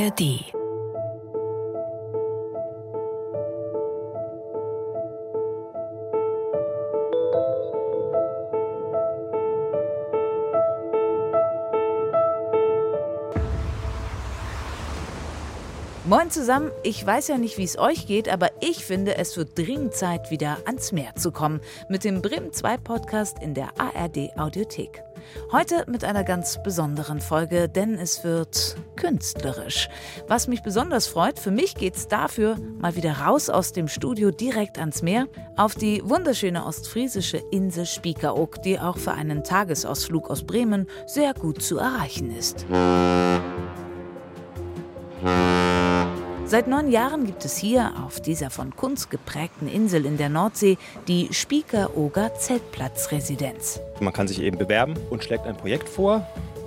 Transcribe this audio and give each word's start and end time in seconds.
ARD 0.00 0.20
Moin 16.06 16.30
zusammen, 16.30 16.70
ich 16.82 17.06
weiß 17.06 17.28
ja 17.28 17.36
nicht, 17.36 17.58
wie 17.58 17.64
es 17.64 17.78
euch 17.78 18.06
geht, 18.06 18.28
aber 18.28 18.50
ich 18.60 18.84
finde, 18.84 19.18
es 19.18 19.36
wird 19.36 19.56
dringend 19.58 19.94
Zeit, 19.94 20.30
wieder 20.30 20.58
ans 20.64 20.92
Meer 20.92 21.14
zu 21.16 21.30
kommen. 21.30 21.60
Mit 21.88 22.04
dem 22.04 22.22
Bremen 22.22 22.52
2 22.52 22.78
Podcast 22.78 23.42
in 23.42 23.54
der 23.54 23.68
ARD 23.78 24.36
Audiothek. 24.36 25.04
Heute 25.52 25.84
mit 25.88 26.04
einer 26.04 26.24
ganz 26.24 26.62
besonderen 26.62 27.20
Folge, 27.20 27.68
denn 27.68 27.94
es 27.94 28.24
wird 28.24 28.76
künstlerisch. 28.96 29.88
Was 30.28 30.48
mich 30.48 30.62
besonders 30.62 31.06
freut, 31.06 31.38
für 31.38 31.50
mich 31.50 31.74
geht 31.74 31.96
es 31.96 32.08
dafür 32.08 32.56
mal 32.78 32.96
wieder 32.96 33.12
raus 33.12 33.48
aus 33.48 33.72
dem 33.72 33.88
Studio 33.88 34.30
direkt 34.30 34.78
ans 34.78 35.02
Meer 35.02 35.26
auf 35.56 35.74
die 35.74 36.02
wunderschöne 36.04 36.64
ostfriesische 36.64 37.42
Insel 37.50 37.86
Spiekeroog, 37.86 38.62
die 38.62 38.78
auch 38.78 38.98
für 38.98 39.12
einen 39.12 39.44
Tagesausflug 39.44 40.30
aus 40.30 40.44
Bremen 40.44 40.86
sehr 41.06 41.34
gut 41.34 41.62
zu 41.62 41.78
erreichen 41.78 42.36
ist. 42.36 42.66
Seit 46.50 46.66
neun 46.66 46.90
Jahren 46.90 47.26
gibt 47.26 47.44
es 47.44 47.56
hier 47.56 47.92
auf 48.04 48.20
dieser 48.20 48.50
von 48.50 48.74
Kunst 48.74 49.08
geprägten 49.08 49.68
Insel 49.68 50.04
in 50.04 50.16
der 50.16 50.28
Nordsee 50.28 50.78
die 51.06 51.28
Spieker-Oger 51.30 52.34
Zeltplatzresidenz. 52.34 53.80
Man 54.00 54.12
kann 54.12 54.26
sich 54.26 54.42
eben 54.42 54.58
bewerben 54.58 54.94
und 55.10 55.22
schlägt 55.22 55.46
ein 55.46 55.56
Projekt 55.56 55.88
vor. 55.88 56.26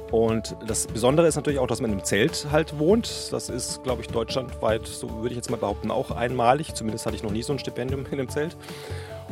Und 0.09 0.55
das 0.65 0.87
Besondere 0.87 1.27
ist 1.27 1.35
natürlich 1.35 1.59
auch, 1.59 1.67
dass 1.67 1.81
man 1.81 1.91
im 1.91 2.01
Zelt 2.01 2.47
halt 2.49 2.79
wohnt. 2.79 3.33
Das 3.33 3.49
ist, 3.49 3.83
glaube 3.83 4.03
ich, 4.03 4.07
deutschlandweit, 4.07 4.87
so 4.87 5.09
würde 5.17 5.31
ich 5.31 5.35
jetzt 5.35 5.51
mal 5.51 5.57
behaupten, 5.57 5.91
auch 5.91 6.11
einmalig. 6.11 6.73
Zumindest 6.75 7.05
hatte 7.05 7.17
ich 7.17 7.23
noch 7.23 7.31
nie 7.31 7.43
so 7.43 7.51
ein 7.51 7.59
Stipendium 7.59 8.05
in 8.09 8.19
dem 8.19 8.29
Zelt. 8.29 8.55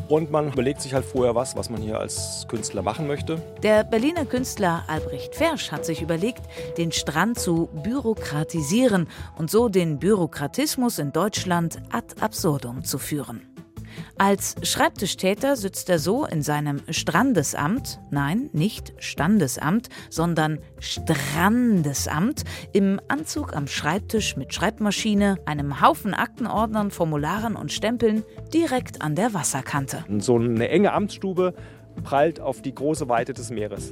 Und 0.07 0.31
man 0.31 0.51
überlegt 0.51 0.81
sich 0.81 0.93
halt 0.93 1.05
vorher 1.05 1.35
was, 1.35 1.55
was 1.55 1.69
man 1.69 1.81
hier 1.81 1.99
als 1.99 2.45
Künstler 2.47 2.81
machen 2.81 3.07
möchte. 3.07 3.41
Der 3.63 3.83
Berliner 3.83 4.25
Künstler 4.25 4.83
Albrecht 4.87 5.35
Fersch 5.35 5.71
hat 5.71 5.85
sich 5.85 6.01
überlegt, 6.01 6.41
den 6.77 6.91
Strand 6.91 7.39
zu 7.39 7.69
bürokratisieren 7.83 9.07
und 9.37 9.49
so 9.49 9.69
den 9.69 9.99
Bürokratismus 9.99 10.99
in 10.99 11.11
Deutschland 11.11 11.81
ad 11.91 12.15
absurdum 12.19 12.83
zu 12.83 12.97
führen. 12.97 13.50
Als 14.21 14.53
Schreibtischtäter 14.61 15.55
sitzt 15.55 15.89
er 15.89 15.97
so 15.97 16.25
in 16.27 16.43
seinem 16.43 16.81
Strandesamt, 16.91 17.99
nein, 18.11 18.51
nicht 18.53 18.93
Standesamt, 18.99 19.89
sondern 20.11 20.59
Strandesamt, 20.79 22.43
im 22.71 23.01
Anzug 23.07 23.55
am 23.55 23.65
Schreibtisch 23.65 24.37
mit 24.37 24.53
Schreibmaschine, 24.53 25.37
einem 25.47 25.81
Haufen 25.81 26.13
Aktenordnern, 26.13 26.91
Formularen 26.91 27.55
und 27.55 27.71
Stempeln 27.71 28.23
direkt 28.53 29.01
an 29.01 29.15
der 29.15 29.33
Wasserkante. 29.33 30.05
So 30.19 30.37
eine 30.37 30.69
enge 30.69 30.93
Amtsstube 30.93 31.55
prallt 32.03 32.39
auf 32.39 32.61
die 32.61 32.75
große 32.75 33.09
Weite 33.09 33.33
des 33.33 33.49
Meeres. 33.49 33.91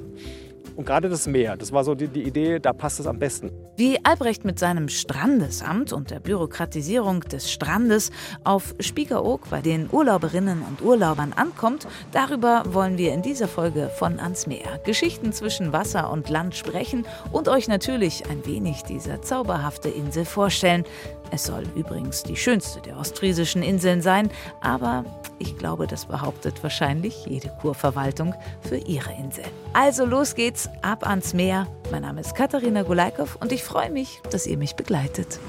Und 0.79 0.85
gerade 0.85 1.09
das 1.09 1.27
Meer, 1.27 1.57
das 1.57 1.73
war 1.73 1.83
so 1.83 1.93
die, 1.93 2.07
die 2.07 2.23
Idee, 2.23 2.57
da 2.57 2.71
passt 2.71 3.01
es 3.01 3.05
am 3.05 3.19
besten. 3.19 3.51
Wie 3.75 3.99
Albrecht 4.05 4.45
mit 4.45 4.59
seinem 4.59 4.87
Strandesamt 4.87 5.91
und 5.91 6.09
der 6.09 6.21
Bürokratisierung 6.21 7.19
des 7.19 7.51
Strandes 7.51 8.11
auf 8.45 8.73
Spiekeroog 8.79 9.49
bei 9.49 9.59
den 9.59 9.89
Urlauberinnen 9.91 10.61
und 10.61 10.81
Urlaubern 10.81 11.33
ankommt, 11.33 11.85
darüber 12.13 12.63
wollen 12.65 12.97
wir 12.97 13.13
in 13.13 13.21
dieser 13.21 13.49
Folge 13.49 13.91
von 13.93 14.21
Ans 14.21 14.47
Meer 14.47 14.79
Geschichten 14.85 15.33
zwischen 15.33 15.73
Wasser 15.73 16.09
und 16.09 16.29
Land 16.29 16.55
sprechen 16.55 17.05
und 17.33 17.49
euch 17.49 17.67
natürlich 17.67 18.29
ein 18.29 18.45
wenig 18.45 18.83
dieser 18.83 19.21
zauberhafte 19.21 19.89
Insel 19.89 20.23
vorstellen. 20.23 20.85
Es 21.31 21.43
soll 21.43 21.63
übrigens 21.75 22.23
die 22.23 22.37
schönste 22.37 22.79
der 22.79 22.97
ostfriesischen 22.97 23.63
Inseln 23.63 24.01
sein, 24.01 24.29
aber 24.61 25.03
ich 25.39 25.57
glaube, 25.57 25.87
das 25.87 26.05
behauptet 26.05 26.63
wahrscheinlich 26.63 27.25
jede 27.25 27.49
Kurverwaltung 27.61 28.33
für 28.61 28.77
ihre 28.77 29.11
Insel. 29.13 29.43
Also 29.73 30.05
los 30.05 30.35
geht's, 30.35 30.68
ab 30.81 31.07
ans 31.07 31.33
Meer. 31.33 31.67
Mein 31.91 32.01
Name 32.01 32.21
ist 32.21 32.35
Katharina 32.35 32.83
Gulaikow 32.83 33.37
und 33.41 33.51
ich 33.51 33.63
freue 33.63 33.89
mich, 33.89 34.21
dass 34.31 34.47
ihr 34.47 34.57
mich 34.57 34.75
begleitet. 34.75 35.39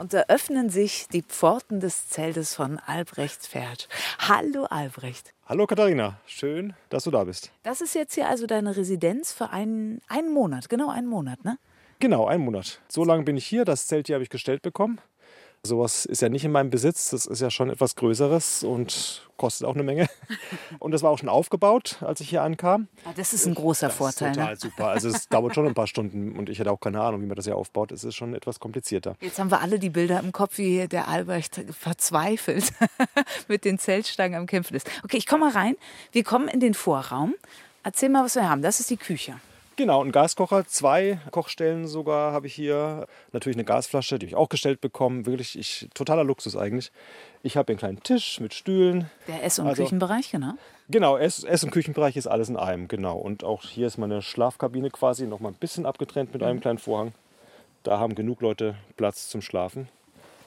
Und 0.00 0.14
da 0.14 0.24
öffnen 0.28 0.70
sich 0.70 1.08
die 1.08 1.22
Pforten 1.22 1.78
des 1.78 2.08
Zeltes 2.08 2.54
von 2.54 2.78
Albrecht 2.78 3.46
Fertsch. 3.46 3.86
Hallo 4.18 4.64
Albrecht. 4.64 5.34
Hallo 5.46 5.66
Katharina, 5.66 6.18
schön, 6.26 6.72
dass 6.88 7.04
du 7.04 7.10
da 7.10 7.24
bist. 7.24 7.50
Das 7.64 7.80
ist 7.80 7.94
jetzt 7.94 8.14
hier 8.14 8.26
also 8.26 8.46
deine 8.46 8.76
Residenz 8.76 9.32
für 9.32 9.50
einen, 9.50 10.00
einen 10.08 10.32
Monat, 10.32 10.68
genau 10.68 10.88
einen 10.88 11.06
Monat, 11.06 11.44
ne? 11.44 11.58
Genau, 12.00 12.26
einen 12.26 12.44
Monat. 12.44 12.80
So 12.88 13.04
lange 13.04 13.24
bin 13.24 13.36
ich 13.36 13.46
hier. 13.46 13.66
Das 13.66 13.86
Zelt 13.86 14.06
hier 14.06 14.14
habe 14.14 14.22
ich 14.22 14.30
gestellt 14.30 14.62
bekommen. 14.62 15.00
Sowas 15.62 16.06
ist 16.06 16.22
ja 16.22 16.30
nicht 16.30 16.46
in 16.46 16.52
meinem 16.52 16.70
Besitz. 16.70 17.10
Das 17.10 17.26
ist 17.26 17.40
ja 17.42 17.50
schon 17.50 17.68
etwas 17.68 17.94
Größeres 17.94 18.64
und 18.64 19.28
kostet 19.36 19.66
auch 19.66 19.74
eine 19.74 19.82
Menge. 19.82 20.08
Und 20.78 20.92
das 20.92 21.02
war 21.02 21.10
auch 21.10 21.18
schon 21.18 21.28
aufgebaut, 21.28 21.98
als 22.00 22.20
ich 22.20 22.30
hier 22.30 22.42
ankam. 22.42 22.88
Ja, 23.04 23.10
ah, 23.10 23.14
das 23.14 23.34
ist 23.34 23.46
ein 23.46 23.54
großer 23.54 23.88
das 23.88 23.96
Vorteil. 23.96 24.30
Ist 24.30 24.36
total 24.36 24.52
ne? 24.52 24.56
super. 24.56 24.86
Also 24.88 25.08
es 25.10 25.28
dauert 25.28 25.54
schon 25.54 25.66
ein 25.66 25.74
paar 25.74 25.86
Stunden 25.86 26.38
und 26.38 26.48
ich 26.48 26.58
hätte 26.58 26.70
auch 26.72 26.80
keine 26.80 27.02
Ahnung, 27.02 27.20
wie 27.20 27.26
man 27.26 27.36
das 27.36 27.44
hier 27.44 27.56
aufbaut. 27.56 27.92
Es 27.92 28.04
ist 28.04 28.14
schon 28.14 28.34
etwas 28.34 28.60
komplizierter. 28.60 29.16
Jetzt 29.20 29.38
haben 29.38 29.50
wir 29.50 29.60
alle 29.60 29.78
die 29.78 29.90
Bilder 29.90 30.20
im 30.20 30.32
Kopf, 30.32 30.56
wie 30.56 30.88
der 30.88 31.08
Albrecht 31.08 31.60
verzweifelt 31.78 32.72
mit 33.48 33.66
den 33.66 33.78
Zeltstangen 33.78 34.40
am 34.40 34.46
Kämpfen 34.46 34.74
ist. 34.74 34.88
Okay, 35.04 35.18
ich 35.18 35.26
komme 35.26 35.46
mal 35.46 35.52
rein. 35.52 35.76
Wir 36.12 36.24
kommen 36.24 36.48
in 36.48 36.60
den 36.60 36.72
Vorraum. 36.72 37.34
Erzähl 37.82 38.08
mal, 38.08 38.24
was 38.24 38.34
wir 38.34 38.48
haben. 38.48 38.62
Das 38.62 38.80
ist 38.80 38.88
die 38.88 38.96
Küche. 38.96 39.34
Genau, 39.80 40.04
ein 40.04 40.12
Gaskocher, 40.12 40.66
zwei 40.66 41.20
Kochstellen 41.30 41.86
sogar 41.86 42.34
habe 42.34 42.46
ich 42.46 42.52
hier. 42.52 43.06
Natürlich 43.32 43.56
eine 43.56 43.64
Gasflasche, 43.64 44.18
die 44.18 44.26
habe 44.26 44.30
ich 44.32 44.36
auch 44.36 44.50
gestellt 44.50 44.82
bekommen. 44.82 45.24
Wirklich 45.24 45.58
ich, 45.58 45.88
totaler 45.94 46.22
Luxus 46.22 46.54
eigentlich. 46.54 46.92
Ich 47.42 47.56
habe 47.56 47.72
einen 47.72 47.78
kleinen 47.78 48.02
Tisch 48.02 48.40
mit 48.40 48.52
Stühlen. 48.52 49.10
Der 49.26 49.42
Ess- 49.42 49.58
und 49.58 49.66
also, 49.66 49.82
Küchenbereich, 49.82 50.32
genau. 50.32 50.52
Genau, 50.90 51.16
Ess-, 51.16 51.44
Ess 51.44 51.64
und 51.64 51.70
Küchenbereich 51.70 52.18
ist 52.18 52.26
alles 52.26 52.50
in 52.50 52.58
einem, 52.58 52.88
genau. 52.88 53.16
Und 53.16 53.42
auch 53.42 53.62
hier 53.62 53.86
ist 53.86 53.96
meine 53.96 54.20
Schlafkabine 54.20 54.90
quasi 54.90 55.26
noch 55.26 55.40
mal 55.40 55.48
ein 55.48 55.54
bisschen 55.54 55.86
abgetrennt 55.86 56.34
mit 56.34 56.42
mhm. 56.42 56.48
einem 56.48 56.60
kleinen 56.60 56.78
Vorhang. 56.78 57.12
Da 57.82 57.98
haben 57.98 58.14
genug 58.14 58.42
Leute 58.42 58.76
Platz 58.98 59.30
zum 59.30 59.40
Schlafen. 59.40 59.88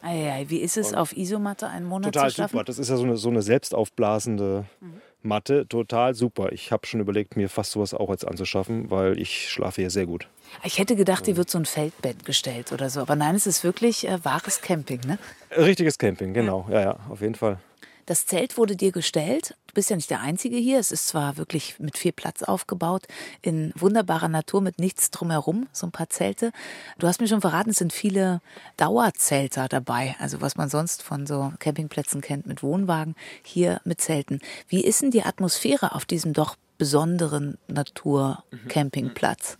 Eieiei, 0.04 0.48
wie 0.50 0.60
ist 0.60 0.78
es 0.78 0.92
und 0.92 1.00
auf 1.00 1.18
Isomatte 1.18 1.68
einen 1.70 1.88
Monat 1.88 2.14
total 2.14 2.30
zu 2.30 2.36
schlafen? 2.36 2.52
super. 2.52 2.66
Das 2.66 2.78
ist 2.78 2.90
ja 2.90 2.98
so 2.98 3.04
eine, 3.04 3.18
so 3.18 3.30
eine 3.30 3.42
selbstaufblasende 3.42 4.66
mhm. 4.80 5.02
Matte. 5.26 5.68
Total 5.68 6.14
super. 6.14 6.52
Ich 6.52 6.72
habe 6.72 6.86
schon 6.86 7.00
überlegt, 7.00 7.36
mir 7.36 7.50
fast 7.50 7.72
sowas 7.72 7.94
auch 7.94 8.10
jetzt 8.10 8.28
anzuschaffen, 8.28 8.90
weil 8.90 9.20
ich 9.20 9.50
schlafe 9.50 9.82
hier 9.82 9.90
sehr 9.90 10.06
gut. 10.06 10.28
Ich 10.64 10.78
hätte 10.78 10.96
gedacht, 10.96 11.26
hier 11.26 11.38
wird 11.38 11.50
so 11.50 11.58
ein 11.58 11.66
Feldbett 11.66 12.26
gestellt 12.26 12.72
oder 12.72 12.90
so. 12.90 13.02
Aber 13.02 13.16
nein, 13.16 13.36
es 13.36 13.48
ist 13.48 13.64
wirklich 13.64 14.08
äh, 14.08 14.24
wahres 14.24 14.62
Camping, 14.62 15.02
ne? 15.08 15.18
Richtiges 15.58 15.98
Camping, 15.98 16.34
genau. 16.34 16.68
Ja, 16.70 16.82
ja, 16.82 16.98
auf 17.10 17.22
jeden 17.22 17.36
Fall. 17.36 17.58
Das 18.06 18.25
Zelt 18.25 18.58
wurde 18.58 18.75
dir 18.75 18.91
gestellt. 18.91 19.56
Du 19.68 19.74
bist 19.74 19.90
ja 19.90 19.96
nicht 19.96 20.09
der 20.09 20.19
Einzige 20.19 20.58
hier. 20.58 20.80
Es 20.80 20.91
ist 20.91 21.08
zwar 21.08 21.38
wirklich 21.38 21.80
mit 21.80 21.97
viel 21.97 22.12
Platz 22.12 22.44
aufgebaut, 22.44 23.08
in 23.41 23.72
wunderbarer 23.75 24.28
Natur 24.28 24.62
mit 24.62 24.78
nichts 24.78 25.09
drumherum, 25.09 25.68
so 25.72 25.88
ein 25.88 25.91
paar 25.91 26.09
Zelte. 26.09 26.52
Du 27.00 27.08
hast 27.08 27.22
mir 27.22 27.28
schon 27.28 27.42
verraten, 27.42 27.69
es 27.69 27.78
sind 27.78 27.94
viele 27.94 28.42
Dauerzelter 28.78 29.68
dabei. 29.69 30.16
Also 30.19 30.42
was 30.42 30.58
man 30.58 30.69
sonst 30.69 31.02
von 31.02 31.25
so 31.25 31.53
Campingplätzen 31.59 32.22
kennt 32.22 32.46
mit 32.46 32.62
Wohnwagen, 32.62 33.16
hier 33.42 33.80
mit 33.86 34.02
Zelten. 34.02 34.40
Wie 34.68 34.84
ist 34.84 35.02
denn 35.02 35.12
die 35.12 35.24
Atmosphäre 35.24 35.96
auf 35.96 36.06
diesem 36.06 36.34
doch 36.34 36.58
besonderen 36.78 37.58
Naturcampingplatz? 37.68 39.58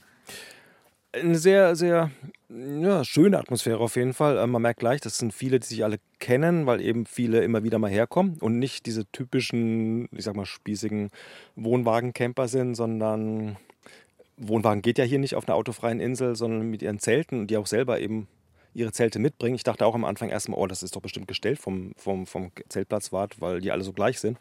Eine 1.14 1.38
sehr, 1.38 1.76
sehr 1.76 2.10
ja, 2.50 3.04
schöne 3.04 3.38
Atmosphäre 3.38 3.80
auf 3.80 3.96
jeden 3.96 4.16
Fall. 4.16 4.38
Äh, 4.40 4.48
man 4.48 4.64
merkt 4.64 4.80
gleich, 4.80 5.00
das 5.00 5.20
sind 5.20 5.32
viele, 5.32 5.60
die 5.60 5.68
sich 5.68 5.84
alle 5.84 6.00
kennen, 6.20 6.66
weil 6.66 6.82
eben 6.82 7.06
viele 7.06 7.44
immer 7.44 7.64
wieder 7.64 7.78
mal 7.78 7.92
herkommen 7.92 8.38
und 8.40 8.58
nicht 8.58 8.88
diese 8.88 9.06
typischen, 9.12 10.10
ich 10.12 10.24
sag 10.24 10.36
mal, 10.36 10.48
spießigen 10.48 11.12
Wohnwagen-Camper 11.56 12.48
sind, 12.48 12.74
sondern 12.74 13.58
Wohnwagen 14.38 14.82
geht 14.82 14.98
ja 14.98 15.04
hier 15.04 15.20
nicht 15.20 15.36
auf 15.36 15.48
einer 15.48 15.56
autofreien 15.56 16.00
Insel, 16.00 16.36
sondern 16.36 16.68
mit 16.68 16.82
ihren 16.82 16.98
Zelten 16.98 17.42
und 17.42 17.52
die 17.52 17.58
auch 17.58 17.68
selber 17.68 18.00
eben 18.00 18.28
ihre 18.74 18.92
Zelte 18.92 19.20
mitbringen. 19.20 19.56
Ich 19.56 19.64
dachte 19.64 19.86
auch 19.86 19.94
am 19.94 20.06
Anfang 20.06 20.30
erstmal, 20.30 20.60
oh, 20.60 20.66
das 20.66 20.82
ist 20.82 20.96
doch 20.96 21.02
bestimmt 21.02 21.28
gestellt 21.28 21.60
vom, 21.60 21.92
vom, 21.96 22.26
vom 22.26 22.52
Zeltplatzwart, 22.70 23.40
weil 23.40 23.62
die 23.62 23.72
alle 23.72 23.84
so 23.84 23.94
gleich 23.94 24.20
sind. 24.20 24.40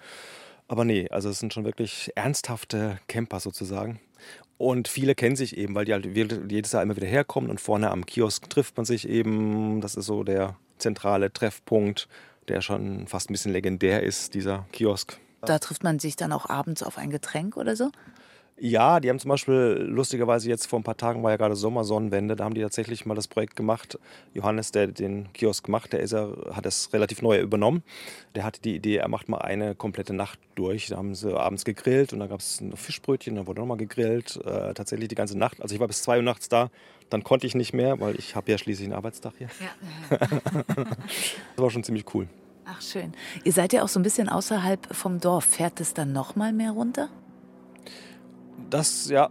Aber 0.68 0.86
nee, 0.86 1.06
also 1.10 1.28
es 1.28 1.38
sind 1.38 1.52
schon 1.52 1.66
wirklich 1.66 2.10
ernsthafte 2.14 2.98
Camper 3.08 3.40
sozusagen. 3.40 4.00
Und 4.62 4.86
viele 4.86 5.16
kennen 5.16 5.34
sich 5.34 5.56
eben, 5.56 5.74
weil 5.74 5.86
die 5.86 5.92
halt 5.92 6.06
jedes 6.06 6.70
Jahr 6.70 6.84
immer 6.84 6.94
wieder 6.94 7.08
herkommen 7.08 7.50
und 7.50 7.60
vorne 7.60 7.90
am 7.90 8.06
Kiosk 8.06 8.48
trifft 8.48 8.76
man 8.76 8.86
sich 8.86 9.08
eben. 9.08 9.80
Das 9.80 9.96
ist 9.96 10.06
so 10.06 10.22
der 10.22 10.54
zentrale 10.78 11.32
Treffpunkt, 11.32 12.06
der 12.46 12.60
schon 12.60 13.08
fast 13.08 13.28
ein 13.28 13.32
bisschen 13.32 13.50
legendär 13.50 14.04
ist, 14.04 14.34
dieser 14.34 14.64
Kiosk. 14.70 15.18
Da 15.40 15.58
trifft 15.58 15.82
man 15.82 15.98
sich 15.98 16.14
dann 16.14 16.30
auch 16.30 16.48
abends 16.48 16.84
auf 16.84 16.96
ein 16.96 17.10
Getränk 17.10 17.56
oder 17.56 17.74
so? 17.74 17.90
Ja, 18.58 19.00
die 19.00 19.08
haben 19.08 19.18
zum 19.18 19.30
Beispiel 19.30 19.86
lustigerweise 19.88 20.48
jetzt 20.48 20.66
vor 20.66 20.78
ein 20.78 20.84
paar 20.84 20.96
Tagen 20.96 21.22
war 21.22 21.32
ja 21.32 21.36
gerade 21.36 21.56
Sommersonnenwende, 21.56 22.36
da 22.36 22.44
haben 22.44 22.54
die 22.54 22.60
tatsächlich 22.60 23.06
mal 23.06 23.14
das 23.14 23.26
Projekt 23.26 23.56
gemacht. 23.56 23.98
Johannes, 24.34 24.70
der 24.70 24.86
den 24.86 25.32
Kiosk 25.32 25.68
macht, 25.68 25.92
der 25.92 26.00
ist 26.00 26.12
ja, 26.12 26.28
hat 26.52 26.64
das 26.64 26.92
relativ 26.92 27.22
neu 27.22 27.40
übernommen. 27.40 27.82
Der 28.34 28.44
hatte 28.44 28.60
die 28.60 28.76
Idee, 28.76 28.96
er 28.96 29.08
macht 29.08 29.28
mal 29.28 29.38
eine 29.38 29.74
komplette 29.74 30.12
Nacht 30.12 30.38
durch. 30.54 30.88
Da 30.88 30.96
haben 30.96 31.14
sie 31.14 31.36
abends 31.36 31.64
gegrillt 31.64 32.12
und 32.12 32.20
dann 32.20 32.28
gab 32.28 32.40
es 32.40 32.60
ein 32.60 32.76
Fischbrötchen, 32.76 33.34
dann 33.34 33.46
wurde 33.46 33.60
nochmal 33.60 33.78
gegrillt. 33.78 34.36
Äh, 34.44 34.74
tatsächlich 34.74 35.08
die 35.08 35.16
ganze 35.16 35.36
Nacht. 35.36 35.60
Also 35.60 35.74
ich 35.74 35.80
war 35.80 35.88
bis 35.88 36.02
zwei 36.02 36.18
Uhr 36.18 36.22
nachts 36.22 36.48
da, 36.48 36.70
dann 37.10 37.24
konnte 37.24 37.46
ich 37.46 37.54
nicht 37.54 37.72
mehr, 37.72 38.00
weil 38.00 38.16
ich 38.16 38.36
habe 38.36 38.50
ja 38.50 38.58
schließlich 38.58 38.86
einen 38.86 38.94
Arbeitstag 38.94 39.32
hier. 39.38 39.48
Ja. 39.60 40.16
das 40.76 41.56
war 41.56 41.70
schon 41.70 41.82
ziemlich 41.84 42.04
cool. 42.14 42.28
Ach 42.64 42.80
schön. 42.80 43.12
Ihr 43.44 43.52
seid 43.52 43.72
ja 43.72 43.82
auch 43.82 43.88
so 43.88 43.98
ein 43.98 44.04
bisschen 44.04 44.28
außerhalb 44.28 44.94
vom 44.94 45.18
Dorf. 45.18 45.44
Fährt 45.44 45.80
es 45.80 45.94
dann 45.94 46.12
noch 46.12 46.36
mal 46.36 46.52
mehr 46.52 46.70
runter? 46.70 47.08
Das, 48.70 49.08
ja. 49.08 49.30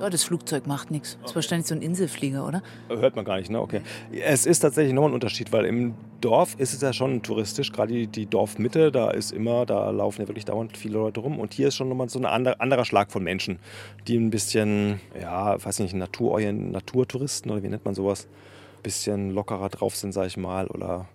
Ja, 0.00 0.10
das 0.10 0.24
Flugzeug 0.24 0.66
macht 0.66 0.90
nichts. 0.90 1.16
Das 1.20 1.30
ist 1.30 1.34
wahrscheinlich 1.36 1.66
so 1.66 1.74
ein 1.74 1.82
Inselflieger, 1.82 2.46
oder? 2.46 2.62
Hört 2.88 3.14
man 3.14 3.24
gar 3.24 3.36
nicht, 3.36 3.50
ne? 3.50 3.60
Okay. 3.60 3.82
Es 4.10 4.46
ist 4.46 4.60
tatsächlich 4.60 4.94
noch 4.94 5.04
ein 5.04 5.12
Unterschied, 5.12 5.52
weil 5.52 5.64
im 5.64 5.94
Dorf 6.20 6.56
ist 6.58 6.72
es 6.74 6.80
ja 6.80 6.92
schon 6.92 7.22
touristisch, 7.22 7.70
gerade 7.70 7.92
die, 7.92 8.06
die 8.08 8.26
Dorfmitte, 8.26 8.90
da 8.90 9.10
ist 9.10 9.32
immer, 9.32 9.64
da 9.66 9.90
laufen 9.90 10.22
ja 10.22 10.28
wirklich 10.28 10.44
dauernd 10.44 10.76
viele 10.76 10.94
Leute 10.94 11.20
rum. 11.20 11.38
Und 11.38 11.54
hier 11.54 11.68
ist 11.68 11.76
schon 11.76 11.88
nochmal 11.88 12.08
so 12.08 12.18
ein 12.18 12.24
andere, 12.26 12.60
anderer 12.60 12.84
Schlag 12.84 13.12
von 13.12 13.22
Menschen, 13.22 13.58
die 14.08 14.16
ein 14.16 14.30
bisschen, 14.30 15.00
ja, 15.20 15.62
weiß 15.62 15.78
nicht, 15.80 15.94
Naturtouristen 15.94 17.50
oder 17.52 17.62
wie 17.62 17.68
nennt 17.68 17.84
man 17.84 17.94
sowas, 17.94 18.26
ein 18.78 18.82
bisschen 18.82 19.30
lockerer 19.30 19.68
drauf 19.68 19.94
sind, 19.94 20.12
sag 20.12 20.26
ich 20.26 20.36
mal, 20.36 20.66
oder 20.66 21.08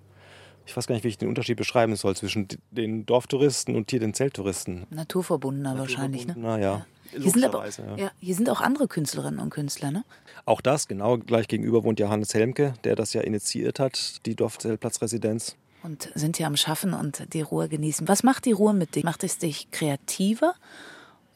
ich 0.68 0.75
weiß 0.75 0.86
gar 0.86 0.96
nicht, 0.96 1.06
wie 1.06 1.08
ich 1.08 1.18
den 1.18 1.30
Unterschied 1.30 1.58
beschreiben 1.58 1.96
soll 1.96 2.16
zwischen 2.16 2.50
den 2.72 3.06
Dorftouristen 3.06 3.75
und 3.75 3.90
hier 3.90 4.02
den 4.02 4.14
Zelttouristen. 4.14 4.86
Naturverbundener, 4.90 5.80
wahrscheinlich, 5.80 6.28
ne? 6.28 6.36
Na 6.38 6.60
ja. 6.60 6.86
Hier 7.12 7.31
sind, 7.31 7.46
aber, 7.46 7.66
ja. 7.66 7.96
ja. 7.96 8.12
hier 8.19 8.36
sind 8.36 8.50
auch 8.50 8.60
andere 8.60 8.90
Künstlerinnen 8.90 9.40
und 9.40 9.50
Künstler, 9.50 9.92
ne? 9.92 10.04
Auch 10.46 10.60
das, 10.60 10.90
genau. 10.90 11.18
Gleich 11.18 11.48
gegenüber 11.48 11.86
wohnt 11.86 12.02
Johannes 12.02 12.34
Helmke, 12.34 12.74
der 12.84 12.98
das 12.98 13.14
ja 13.14 13.22
initiiert 13.22 13.80
hat, 13.80 14.25
die 14.25 14.36
Dorfzeltplatzresidenz. 14.36 15.56
Und 15.84 16.12
sind 16.16 16.36
hier 16.36 16.48
am 16.48 16.58
Schaffen 16.58 16.94
und 16.94 17.34
die 17.34 17.42
Ruhe 17.42 17.70
genießen. 17.70 18.08
Was 18.10 18.24
macht 18.24 18.44
die 18.44 18.52
Ruhe 18.52 18.74
mit 18.74 18.96
dir? 18.96 19.06
Macht 19.06 19.24
es 19.24 19.38
dich 19.38 19.72
kreativer 19.72 20.54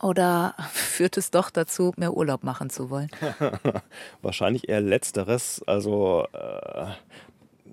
oder 0.02 0.56
führt 0.74 1.16
es 1.16 1.32
doch 1.32 1.50
dazu, 1.50 1.94
mehr 1.96 2.14
Urlaub 2.14 2.44
machen 2.44 2.70
zu 2.70 2.90
wollen? 2.90 3.10
Wahrscheinlich 4.22 4.68
eher 4.68 4.82
Letzteres. 4.82 5.64
Also 5.66 6.28
äh, 6.34 6.88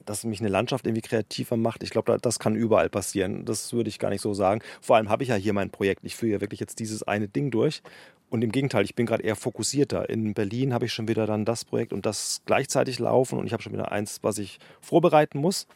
dass 0.09 0.25
mich 0.25 0.41
eine 0.41 0.49
Landschaft 0.49 0.87
irgendwie 0.87 1.03
kreativer 1.03 1.57
macht. 1.57 1.83
Ich 1.83 1.91
glaube, 1.91 2.17
das 2.21 2.39
kann 2.39 2.57
überall 2.57 2.89
passieren. 2.89 3.45
Das 3.45 3.73
würde 3.73 3.89
ich 3.89 3.99
gar 3.99 4.11
nicht 4.11 4.23
so 4.23 4.33
sagen. 4.33 4.61
Vor 4.81 4.97
allem 4.97 5.09
habe 5.09 5.23
ich 5.23 5.29
ja 5.29 5.35
hier 5.35 5.53
mein 5.53 5.71
Projekt. 5.71 6.05
Ich 6.05 6.17
führe 6.17 6.33
ja 6.33 6.41
wirklich 6.41 6.61
jetzt 6.61 6.79
dieses 6.79 7.03
eine 7.03 7.29
Ding 7.29 7.51
durch. 7.51 7.83
Und 8.31 8.43
im 8.43 8.53
Gegenteil, 8.53 8.85
ich 8.85 8.95
bin 8.95 9.07
gerade 9.07 9.23
eher 9.23 9.37
fokussierter. 9.37 10.09
In 10.09 10.35
Berlin 10.35 10.75
habe 10.75 10.87
ich 10.87 10.93
schon 10.93 11.09
wieder 11.09 11.27
dann 11.27 11.45
das 11.45 11.65
Projekt 11.65 11.93
und 11.93 12.07
das 12.07 12.43
gleichzeitig 12.47 12.99
laufen 12.99 13.39
und 13.39 13.47
ich 13.47 13.53
habe 13.53 13.63
schon 13.63 13.73
wieder 13.73 13.93
eins, 13.93 14.19
was 14.23 14.39
ich 14.39 14.59
vorbereiten 14.81 15.39
muss. 15.39 15.67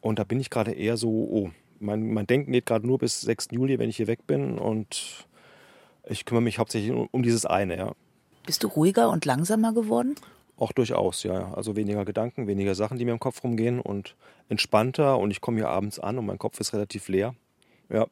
Und 0.00 0.18
da 0.18 0.24
bin 0.24 0.40
ich 0.40 0.50
gerade 0.50 0.72
eher 0.72 0.96
so, 0.96 1.08
oh, 1.08 1.50
mein, 1.80 2.12
mein 2.12 2.26
Denken 2.26 2.52
geht 2.52 2.66
gerade 2.66 2.86
nur 2.86 2.98
bis 2.98 3.20
6. 3.22 3.48
Juli, 3.52 3.78
wenn 3.78 3.90
ich 3.90 3.96
hier 3.96 4.06
weg 4.06 4.26
bin 4.26 4.58
und 4.58 5.26
ich 6.08 6.24
kümmere 6.24 6.42
mich 6.42 6.58
hauptsächlich 6.58 6.92
um, 6.92 7.08
um 7.10 7.22
dieses 7.22 7.44
eine, 7.44 7.76
ja. 7.76 7.92
Bist 8.46 8.62
du 8.62 8.68
ruhiger 8.68 9.10
und 9.10 9.24
langsamer 9.24 9.72
geworden? 9.72 10.14
Auch 10.60 10.72
durchaus, 10.72 11.22
ja. 11.22 11.54
Also 11.54 11.74
weniger 11.74 12.04
Gedanken, 12.04 12.46
weniger 12.46 12.74
Sachen, 12.74 12.98
die 12.98 13.06
mir 13.06 13.12
im 13.12 13.18
Kopf 13.18 13.42
rumgehen 13.42 13.80
und 13.80 14.14
entspannter. 14.50 15.18
Und 15.18 15.30
ich 15.30 15.40
komme 15.40 15.56
hier 15.56 15.70
abends 15.70 15.98
an 15.98 16.18
und 16.18 16.26
mein 16.26 16.38
Kopf 16.38 16.60
ist 16.60 16.74
relativ 16.74 17.08
leer. 17.08 17.34
Ja. 17.88 18.06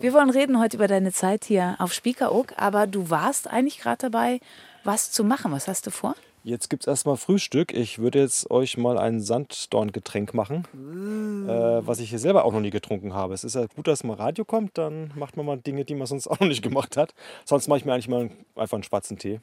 Wir 0.00 0.12
wollen 0.12 0.30
reden 0.30 0.60
heute 0.60 0.76
über 0.76 0.86
deine 0.86 1.10
Zeit 1.10 1.44
hier 1.44 1.74
auf 1.80 1.92
Spiekeroog, 1.92 2.54
aber 2.56 2.86
du 2.86 3.10
warst 3.10 3.50
eigentlich 3.50 3.80
gerade 3.80 4.08
dabei, 4.08 4.38
was 4.84 5.10
zu 5.10 5.24
machen. 5.24 5.50
Was 5.50 5.66
hast 5.66 5.84
du 5.84 5.90
vor? 5.90 6.14
Jetzt 6.44 6.70
gibt 6.70 6.84
es 6.84 6.86
erstmal 6.86 7.16
Frühstück. 7.16 7.72
Ich 7.72 7.98
würde 7.98 8.20
jetzt 8.20 8.48
euch 8.52 8.76
mal 8.76 8.96
ein 8.96 9.20
Sanddorngetränk 9.20 10.34
machen, 10.34 10.66
mm. 10.72 11.48
äh, 11.48 11.86
was 11.86 11.98
ich 11.98 12.10
hier 12.10 12.20
selber 12.20 12.44
auch 12.44 12.52
noch 12.52 12.60
nie 12.60 12.70
getrunken 12.70 13.14
habe. 13.14 13.34
Es 13.34 13.42
ist 13.42 13.56
ja 13.56 13.66
gut, 13.66 13.88
dass 13.88 14.04
mal 14.04 14.14
Radio 14.14 14.44
kommt, 14.44 14.78
dann 14.78 15.10
macht 15.16 15.36
man 15.36 15.46
mal 15.46 15.58
Dinge, 15.58 15.84
die 15.84 15.96
man 15.96 16.06
sonst 16.06 16.26
auch 16.28 16.38
noch 16.38 16.46
nicht 16.46 16.62
gemacht 16.62 16.96
hat. 16.96 17.14
Sonst 17.44 17.66
mache 17.66 17.78
ich 17.78 17.84
mir 17.84 17.94
eigentlich 17.94 18.08
mal 18.08 18.30
einfach 18.54 18.76
einen 18.76 18.84
schwarzen 18.84 19.18
Tee. 19.18 19.40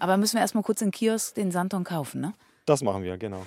Aber 0.00 0.16
müssen 0.16 0.36
wir 0.36 0.40
erstmal 0.40 0.64
kurz 0.64 0.80
in 0.80 0.90
Kiosk 0.90 1.34
den 1.34 1.52
Santon 1.52 1.84
kaufen, 1.84 2.20
ne? 2.20 2.32
Das 2.64 2.82
machen 2.82 3.02
wir, 3.02 3.16
genau. 3.18 3.42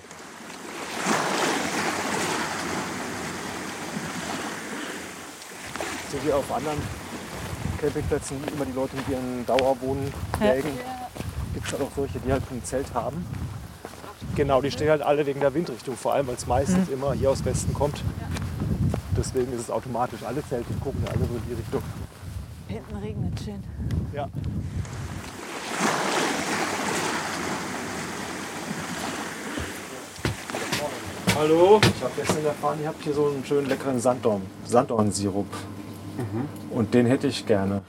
So 6.10 6.24
wie 6.24 6.32
auf 6.32 6.50
anderen 6.52 6.78
Campingplätzen 7.80 8.36
immer 8.54 8.64
die 8.64 8.72
Leute 8.72 8.96
mit 8.96 9.08
ihren 9.08 9.44
Dauerwohnwägen. 9.46 10.76
Ja. 10.76 11.08
Gibt 11.54 11.66
es 11.66 11.72
halt 11.72 11.82
auch 11.82 11.90
solche, 11.94 12.20
die 12.20 12.32
halt 12.32 12.42
ein 12.52 12.62
Zelt 12.64 12.94
haben. 12.94 13.26
Genau, 14.36 14.62
die 14.62 14.70
stehen 14.70 14.90
halt 14.90 15.02
alle 15.02 15.26
wegen 15.26 15.40
der 15.40 15.54
Windrichtung, 15.54 15.96
vor 15.96 16.14
allem 16.14 16.28
weil 16.28 16.36
es 16.36 16.46
meistens 16.46 16.88
mhm. 16.88 16.94
immer 16.94 17.12
hier 17.14 17.30
aus 17.30 17.44
Westen 17.44 17.74
kommt. 17.74 18.02
Deswegen 19.16 19.52
ist 19.52 19.60
es 19.60 19.70
automatisch, 19.70 20.22
alle 20.22 20.46
Zelte 20.46 20.72
gucken 20.74 21.02
alle 21.08 21.18
so 21.18 21.34
in 21.34 21.42
die 21.48 21.54
Richtung. 21.54 21.82
Hinten 22.68 22.96
regnet 22.96 23.40
schön. 23.40 23.62
Ja. 24.12 24.28
Hallo. 31.36 31.80
Ich 31.82 32.02
habe 32.02 32.12
gestern 32.16 32.46
erfahren, 32.46 32.78
ihr 32.80 32.86
habt 32.86 33.02
hier 33.02 33.12
so 33.12 33.26
einen 33.26 33.44
schönen 33.44 33.68
leckeren 33.68 33.98
Sanddorn, 33.98 34.42
Sanddornsirup. 34.66 35.46
Mhm. 36.16 36.48
Und 36.70 36.94
den 36.94 37.06
hätte 37.06 37.26
ich 37.26 37.44
gerne. 37.44 37.82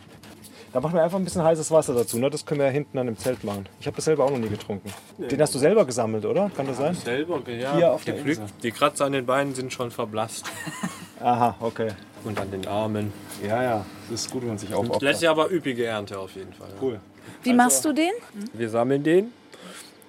Da 0.74 0.82
machen 0.82 0.96
wir 0.96 1.04
einfach 1.04 1.20
ein 1.20 1.24
bisschen 1.24 1.44
heißes 1.44 1.70
Wasser 1.70 1.94
dazu. 1.94 2.18
Ne? 2.18 2.32
Das 2.32 2.44
können 2.44 2.62
wir 2.62 2.66
ja 2.66 2.72
hinten 2.72 2.98
an 2.98 3.06
dem 3.06 3.18
Zelt 3.20 3.44
machen. 3.44 3.68
Ich 3.80 3.86
habe 3.86 3.96
das 3.96 4.06
selber 4.06 4.26
auch 4.26 4.32
noch 4.32 4.40
nie 4.40 4.50
getrunken. 4.50 4.92
Nee. 5.20 5.28
Den 5.28 5.42
hast 5.42 5.54
du 5.54 5.60
selber 5.60 5.86
gesammelt, 5.86 6.26
oder? 6.26 6.50
Kann 6.58 6.66
das 6.66 6.78
sein? 6.78 6.96
Selber, 6.96 7.40
ja. 7.48 7.76
Hier 7.76 7.92
auf 7.92 8.04
der 8.04 8.18
Insel. 8.18 8.48
Die 8.64 8.72
Kratzer 8.72 9.06
an 9.06 9.12
den 9.12 9.28
Beinen 9.28 9.54
sind 9.54 9.72
schon 9.72 9.92
verblasst. 9.92 10.46
Aha, 11.20 11.56
okay. 11.60 11.90
Und 12.24 12.40
an 12.40 12.50
den 12.50 12.68
Armen. 12.68 13.14
Ja, 13.48 13.62
ja. 13.62 13.86
Das 14.10 14.22
ist 14.22 14.32
gut, 14.32 14.42
wenn 14.42 14.50
man 14.50 14.58
sich 14.58 14.74
aufopfert. 14.74 15.04
Letztes 15.04 15.22
Jahr 15.22 15.34
aber 15.34 15.52
üppige 15.52 15.86
Ernte 15.86 16.18
auf 16.18 16.36
jeden 16.36 16.52
Fall. 16.52 16.70
Cool. 16.82 17.00
Wie 17.44 17.52
also, 17.52 17.58
machst 17.58 17.86
du 17.86 17.94
den? 17.94 18.12
Wir 18.54 18.70
sammeln 18.70 19.04
den, 19.04 19.32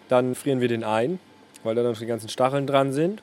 dann 0.09 0.35
frieren 0.35 0.62
wir 0.62 0.69
den 0.69 0.85
ein 0.85 1.21
weil 1.67 1.75
da 1.75 1.83
noch 1.83 1.99
die 1.99 2.07
ganzen 2.07 2.29
Stacheln 2.29 2.67
dran 2.67 2.93
sind. 2.93 3.23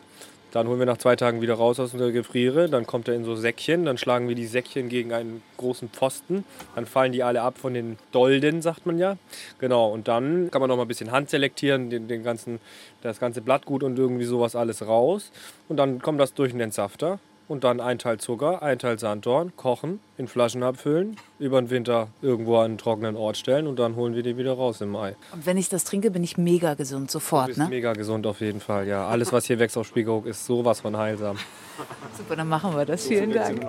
Dann 0.52 0.68
holen 0.68 0.78
wir 0.78 0.86
nach 0.86 1.00
zwei 1.00 1.16
Tagen 1.16 1.42
wieder 1.42 1.56
raus 1.56 1.80
aus 1.80 1.94
der 1.94 2.12
Gefriere. 2.12 2.70
Dann 2.70 2.86
kommt 2.86 3.08
er 3.08 3.16
in 3.16 3.24
so 3.24 3.36
Säckchen. 3.36 3.86
Dann 3.86 3.98
schlagen 3.98 4.28
wir 4.28 4.36
die 4.36 4.46
Säckchen 4.46 4.88
gegen 4.88 5.12
einen 5.12 5.42
großen 5.58 5.90
Pfosten. 5.90 6.44
Dann 6.76 6.86
fallen 6.86 7.12
die 7.12 7.24
alle 7.24 7.42
ab 7.42 7.58
von 7.58 7.74
den 7.74 7.98
Dolden, 8.12 8.62
sagt 8.62 8.86
man 8.86 9.00
ja. 9.00 9.18
Genau. 9.58 9.90
Und 9.90 10.08
dann 10.08 10.52
kann 10.52 10.62
man 10.62 10.70
noch 10.70 10.76
mal 10.78 10.84
ein 10.84 10.88
bisschen 10.88 11.12
handselektieren, 11.12 11.90
den, 11.90 12.08
den 12.08 12.24
ganzen, 12.24 12.60
das 13.02 13.20
ganze 13.20 13.42
Blattgut 13.42 13.82
und 13.82 13.98
irgendwie 13.98 14.26
sowas 14.26 14.56
alles 14.56 14.86
raus. 14.86 15.32
Und 15.70 15.78
dann 15.78 16.00
kommt 16.04 16.20
das 16.20 16.36
durch 16.36 16.52
den 16.52 16.62
Entsafter 16.62 17.18
und 17.48 17.64
dann 17.64 17.80
ein 17.80 18.00
Teil 18.00 18.20
Zucker, 18.20 18.62
ein 18.62 18.80
Teil 18.80 19.00
Sanddorn, 19.00 19.56
kochen, 19.56 20.00
in 20.18 20.28
Flaschen 20.28 20.64
abfüllen, 20.64 21.18
über 21.40 21.62
den 21.62 21.70
Winter 21.70 22.10
irgendwo 22.22 22.58
an 22.58 22.66
einen 22.66 22.78
trockenen 22.78 23.16
Ort 23.16 23.38
stellen 23.38 23.68
und 23.68 23.80
dann 23.80 23.96
holen 23.96 24.16
wir 24.16 24.24
die 24.24 24.38
wieder 24.38 24.54
raus 24.54 24.82
im 24.82 24.90
Mai. 24.90 25.16
Und 25.32 25.46
wenn 25.46 25.58
ich 25.58 25.70
das 25.70 25.84
trinke, 25.84 26.12
bin 26.12 26.24
ich 26.24 26.38
mega 26.38 26.74
gesund 26.74 27.12
sofort, 27.12 27.44
du 27.44 27.48
bist 27.48 27.60
ne? 27.60 27.68
mega 27.70 27.94
gesund 27.94 28.28
auf 28.28 28.42
jeden 28.42 28.60
Fall, 28.60 28.88
ja. 28.88 29.08
Alles, 29.08 29.32
was 29.32 29.46
hier 29.46 29.60
wächst 29.60 29.78
auf 29.78 29.88
Spiegelhoek, 29.88 30.26
ist 30.26 30.46
sowas 30.46 30.82
von 30.82 30.98
heilsam. 30.98 31.38
Super, 32.18 32.36
dann 32.36 32.48
machen 32.48 32.76
wir 32.76 32.86
das. 32.86 33.08
Vielen 33.08 33.32
Dank. 33.32 33.62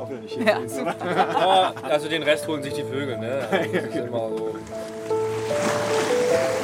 Ja, 0.45 0.61
super. 0.69 1.75
also 1.83 2.09
den 2.09 2.23
Rest 2.23 2.47
holen 2.47 2.63
sich 2.63 2.75
die 2.75 2.83
Vögel, 2.83 3.19
ne? 3.19 3.49
Also 3.51 3.73
das 3.73 3.85
ist 3.85 3.97
immer 3.97 4.29
so. 4.29 4.55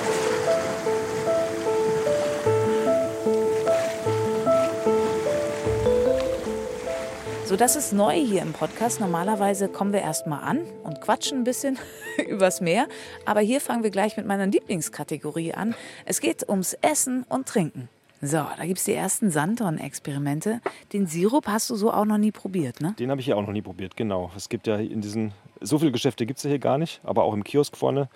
So, 7.50 7.57
das 7.57 7.75
ist 7.75 7.92
neu 7.92 8.14
hier 8.14 8.42
im 8.42 8.52
Podcast. 8.52 9.00
Normalerweise 9.00 9.69
kommen 9.69 9.92
wir 9.92 10.02
erstmal 10.02 10.45
an 10.45 10.61
und 10.85 11.00
quatschen 11.00 11.38
ein 11.38 11.42
bisschen 11.42 11.80
übers 12.28 12.61
Meer. 12.61 12.87
Aber 13.26 13.40
hier 13.40 13.61
fangen 13.61 13.83
wir 13.83 13.90
gleich 13.90 14.16
mit 14.16 14.25
meiner 14.25 14.47
Lieblingskategorie 14.47 15.54
an. 15.54 15.75
Es 16.04 16.21
geht 16.21 16.49
ums 16.49 16.75
Essen 16.75 17.25
und 17.28 17.49
Trinken. 17.49 17.88
So, 18.23 18.37
da 18.37 18.64
gibt 18.64 18.78
es 18.78 18.85
die 18.85 18.95
ersten 18.95 19.33
Sanddorn-Experimente. 19.33 20.61
Den 20.92 21.09
Sirup 21.09 21.49
hast 21.49 21.69
du 21.71 21.75
so 21.75 21.92
auch 21.92 22.04
noch 22.04 22.19
nie 22.19 22.30
probiert, 22.30 22.80
ne? 22.80 22.95
Den 23.00 23.11
habe 23.11 23.21
ich 23.21 23.25
hier 23.25 23.37
auch 23.37 23.42
noch 23.45 23.52
nie 23.52 23.62
probiert, 23.62 23.97
genau. 23.97 24.30
Es 24.37 24.49
gibt 24.49 24.69
ja 24.69 24.76
in 24.76 25.00
diesen, 25.00 25.33
so 25.61 25.80
viele 25.80 25.90
Geschäfte 25.90 26.26
gibt 26.26 26.37
es 26.37 26.45
ja 26.45 26.50
hier 26.50 26.61
gar 26.61 26.78
nicht, 26.78 27.00
aber 27.02 27.25
auch 27.25 27.35
im 27.35 27.42
Kiosk 27.42 27.76
vorne 27.76 28.09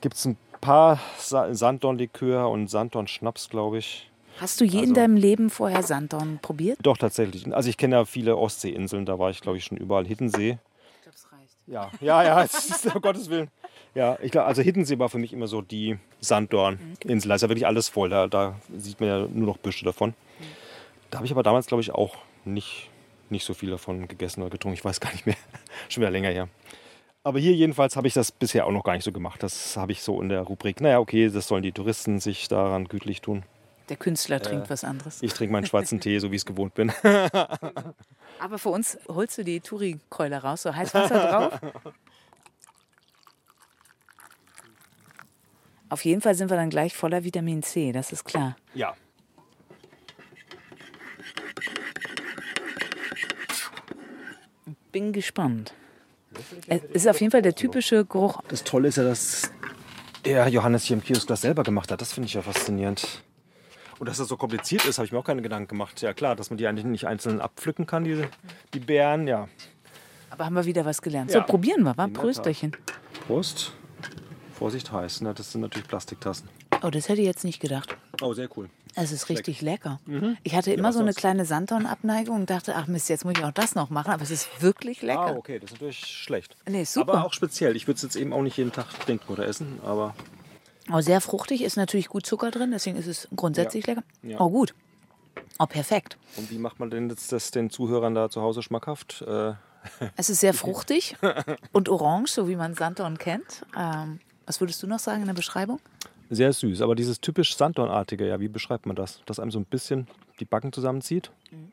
gibt 0.00 0.16
es 0.16 0.24
ein 0.24 0.36
paar 0.60 0.98
Sanddorn-Likör 1.18 2.50
und 2.50 2.66
Sanddorn-Schnaps, 2.66 3.48
glaube 3.48 3.78
ich. 3.78 4.10
Hast 4.38 4.60
du 4.60 4.64
je 4.64 4.80
also, 4.80 4.88
in 4.88 4.94
deinem 4.94 5.16
Leben 5.16 5.50
vorher 5.50 5.82
Sanddorn 5.82 6.38
probiert? 6.40 6.78
Doch, 6.82 6.98
tatsächlich. 6.98 7.52
Also 7.54 7.68
ich 7.70 7.76
kenne 7.76 7.96
ja 7.96 8.04
viele 8.04 8.36
Ostseeinseln, 8.36 9.06
da 9.06 9.18
war 9.18 9.30
ich, 9.30 9.40
glaube 9.40 9.58
ich, 9.58 9.64
schon 9.64 9.78
überall. 9.78 10.06
Hiddensee. 10.06 10.58
Ich 10.96 11.02
glaube, 11.02 11.16
es 11.16 11.32
reicht. 11.32 11.56
Ja, 11.66 11.90
ja, 12.00 12.22
ja, 12.22 12.42
es 12.44 12.70
ist, 12.70 12.94
um 12.94 13.00
Gottes 13.00 13.30
Willen. 13.30 13.48
Ja, 13.94 14.18
ich 14.20 14.30
glaube, 14.30 14.46
also 14.46 14.60
Hiddensee 14.60 14.98
war 14.98 15.08
für 15.08 15.18
mich 15.18 15.32
immer 15.32 15.46
so 15.46 15.62
die 15.62 15.98
Sanddorn-Insel. 16.20 17.28
Da 17.28 17.34
ist 17.34 17.42
ja 17.42 17.48
wirklich 17.48 17.66
alles 17.66 17.88
voll. 17.88 18.10
Da, 18.10 18.26
da 18.26 18.56
sieht 18.76 19.00
man 19.00 19.08
ja 19.08 19.18
nur 19.20 19.46
noch 19.46 19.56
Büsche 19.56 19.84
davon. 19.84 20.14
Da 21.10 21.18
habe 21.18 21.26
ich 21.26 21.32
aber 21.32 21.42
damals, 21.42 21.66
glaube 21.66 21.80
ich, 21.80 21.92
auch 21.92 22.16
nicht, 22.44 22.90
nicht 23.30 23.44
so 23.44 23.54
viel 23.54 23.70
davon 23.70 24.06
gegessen 24.06 24.42
oder 24.42 24.50
getrunken. 24.50 24.74
Ich 24.74 24.84
weiß 24.84 25.00
gar 25.00 25.12
nicht 25.12 25.24
mehr. 25.24 25.36
schon 25.88 26.02
wieder 26.02 26.10
länger 26.10 26.30
her. 26.30 26.48
Aber 27.24 27.40
hier 27.40 27.54
jedenfalls 27.54 27.96
habe 27.96 28.06
ich 28.06 28.14
das 28.14 28.30
bisher 28.30 28.66
auch 28.66 28.70
noch 28.70 28.84
gar 28.84 28.92
nicht 28.92 29.04
so 29.04 29.12
gemacht. 29.12 29.42
Das 29.42 29.76
habe 29.76 29.92
ich 29.92 30.02
so 30.02 30.20
in 30.20 30.28
der 30.28 30.42
Rubrik, 30.42 30.80
naja, 30.80 31.00
okay, 31.00 31.28
das 31.28 31.48
sollen 31.48 31.62
die 31.62 31.72
Touristen 31.72 32.20
sich 32.20 32.48
daran 32.48 32.86
gütlich 32.86 33.20
tun. 33.20 33.42
Der 33.88 33.96
Künstler 33.96 34.40
trinkt 34.40 34.66
äh, 34.66 34.70
was 34.70 34.82
anderes. 34.84 35.22
Ich 35.22 35.32
trinke 35.32 35.52
meinen 35.52 35.66
schwarzen 35.66 36.00
Tee, 36.00 36.18
so 36.18 36.30
wie 36.30 36.36
ich 36.36 36.42
es 36.42 36.46
gewohnt 36.46 36.74
bin. 36.74 36.92
Aber 38.40 38.58
für 38.58 38.70
uns 38.70 38.98
holst 39.08 39.38
du 39.38 39.44
die 39.44 39.60
Touri-Keule 39.60 40.42
raus, 40.42 40.62
so 40.62 40.74
heiß 40.74 40.92
Wasser 40.94 41.60
drauf. 41.60 41.60
Auf 45.88 46.04
jeden 46.04 46.20
Fall 46.20 46.34
sind 46.34 46.50
wir 46.50 46.56
dann 46.56 46.70
gleich 46.70 46.96
voller 46.96 47.22
Vitamin 47.22 47.62
C, 47.62 47.92
das 47.92 48.10
ist 48.10 48.24
klar. 48.24 48.56
Ja. 48.74 48.96
Bin 54.90 55.12
gespannt. 55.12 55.74
Es 56.66 56.82
ist 56.92 57.08
auf 57.08 57.20
jeden 57.20 57.30
Fall 57.30 57.42
der 57.42 57.54
typische 57.54 58.04
Geruch. 58.04 58.40
Das 58.48 58.64
Tolle 58.64 58.88
ist 58.88 58.96
ja, 58.96 59.04
dass 59.04 59.50
der 60.24 60.48
Johannes 60.48 60.84
hier 60.84 60.96
im 60.96 61.04
Kiosk 61.04 61.28
das 61.28 61.42
selber 61.42 61.62
gemacht 61.62 61.92
hat. 61.92 62.00
Das 62.00 62.12
finde 62.12 62.26
ich 62.26 62.34
ja 62.34 62.42
faszinierend. 62.42 63.22
Und 63.98 64.08
dass 64.08 64.18
das 64.18 64.28
so 64.28 64.36
kompliziert 64.36 64.84
ist, 64.84 64.98
habe 64.98 65.06
ich 65.06 65.12
mir 65.12 65.18
auch 65.18 65.24
keine 65.24 65.42
Gedanken 65.42 65.68
gemacht. 65.68 66.00
Ja 66.02 66.12
klar, 66.12 66.36
dass 66.36 66.50
man 66.50 66.58
die 66.58 66.66
eigentlich 66.66 66.84
nicht 66.84 67.06
einzeln 67.06 67.40
abpflücken 67.40 67.86
kann, 67.86 68.04
diese, 68.04 68.28
die 68.74 68.80
Beeren, 68.80 69.26
ja. 69.26 69.48
Aber 70.30 70.44
haben 70.44 70.54
wir 70.54 70.64
wieder 70.64 70.84
was 70.84 71.00
gelernt. 71.00 71.30
Ja. 71.30 71.40
So, 71.40 71.46
probieren 71.46 71.82
wir, 71.82 71.96
wa? 71.96 72.08
Prösterchen. 72.08 72.76
Prost. 73.26 73.72
Vorsicht 74.52 74.90
heiß, 74.90 75.20
ne? 75.20 75.34
das 75.34 75.52
sind 75.52 75.60
natürlich 75.60 75.86
Plastiktassen. 75.86 76.48
Oh, 76.82 76.90
das 76.90 77.08
hätte 77.08 77.20
ich 77.20 77.26
jetzt 77.26 77.44
nicht 77.44 77.60
gedacht. 77.60 77.96
Oh, 78.22 78.32
sehr 78.32 78.48
cool. 78.56 78.68
Es 78.94 79.12
ist 79.12 79.28
richtig 79.28 79.60
lecker. 79.60 80.00
Mhm. 80.06 80.38
Ich 80.42 80.54
hatte 80.54 80.72
immer 80.72 80.88
ja, 80.88 80.92
so 80.92 81.00
eine 81.00 81.12
kleine 81.12 81.44
Sanddorn-Abneigung 81.44 82.36
und 82.36 82.50
dachte, 82.50 82.74
ach 82.76 82.86
Mist, 82.86 83.10
jetzt 83.10 83.26
muss 83.26 83.34
ich 83.36 83.44
auch 83.44 83.52
das 83.52 83.74
noch 83.74 83.90
machen. 83.90 84.10
Aber 84.10 84.22
es 84.22 84.30
ist 84.30 84.62
wirklich 84.62 85.02
lecker. 85.02 85.20
Ah, 85.20 85.36
okay, 85.36 85.58
das 85.58 85.70
ist 85.70 85.74
natürlich 85.74 85.98
schlecht. 85.98 86.56
Nee, 86.66 86.84
super. 86.84 87.12
Aber 87.12 87.26
auch 87.26 87.34
speziell. 87.34 87.76
Ich 87.76 87.86
würde 87.86 87.96
es 87.96 88.02
jetzt 88.02 88.16
eben 88.16 88.32
auch 88.32 88.40
nicht 88.40 88.56
jeden 88.56 88.72
Tag 88.72 88.88
trinken 89.00 89.30
oder 89.30 89.46
essen, 89.46 89.80
aber... 89.84 90.14
Oh, 90.92 91.00
sehr 91.00 91.20
fruchtig, 91.20 91.62
ist 91.62 91.76
natürlich 91.76 92.08
gut 92.08 92.26
Zucker 92.26 92.50
drin, 92.50 92.70
deswegen 92.70 92.96
ist 92.96 93.06
es 93.06 93.28
grundsätzlich 93.34 93.86
ja. 93.86 93.94
lecker. 93.94 94.06
Ja. 94.22 94.40
Oh, 94.40 94.50
gut. 94.50 94.74
Oh, 95.58 95.66
perfekt. 95.66 96.16
Und 96.36 96.50
wie 96.50 96.58
macht 96.58 96.78
man 96.78 96.90
denn 96.90 97.08
jetzt 97.08 97.32
das 97.32 97.50
den 97.50 97.70
Zuhörern 97.70 98.14
da 98.14 98.28
zu 98.28 98.42
Hause 98.42 98.62
schmackhaft? 98.62 99.22
Äh 99.22 99.54
es 100.16 100.30
ist 100.30 100.40
sehr 100.40 100.54
fruchtig 100.54 101.16
und 101.72 101.88
orange, 101.88 102.30
so 102.30 102.48
wie 102.48 102.56
man 102.56 102.74
Sanddorn 102.74 103.18
kennt. 103.18 103.64
Ähm, 103.76 104.20
was 104.46 104.60
würdest 104.60 104.82
du 104.82 104.86
noch 104.86 104.98
sagen 104.98 105.22
in 105.22 105.26
der 105.26 105.34
Beschreibung? 105.34 105.80
Sehr 106.28 106.52
süß, 106.52 106.82
aber 106.82 106.94
dieses 106.94 107.20
typisch 107.20 107.56
Sanddornartige, 107.56 108.26
ja, 108.26 108.40
wie 108.40 108.48
beschreibt 108.48 108.86
man 108.86 108.96
das? 108.96 109.20
Dass 109.26 109.38
einem 109.38 109.50
so 109.50 109.60
ein 109.60 109.64
bisschen 109.64 110.08
die 110.40 110.44
Backen 110.44 110.72
zusammenzieht? 110.72 111.30
Mhm. 111.50 111.72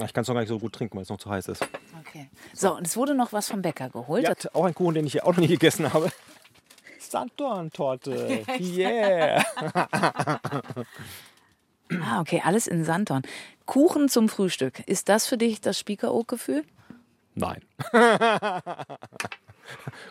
Ich 0.00 0.12
kann 0.12 0.22
es 0.22 0.28
noch 0.28 0.34
gar 0.34 0.40
nicht 0.40 0.48
so 0.48 0.58
gut 0.58 0.72
trinken, 0.72 0.96
weil 0.96 1.02
es 1.02 1.08
noch 1.08 1.18
zu 1.18 1.30
heiß 1.30 1.48
ist. 1.48 1.66
Okay. 2.00 2.28
So, 2.54 2.76
und 2.76 2.86
es 2.86 2.96
wurde 2.96 3.14
noch 3.14 3.32
was 3.32 3.48
vom 3.48 3.62
Bäcker 3.62 3.90
geholt. 3.90 4.24
Ja, 4.24 4.34
auch 4.54 4.64
ein 4.64 4.74
Kuchen, 4.74 4.94
den 4.94 5.06
ich 5.06 5.12
hier 5.12 5.26
auch 5.26 5.32
noch 5.32 5.38
nie 5.38 5.48
gegessen 5.48 5.92
habe. 5.92 6.10
Sanddorn-Torte. 6.98 8.44
Yeah. 8.58 9.44
ah, 12.00 12.20
okay, 12.20 12.40
alles 12.44 12.66
in 12.66 12.84
Sanddorn. 12.84 13.22
Kuchen 13.66 14.08
zum 14.08 14.30
Frühstück. 14.30 14.80
Ist 14.86 15.10
das 15.10 15.26
für 15.26 15.36
dich 15.36 15.60
das 15.60 15.78
Spiekeroog-Gefühl? 15.78 16.64
Nein. 17.34 17.60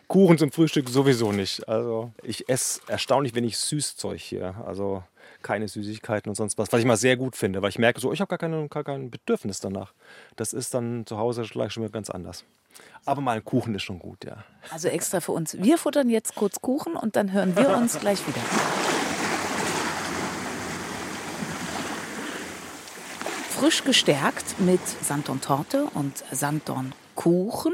Kuchen 0.07 0.37
zum 0.37 0.51
Frühstück 0.51 0.89
sowieso 0.89 1.31
nicht. 1.31 1.67
Also 1.67 2.11
ich 2.23 2.47
esse 2.49 2.81
erstaunlich 2.87 3.33
wenig 3.35 3.57
Süßzeug 3.57 4.19
hier. 4.19 4.55
Also 4.65 5.03
keine 5.41 5.67
Süßigkeiten 5.67 6.29
und 6.29 6.35
sonst 6.35 6.57
was. 6.57 6.71
Was 6.71 6.79
ich 6.79 6.85
mal 6.85 6.97
sehr 6.97 7.17
gut 7.17 7.35
finde, 7.35 7.61
weil 7.61 7.69
ich 7.69 7.79
merke 7.79 7.99
so, 7.99 8.11
ich 8.13 8.21
habe 8.21 8.37
gar, 8.37 8.67
gar 8.67 8.83
kein 8.83 9.09
Bedürfnis 9.09 9.59
danach. 9.59 9.93
Das 10.35 10.53
ist 10.53 10.73
dann 10.73 11.05
zu 11.05 11.17
Hause 11.17 11.43
gleich 11.43 11.73
schon 11.73 11.83
wieder 11.83 11.93
ganz 11.93 12.09
anders. 12.09 12.45
Aber 13.05 13.21
mal 13.21 13.37
ein 13.37 13.45
Kuchen 13.45 13.75
ist 13.75 13.83
schon 13.83 13.99
gut, 13.99 14.23
ja. 14.25 14.43
Also 14.69 14.87
extra 14.87 15.19
für 15.19 15.31
uns. 15.31 15.57
Wir 15.57 15.77
futtern 15.77 16.09
jetzt 16.09 16.35
kurz 16.35 16.61
Kuchen 16.61 16.95
und 16.95 17.15
dann 17.15 17.31
hören 17.31 17.55
wir 17.55 17.75
uns 17.75 17.99
gleich 17.99 18.25
wieder. 18.27 18.41
Frisch 23.49 23.83
gestärkt 23.83 24.59
mit 24.59 24.81
Sanddorn-Torte 24.87 25.85
und 25.93 26.23
Sanddorn-Kuchen 26.31 27.73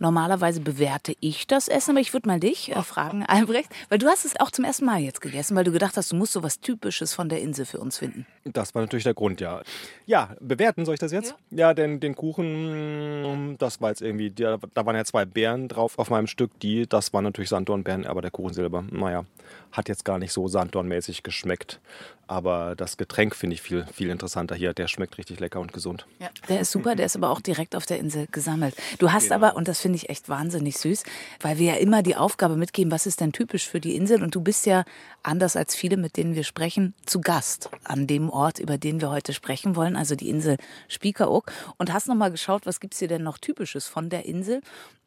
Normalerweise 0.00 0.60
bewerte 0.60 1.14
ich 1.20 1.46
das 1.46 1.68
Essen, 1.68 1.90
aber 1.90 2.00
ich 2.00 2.14
würde 2.14 2.26
mal 2.26 2.40
dich 2.40 2.74
äh, 2.74 2.82
fragen, 2.82 3.22
Albrecht, 3.26 3.68
weil 3.90 3.98
du 3.98 4.06
hast 4.06 4.24
es 4.24 4.40
auch 4.40 4.50
zum 4.50 4.64
ersten 4.64 4.86
Mal 4.86 5.00
jetzt 5.00 5.20
gegessen, 5.20 5.54
weil 5.56 5.64
du 5.64 5.72
gedacht 5.72 5.96
hast, 5.98 6.10
du 6.10 6.16
musst 6.16 6.32
so 6.32 6.42
was 6.42 6.58
Typisches 6.60 7.12
von 7.12 7.28
der 7.28 7.42
Insel 7.42 7.66
für 7.66 7.78
uns 7.78 7.98
finden. 7.98 8.26
Das 8.44 8.74
war 8.74 8.80
natürlich 8.80 9.04
der 9.04 9.12
Grund, 9.12 9.42
ja. 9.42 9.60
Ja, 10.06 10.34
bewerten 10.40 10.86
soll 10.86 10.94
ich 10.94 11.00
das 11.00 11.12
jetzt? 11.12 11.34
Ja, 11.50 11.68
ja 11.68 11.74
denn 11.74 12.00
den 12.00 12.16
Kuchen, 12.16 13.56
das 13.58 13.82
war 13.82 13.90
jetzt 13.90 14.00
irgendwie, 14.00 14.30
da 14.30 14.58
waren 14.74 14.96
ja 14.96 15.04
zwei 15.04 15.26
Beeren 15.26 15.68
drauf 15.68 15.98
auf 15.98 16.08
meinem 16.08 16.26
Stück, 16.26 16.58
die, 16.60 16.88
das 16.88 17.12
waren 17.12 17.24
natürlich 17.24 17.50
Sanddornbeeren, 17.50 18.06
aber 18.06 18.22
der 18.22 18.30
Kuchen 18.30 18.54
selber, 18.54 18.82
naja, 18.90 19.26
hat 19.72 19.88
jetzt 19.88 20.06
gar 20.06 20.18
nicht 20.18 20.32
so 20.32 20.48
Sanddornmäßig 20.48 21.22
geschmeckt. 21.22 21.80
Aber 22.26 22.76
das 22.76 22.96
Getränk 22.96 23.34
finde 23.34 23.54
ich 23.54 23.62
viel, 23.62 23.84
viel 23.92 24.08
interessanter 24.08 24.54
hier. 24.54 24.72
Der 24.72 24.86
schmeckt 24.86 25.18
richtig 25.18 25.40
lecker 25.40 25.58
und 25.58 25.72
gesund. 25.72 26.06
Ja, 26.20 26.28
der 26.48 26.60
ist 26.60 26.70
super, 26.70 26.94
der 26.94 27.06
ist 27.06 27.16
aber 27.16 27.30
auch 27.30 27.40
direkt 27.40 27.74
auf 27.74 27.86
der 27.86 27.98
Insel 27.98 28.28
gesammelt. 28.30 28.76
Du 29.00 29.10
hast 29.10 29.24
genau. 29.30 29.34
aber, 29.46 29.56
und 29.56 29.66
das 29.66 29.80
finde 29.80 29.89
ich 29.94 30.08
echt 30.08 30.28
wahnsinnig 30.28 30.78
süß, 30.78 31.04
weil 31.40 31.58
wir 31.58 31.74
ja 31.74 31.78
immer 31.78 32.02
die 32.02 32.16
Aufgabe 32.16 32.56
mitgeben, 32.56 32.90
was 32.90 33.06
ist 33.06 33.20
denn 33.20 33.32
typisch 33.32 33.68
für 33.68 33.80
die 33.80 33.96
Insel? 33.96 34.22
Und 34.22 34.34
du 34.34 34.40
bist 34.40 34.66
ja, 34.66 34.84
anders 35.22 35.56
als 35.56 35.74
viele, 35.74 35.96
mit 35.96 36.16
denen 36.16 36.34
wir 36.34 36.44
sprechen, 36.44 36.94
zu 37.06 37.20
Gast 37.20 37.70
an 37.84 38.06
dem 38.06 38.30
Ort, 38.30 38.58
über 38.58 38.78
den 38.78 39.00
wir 39.00 39.10
heute 39.10 39.32
sprechen 39.32 39.76
wollen, 39.76 39.96
also 39.96 40.14
die 40.14 40.28
Insel 40.28 40.56
Spiekeroog. 40.88 41.50
Und 41.78 41.92
hast 41.92 42.08
nochmal 42.08 42.30
geschaut, 42.30 42.66
was 42.66 42.80
gibt 42.80 42.94
es 42.94 42.98
hier 43.00 43.08
denn 43.08 43.22
noch 43.22 43.38
Typisches 43.38 43.86
von 43.86 44.10
der 44.10 44.24
Insel? 44.24 44.62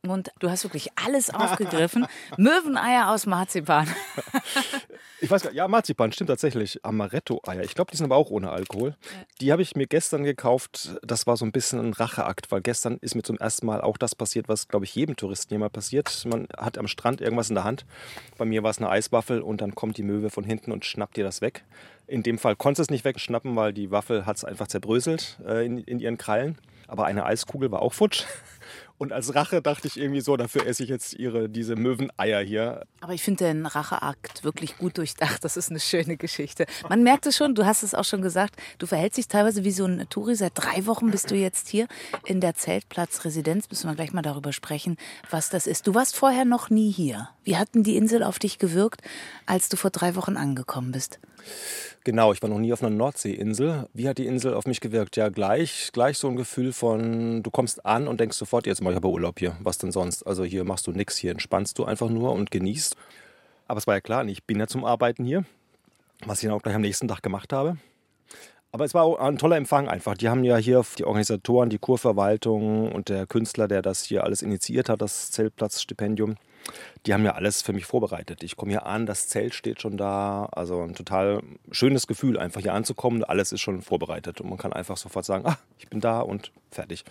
Und 0.05 0.33
du 0.39 0.49
hast 0.49 0.65
wirklich 0.65 0.89
alles 0.95 1.29
aufgegriffen. 1.29 2.05
Möweneier 2.37 3.09
aus 3.09 3.25
Marzipan. 3.25 3.87
ich 5.21 5.31
weiß 5.31 5.43
gar 5.43 5.51
nicht, 5.51 5.57
ja, 5.57 5.65
Marzipan, 5.69 6.11
stimmt 6.11 6.29
tatsächlich. 6.29 6.83
Amaretto-Eier. 6.83 7.63
Ich 7.63 7.73
glaube, 7.73 7.91
die 7.91 7.95
sind 7.95 8.07
aber 8.07 8.17
auch 8.17 8.29
ohne 8.29 8.51
Alkohol. 8.51 8.89
Ja. 8.89 9.25
Die 9.39 9.51
habe 9.53 9.61
ich 9.61 9.77
mir 9.77 9.87
gestern 9.87 10.25
gekauft. 10.25 10.97
Das 11.03 11.25
war 11.25 11.37
so 11.37 11.45
ein 11.45 11.53
bisschen 11.53 11.79
ein 11.79 11.93
Racheakt, 11.93 12.51
weil 12.51 12.59
gestern 12.59 12.97
ist 12.99 13.15
mir 13.15 13.23
zum 13.23 13.37
ersten 13.37 13.65
Mal 13.65 13.79
auch 13.79 13.95
das 13.95 14.13
passiert, 14.13 14.49
was, 14.49 14.67
glaube 14.67 14.83
ich, 14.83 14.93
jedem 14.93 15.15
Touristen 15.15 15.53
jemals 15.53 15.71
passiert. 15.71 16.25
Man 16.25 16.49
hat 16.57 16.77
am 16.77 16.87
Strand 16.87 17.21
irgendwas 17.21 17.47
in 17.47 17.55
der 17.55 17.63
Hand. 17.63 17.85
Bei 18.37 18.43
mir 18.43 18.61
war 18.61 18.71
es 18.71 18.79
eine 18.79 18.89
Eiswaffel 18.89 19.41
und 19.41 19.61
dann 19.61 19.73
kommt 19.73 19.95
die 19.97 20.02
Möwe 20.03 20.29
von 20.29 20.43
hinten 20.43 20.71
und 20.71 20.85
schnappt 20.85 21.17
dir 21.17 21.23
das 21.23 21.41
weg. 21.41 21.63
In 22.07 22.23
dem 22.23 22.37
Fall 22.37 22.55
konnte 22.55 22.81
es 22.81 22.89
nicht 22.89 23.05
wegschnappen, 23.05 23.55
weil 23.55 23.73
die 23.73 23.91
Waffel 23.91 24.25
hat 24.25 24.37
es 24.37 24.45
einfach 24.45 24.67
zerbröselt 24.67 25.39
äh, 25.45 25.65
in, 25.65 25.77
in 25.79 25.99
ihren 25.99 26.17
Krallen. 26.17 26.57
Aber 26.87 27.05
eine 27.05 27.25
Eiskugel 27.25 27.71
war 27.71 27.81
auch 27.81 27.93
futsch. 27.93 28.23
Und 28.97 29.11
als 29.11 29.35
Rache 29.35 29.61
dachte 29.61 29.87
ich 29.87 29.97
irgendwie 29.97 30.21
so, 30.21 30.37
dafür 30.37 30.65
esse 30.65 30.83
ich 30.83 30.89
jetzt 30.89 31.13
ihre, 31.13 31.49
diese 31.49 31.75
Möweneier 31.75 32.41
hier. 32.41 32.85
Aber 33.01 33.13
ich 33.13 33.21
finde 33.21 33.45
den 33.45 33.65
Racheakt 33.65 34.43
wirklich 34.43 34.77
gut 34.77 34.97
durchdacht. 34.97 35.43
Das 35.43 35.57
ist 35.57 35.69
eine 35.69 35.79
schöne 35.79 36.15
Geschichte. 36.15 36.65
Man 36.87 37.03
merkt 37.03 37.25
es 37.25 37.35
schon, 37.35 37.55
du 37.55 37.65
hast 37.65 37.83
es 37.83 37.95
auch 37.95 38.05
schon 38.05 38.21
gesagt, 38.21 38.55
du 38.77 38.85
verhältst 38.85 39.17
dich 39.17 39.27
teilweise 39.27 39.63
wie 39.63 39.71
so 39.71 39.85
ein 39.85 40.07
Touri. 40.09 40.35
Seit 40.35 40.53
drei 40.55 40.85
Wochen 40.85 41.11
bist 41.11 41.31
du 41.31 41.35
jetzt 41.35 41.67
hier 41.67 41.87
in 42.25 42.39
der 42.39 42.55
Zeltplatzresidenz. 42.55 43.69
Müssen 43.69 43.89
wir 43.89 43.95
gleich 43.95 44.13
mal 44.13 44.21
darüber 44.21 44.53
sprechen, 44.53 44.97
was 45.29 45.49
das 45.49 45.67
ist. 45.67 45.87
Du 45.87 45.95
warst 45.95 46.15
vorher 46.15 46.45
noch 46.45 46.69
nie 46.69 46.91
hier. 46.91 47.29
Wie 47.43 47.57
hat 47.57 47.75
denn 47.75 47.83
die 47.83 47.97
Insel 47.97 48.23
auf 48.23 48.39
dich 48.39 48.57
gewirkt, 48.57 49.01
als 49.45 49.69
du 49.69 49.75
vor 49.75 49.91
drei 49.91 50.15
Wochen 50.15 50.37
angekommen 50.37 50.91
bist? 50.93 51.19
Genau, 52.05 52.33
ich 52.33 52.41
war 52.41 52.49
noch 52.49 52.59
nie 52.59 52.73
auf 52.73 52.83
einer 52.83 52.93
Nordseeinsel. 52.93 53.87
Wie 53.93 54.09
hat 54.09 54.17
die 54.17 54.25
Insel 54.25 54.53
auf 54.53 54.65
mich 54.65 54.81
gewirkt? 54.81 55.15
Ja, 55.15 55.29
gleich, 55.29 55.89
gleich 55.93 56.17
so 56.17 56.27
ein 56.27 56.35
Gefühl 56.35 56.73
von, 56.73 57.43
du 57.43 57.49
kommst 57.49 57.85
an 57.85 58.09
und 58.09 58.19
denkst 58.19 58.35
sofort, 58.35 58.62
jetzt 58.65 58.81
mache 58.81 58.93
ich 58.93 58.97
aber 58.97 59.09
Urlaub 59.09 59.39
hier. 59.39 59.55
Was 59.61 59.77
denn 59.77 59.91
sonst? 59.91 60.23
Also 60.23 60.43
hier 60.43 60.63
machst 60.63 60.87
du 60.87 60.91
nichts, 60.91 61.17
hier 61.17 61.31
entspannst 61.31 61.77
du 61.77 61.85
einfach 61.85 62.09
nur 62.09 62.31
und 62.31 62.51
genießt. 62.51 62.95
Aber 63.67 63.77
es 63.77 63.87
war 63.87 63.95
ja 63.95 64.01
klar, 64.01 64.25
ich 64.25 64.43
bin 64.43 64.59
ja 64.59 64.67
zum 64.67 64.85
Arbeiten 64.85 65.23
hier, 65.23 65.45
was 66.25 66.41
ich 66.41 66.47
dann 66.47 66.57
auch 66.57 66.61
gleich 66.61 66.75
am 66.75 66.81
nächsten 66.81 67.07
Tag 67.07 67.23
gemacht 67.23 67.53
habe. 67.53 67.77
Aber 68.71 68.85
es 68.85 68.95
war 68.95 69.03
auch 69.03 69.19
ein 69.19 69.37
toller 69.37 69.55
Empfang 69.57 69.87
einfach. 69.87 70.17
Die 70.17 70.29
haben 70.29 70.43
ja 70.43 70.57
hier 70.57 70.83
die 70.97 71.05
Organisatoren, 71.05 71.69
die 71.69 71.77
Kurverwaltung 71.77 72.91
und 72.91 73.07
der 73.09 73.27
Künstler, 73.27 73.67
der 73.67 73.83
das 73.83 74.03
hier 74.03 74.23
alles 74.23 74.41
initiiert 74.41 74.89
hat, 74.89 75.01
das 75.01 75.29
Zeltplatzstipendium, 75.29 76.37
die 77.05 77.13
haben 77.13 77.23
ja 77.23 77.33
alles 77.35 77.61
für 77.61 77.73
mich 77.73 77.85
vorbereitet. 77.85 78.41
Ich 78.41 78.55
komme 78.55 78.71
hier 78.71 78.85
an, 78.85 79.05
das 79.05 79.27
Zelt 79.27 79.53
steht 79.53 79.81
schon 79.81 79.97
da. 79.97 80.45
Also 80.51 80.81
ein 80.81 80.95
total 80.95 81.41
schönes 81.71 82.07
Gefühl, 82.07 82.39
einfach 82.39 82.61
hier 82.61 82.73
anzukommen. 82.73 83.23
Alles 83.23 83.51
ist 83.51 83.61
schon 83.61 83.83
vorbereitet 83.83 84.41
und 84.41 84.49
man 84.49 84.57
kann 84.57 84.73
einfach 84.73 84.97
sofort 84.97 85.25
sagen, 85.25 85.45
ah, 85.45 85.57
ich 85.77 85.87
bin 85.87 85.99
da 85.99 86.21
und 86.21 86.51
fertig. 86.71 87.03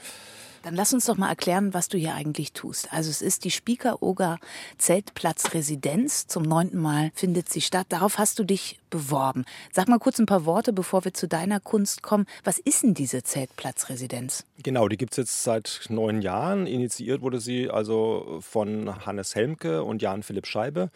Dann 0.63 0.77
lass 0.77 0.95
uns 0.95 1.07
doch 1.07 1.17
mal 1.17 1.29
erklären, 1.29 1.75
was 1.75 1.89
du 1.89 1.99
hier 1.99 2.15
eigentlich 2.15 2.53
tust. 2.53 2.93
Also 2.93 3.11
es 3.11 3.21
ist 3.21 3.45
die 3.45 3.51
Spiekeroger 3.51 4.39
Zeltplatzresidenz. 4.79 6.29
Zum 6.29 6.45
neunten 6.45 6.79
Mal 6.79 7.11
findet 7.15 7.49
sie 7.49 7.61
statt. 7.61 7.87
Darauf 7.89 8.19
hast 8.19 8.39
du 8.39 8.45
dich 8.45 8.79
beworben. 8.89 9.45
Sag 9.73 9.89
mal 9.89 9.99
kurz 9.99 10.21
ein 10.21 10.27
paar 10.27 10.45
Worte, 10.45 10.73
bevor 10.73 11.05
wir 11.05 11.15
zu 11.15 11.27
deiner 11.27 11.59
Kunst 11.59 12.03
kommen. 12.03 12.27
Was 12.45 12.59
ist 12.59 12.85
denn 12.85 12.95
diese 12.95 13.23
Zeltplatzresidenz? 13.23 14.45
Genau, 14.63 14.87
die 14.87 14.97
gibt 14.97 15.13
es 15.15 15.17
jetzt 15.17 15.43
seit 15.43 15.87
neun 15.89 16.23
Jahren. 16.23 16.67
Initiiert 16.67 17.23
wurde 17.23 17.41
sie 17.41 17.69
also 17.69 18.39
von 18.41 19.05
Hannes 19.05 19.35
Helmke 19.35 19.83
und 19.83 20.01
Jan 20.01 20.23
Philipp 20.23 20.47
Scheibe. 20.47 20.91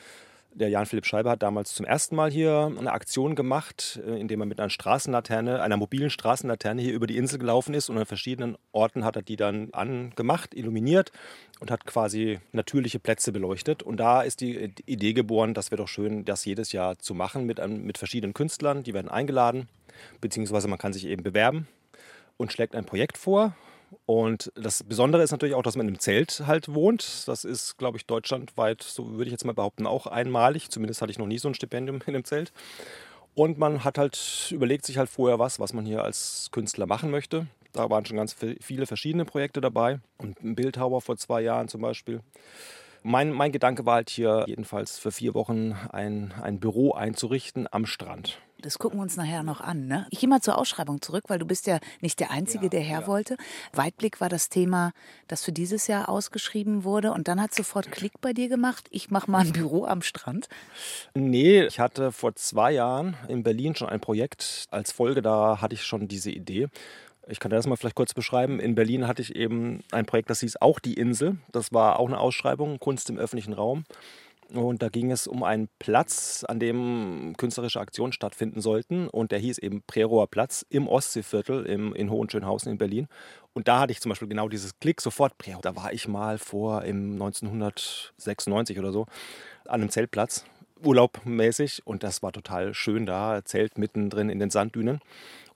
Der 0.58 0.70
Jan-Philipp 0.70 1.04
Scheiber 1.04 1.32
hat 1.32 1.42
damals 1.42 1.74
zum 1.74 1.84
ersten 1.84 2.16
Mal 2.16 2.30
hier 2.30 2.72
eine 2.78 2.92
Aktion 2.92 3.34
gemacht, 3.34 4.00
äh, 4.06 4.18
indem 4.18 4.40
er 4.40 4.46
mit 4.46 4.58
einer 4.58 4.70
Straßenlaterne, 4.70 5.60
einer 5.60 5.76
mobilen 5.76 6.08
Straßenlaterne 6.08 6.80
hier 6.80 6.94
über 6.94 7.06
die 7.06 7.18
Insel 7.18 7.38
gelaufen 7.38 7.74
ist 7.74 7.90
und 7.90 7.98
an 7.98 8.06
verschiedenen 8.06 8.56
Orten 8.72 9.04
hat 9.04 9.16
er 9.16 9.22
die 9.22 9.36
dann 9.36 9.68
angemacht, 9.72 10.54
illuminiert 10.54 11.12
und 11.60 11.70
hat 11.70 11.84
quasi 11.84 12.38
natürliche 12.52 12.98
Plätze 12.98 13.32
beleuchtet. 13.32 13.82
Und 13.82 13.98
da 13.98 14.22
ist 14.22 14.40
die 14.40 14.72
Idee 14.86 15.12
geboren, 15.12 15.52
das 15.52 15.70
wäre 15.70 15.82
doch 15.82 15.88
schön, 15.88 16.24
das 16.24 16.46
jedes 16.46 16.72
Jahr 16.72 16.98
zu 16.98 17.12
machen 17.12 17.44
mit, 17.44 17.60
mit 17.68 17.98
verschiedenen 17.98 18.32
Künstlern. 18.32 18.82
Die 18.82 18.94
werden 18.94 19.10
eingeladen, 19.10 19.68
beziehungsweise 20.22 20.68
man 20.68 20.78
kann 20.78 20.94
sich 20.94 21.04
eben 21.04 21.22
bewerben 21.22 21.68
und 22.38 22.50
schlägt 22.50 22.74
ein 22.74 22.86
Projekt 22.86 23.18
vor 23.18 23.54
und 24.04 24.52
das 24.54 24.82
Besondere 24.82 25.22
ist 25.22 25.30
natürlich 25.30 25.54
auch, 25.54 25.62
dass 25.62 25.76
man 25.76 25.88
im 25.88 25.98
Zelt 25.98 26.42
halt 26.46 26.72
wohnt. 26.72 27.26
Das 27.26 27.44
ist, 27.44 27.76
glaube 27.76 27.98
ich, 27.98 28.06
deutschlandweit, 28.06 28.82
so 28.82 29.12
würde 29.12 29.24
ich 29.24 29.32
jetzt 29.32 29.44
mal 29.44 29.54
behaupten, 29.54 29.86
auch 29.86 30.06
einmalig. 30.06 30.70
Zumindest 30.70 31.02
hatte 31.02 31.12
ich 31.12 31.18
noch 31.18 31.26
nie 31.26 31.38
so 31.38 31.48
ein 31.48 31.54
Stipendium 31.54 32.00
in 32.06 32.14
einem 32.14 32.24
Zelt. 32.24 32.52
Und 33.34 33.58
man 33.58 33.84
hat 33.84 33.98
halt, 33.98 34.48
überlegt 34.50 34.86
sich 34.86 34.98
halt 34.98 35.10
vorher 35.10 35.38
was, 35.38 35.60
was 35.60 35.72
man 35.72 35.84
hier 35.84 36.02
als 36.02 36.48
Künstler 36.52 36.86
machen 36.86 37.10
möchte. 37.10 37.46
Da 37.72 37.90
waren 37.90 38.06
schon 38.06 38.16
ganz 38.16 38.34
viele 38.60 38.86
verschiedene 38.86 39.24
Projekte 39.24 39.60
dabei. 39.60 40.00
Und 40.18 40.42
ein 40.42 40.54
Bildhauer 40.54 41.02
vor 41.02 41.16
zwei 41.16 41.42
Jahren 41.42 41.68
zum 41.68 41.82
Beispiel. 41.82 42.20
Mein, 43.02 43.30
mein 43.32 43.52
Gedanke 43.52 43.86
war 43.86 43.96
halt 43.96 44.10
hier 44.10 44.44
jedenfalls 44.48 44.98
für 44.98 45.12
vier 45.12 45.34
Wochen 45.34 45.72
ein, 45.92 46.32
ein 46.42 46.58
Büro 46.58 46.92
einzurichten 46.92 47.68
am 47.70 47.86
Strand. 47.86 48.40
Das 48.62 48.78
gucken 48.78 48.98
wir 48.98 49.02
uns 49.02 49.16
nachher 49.16 49.42
noch 49.42 49.60
an. 49.60 49.86
Ne? 49.86 50.06
Ich 50.10 50.20
gehe 50.20 50.28
mal 50.28 50.40
zur 50.40 50.58
Ausschreibung 50.58 51.02
zurück, 51.02 51.24
weil 51.28 51.38
du 51.38 51.46
bist 51.46 51.66
ja 51.66 51.78
nicht 52.00 52.20
der 52.20 52.30
Einzige, 52.30 52.64
ja, 52.64 52.70
der 52.70 52.80
her 52.80 53.00
ja. 53.02 53.06
wollte. 53.06 53.36
Weitblick 53.72 54.20
war 54.20 54.28
das 54.28 54.48
Thema, 54.48 54.92
das 55.28 55.44
für 55.44 55.52
dieses 55.52 55.86
Jahr 55.86 56.08
ausgeschrieben 56.08 56.84
wurde. 56.84 57.12
Und 57.12 57.28
dann 57.28 57.40
hat 57.40 57.54
sofort 57.54 57.92
Klick 57.92 58.20
bei 58.20 58.32
dir 58.32 58.48
gemacht. 58.48 58.86
Ich 58.90 59.10
mache 59.10 59.30
mal 59.30 59.40
ein 59.40 59.52
Büro 59.52 59.84
am 59.84 60.02
Strand. 60.02 60.48
Nee, 61.14 61.64
ich 61.64 61.80
hatte 61.80 62.12
vor 62.12 62.34
zwei 62.34 62.72
Jahren 62.72 63.16
in 63.28 63.42
Berlin 63.42 63.74
schon 63.74 63.88
ein 63.88 64.00
Projekt. 64.00 64.66
Als 64.70 64.92
Folge 64.92 65.22
da 65.22 65.60
hatte 65.60 65.74
ich 65.74 65.84
schon 65.84 66.08
diese 66.08 66.30
Idee. 66.30 66.68
Ich 67.28 67.40
kann 67.40 67.50
das 67.50 67.66
mal 67.66 67.76
vielleicht 67.76 67.96
kurz 67.96 68.14
beschreiben. 68.14 68.60
In 68.60 68.76
Berlin 68.76 69.08
hatte 69.08 69.20
ich 69.20 69.34
eben 69.34 69.82
ein 69.90 70.06
Projekt, 70.06 70.30
das 70.30 70.40
hieß 70.40 70.56
auch 70.60 70.78
die 70.78 70.94
Insel. 70.94 71.36
Das 71.50 71.72
war 71.72 71.98
auch 71.98 72.06
eine 72.06 72.18
Ausschreibung, 72.18 72.78
Kunst 72.78 73.10
im 73.10 73.18
öffentlichen 73.18 73.52
Raum. 73.52 73.84
Und 74.54 74.82
da 74.82 74.88
ging 74.88 75.10
es 75.10 75.26
um 75.26 75.42
einen 75.42 75.68
Platz, 75.78 76.44
an 76.46 76.60
dem 76.60 77.34
künstlerische 77.36 77.80
Aktionen 77.80 78.12
stattfinden 78.12 78.60
sollten. 78.60 79.08
Und 79.08 79.32
der 79.32 79.38
hieß 79.40 79.58
eben 79.58 79.82
Preroer 79.86 80.28
Platz 80.28 80.64
im 80.70 80.86
Ostseeviertel 80.86 81.66
im, 81.66 81.94
in 81.94 82.10
Hohenschönhausen 82.10 82.70
in 82.70 82.78
Berlin. 82.78 83.08
Und 83.54 83.68
da 83.68 83.80
hatte 83.80 83.92
ich 83.92 84.00
zum 84.00 84.10
Beispiel 84.10 84.28
genau 84.28 84.48
dieses 84.48 84.78
Klick 84.78 85.00
sofort. 85.00 85.36
Preroer. 85.38 85.62
Da 85.62 85.74
war 85.74 85.92
ich 85.92 86.06
mal 86.06 86.38
vor 86.38 86.84
im 86.84 87.14
1996 87.14 88.78
oder 88.78 88.92
so 88.92 89.06
an 89.64 89.80
einem 89.80 89.90
Zeltplatz, 89.90 90.44
urlaubmäßig. 90.82 91.82
Und 91.84 92.04
das 92.04 92.22
war 92.22 92.32
total 92.32 92.72
schön 92.72 93.04
da, 93.04 93.44
Zelt 93.44 93.78
mittendrin 93.78 94.28
in 94.28 94.38
den 94.38 94.50
Sanddünen. 94.50 95.00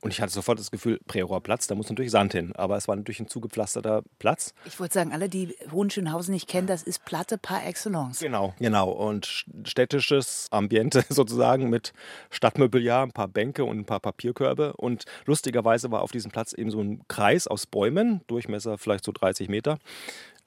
Und 0.02 0.12
ich 0.12 0.20
hatte 0.22 0.32
sofort 0.32 0.58
das 0.58 0.70
Gefühl, 0.70 0.98
Preroer 1.06 1.42
Platz, 1.42 1.66
da 1.66 1.74
muss 1.74 1.88
natürlich 1.90 2.10
Sand 2.10 2.32
hin. 2.32 2.54
Aber 2.56 2.76
es 2.76 2.88
war 2.88 2.96
natürlich 2.96 3.20
ein 3.20 3.28
zugepflasterter 3.28 4.02
Platz. 4.18 4.54
Ich 4.64 4.80
wollte 4.80 4.94
sagen, 4.94 5.12
alle, 5.12 5.28
die 5.28 5.54
Hohenschönhausen 5.70 6.32
nicht 6.32 6.48
kennen, 6.48 6.66
das 6.66 6.82
ist 6.82 7.04
Platte 7.04 7.36
par 7.36 7.66
excellence. 7.66 8.20
Genau, 8.20 8.54
genau. 8.58 8.90
Und 8.90 9.44
städtisches 9.64 10.48
Ambiente 10.50 11.04
sozusagen 11.10 11.68
mit 11.68 11.92
Stadtmobiliar, 12.30 13.02
ein 13.02 13.12
paar 13.12 13.28
Bänke 13.28 13.64
und 13.64 13.78
ein 13.78 13.84
paar 13.84 14.00
Papierkörbe. 14.00 14.72
Und 14.74 15.04
lustigerweise 15.26 15.90
war 15.90 16.00
auf 16.00 16.12
diesem 16.12 16.30
Platz 16.30 16.54
eben 16.54 16.70
so 16.70 16.80
ein 16.80 17.02
Kreis 17.08 17.46
aus 17.46 17.66
Bäumen, 17.66 18.22
Durchmesser 18.26 18.78
vielleicht 18.78 19.04
so 19.04 19.12
30 19.12 19.50
Meter. 19.50 19.78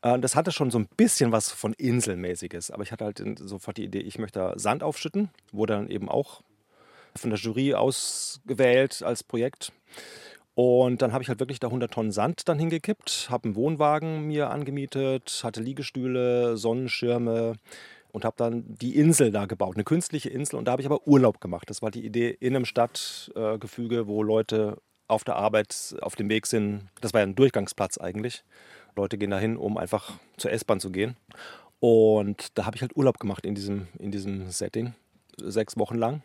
Äh, 0.01 0.17
das 0.19 0.35
hatte 0.35 0.51
schon 0.51 0.71
so 0.71 0.79
ein 0.79 0.87
bisschen 0.97 1.31
was 1.31 1.51
von 1.51 1.73
Inselmäßiges. 1.73 2.71
Aber 2.71 2.81
ich 2.81 2.91
hatte 2.91 3.05
halt 3.05 3.23
sofort 3.39 3.77
die 3.77 3.83
Idee, 3.83 3.99
ich 3.99 4.17
möchte 4.17 4.39
da 4.39 4.59
Sand 4.59 4.81
aufschütten, 4.81 5.29
wo 5.51 5.67
dann 5.67 5.89
eben 5.89 6.09
auch 6.09 6.41
von 7.19 7.29
der 7.29 7.39
Jury 7.39 7.73
ausgewählt 7.73 9.03
als 9.03 9.23
Projekt. 9.23 9.71
Und 10.55 11.01
dann 11.01 11.13
habe 11.13 11.23
ich 11.23 11.29
halt 11.29 11.39
wirklich 11.39 11.59
da 11.59 11.67
100 11.67 11.91
Tonnen 11.91 12.11
Sand 12.11 12.47
dann 12.47 12.59
hingekippt, 12.59 13.27
habe 13.29 13.45
einen 13.45 13.55
Wohnwagen 13.55 14.27
mir 14.27 14.51
angemietet, 14.51 15.41
hatte 15.43 15.61
Liegestühle, 15.61 16.57
Sonnenschirme 16.57 17.55
und 18.11 18.23
habe 18.23 18.35
dann 18.37 18.63
die 18.67 18.95
Insel 18.95 19.31
da 19.31 19.45
gebaut, 19.45 19.75
eine 19.75 19.83
künstliche 19.83 20.29
Insel. 20.29 20.57
Und 20.57 20.67
da 20.67 20.73
habe 20.73 20.81
ich 20.81 20.85
aber 20.85 21.07
Urlaub 21.07 21.41
gemacht. 21.41 21.69
Das 21.69 21.81
war 21.81 21.89
die 21.89 22.05
Idee 22.05 22.29
in 22.39 22.55
einem 22.55 22.65
Stadtgefüge, 22.65 24.07
wo 24.07 24.21
Leute 24.21 24.77
auf 25.07 25.23
der 25.23 25.35
Arbeit 25.35 25.95
auf 26.01 26.15
dem 26.15 26.29
Weg 26.29 26.45
sind. 26.45 26.89
Das 27.01 27.13
war 27.13 27.21
ja 27.21 27.27
ein 27.27 27.35
Durchgangsplatz 27.35 27.97
eigentlich. 27.97 28.43
Leute 28.95 29.17
gehen 29.17 29.31
dahin, 29.31 29.57
um 29.57 29.77
einfach 29.77 30.13
zur 30.37 30.51
S-Bahn 30.51 30.79
zu 30.79 30.91
gehen. 30.91 31.17
Und 31.79 32.57
da 32.57 32.65
habe 32.65 32.75
ich 32.75 32.81
halt 32.81 32.95
Urlaub 32.95 33.19
gemacht 33.19 33.45
in 33.45 33.55
diesem, 33.55 33.87
in 33.97 34.11
diesem 34.11 34.49
Setting, 34.49 34.93
sechs 35.37 35.77
Wochen 35.77 35.97
lang. 35.97 36.21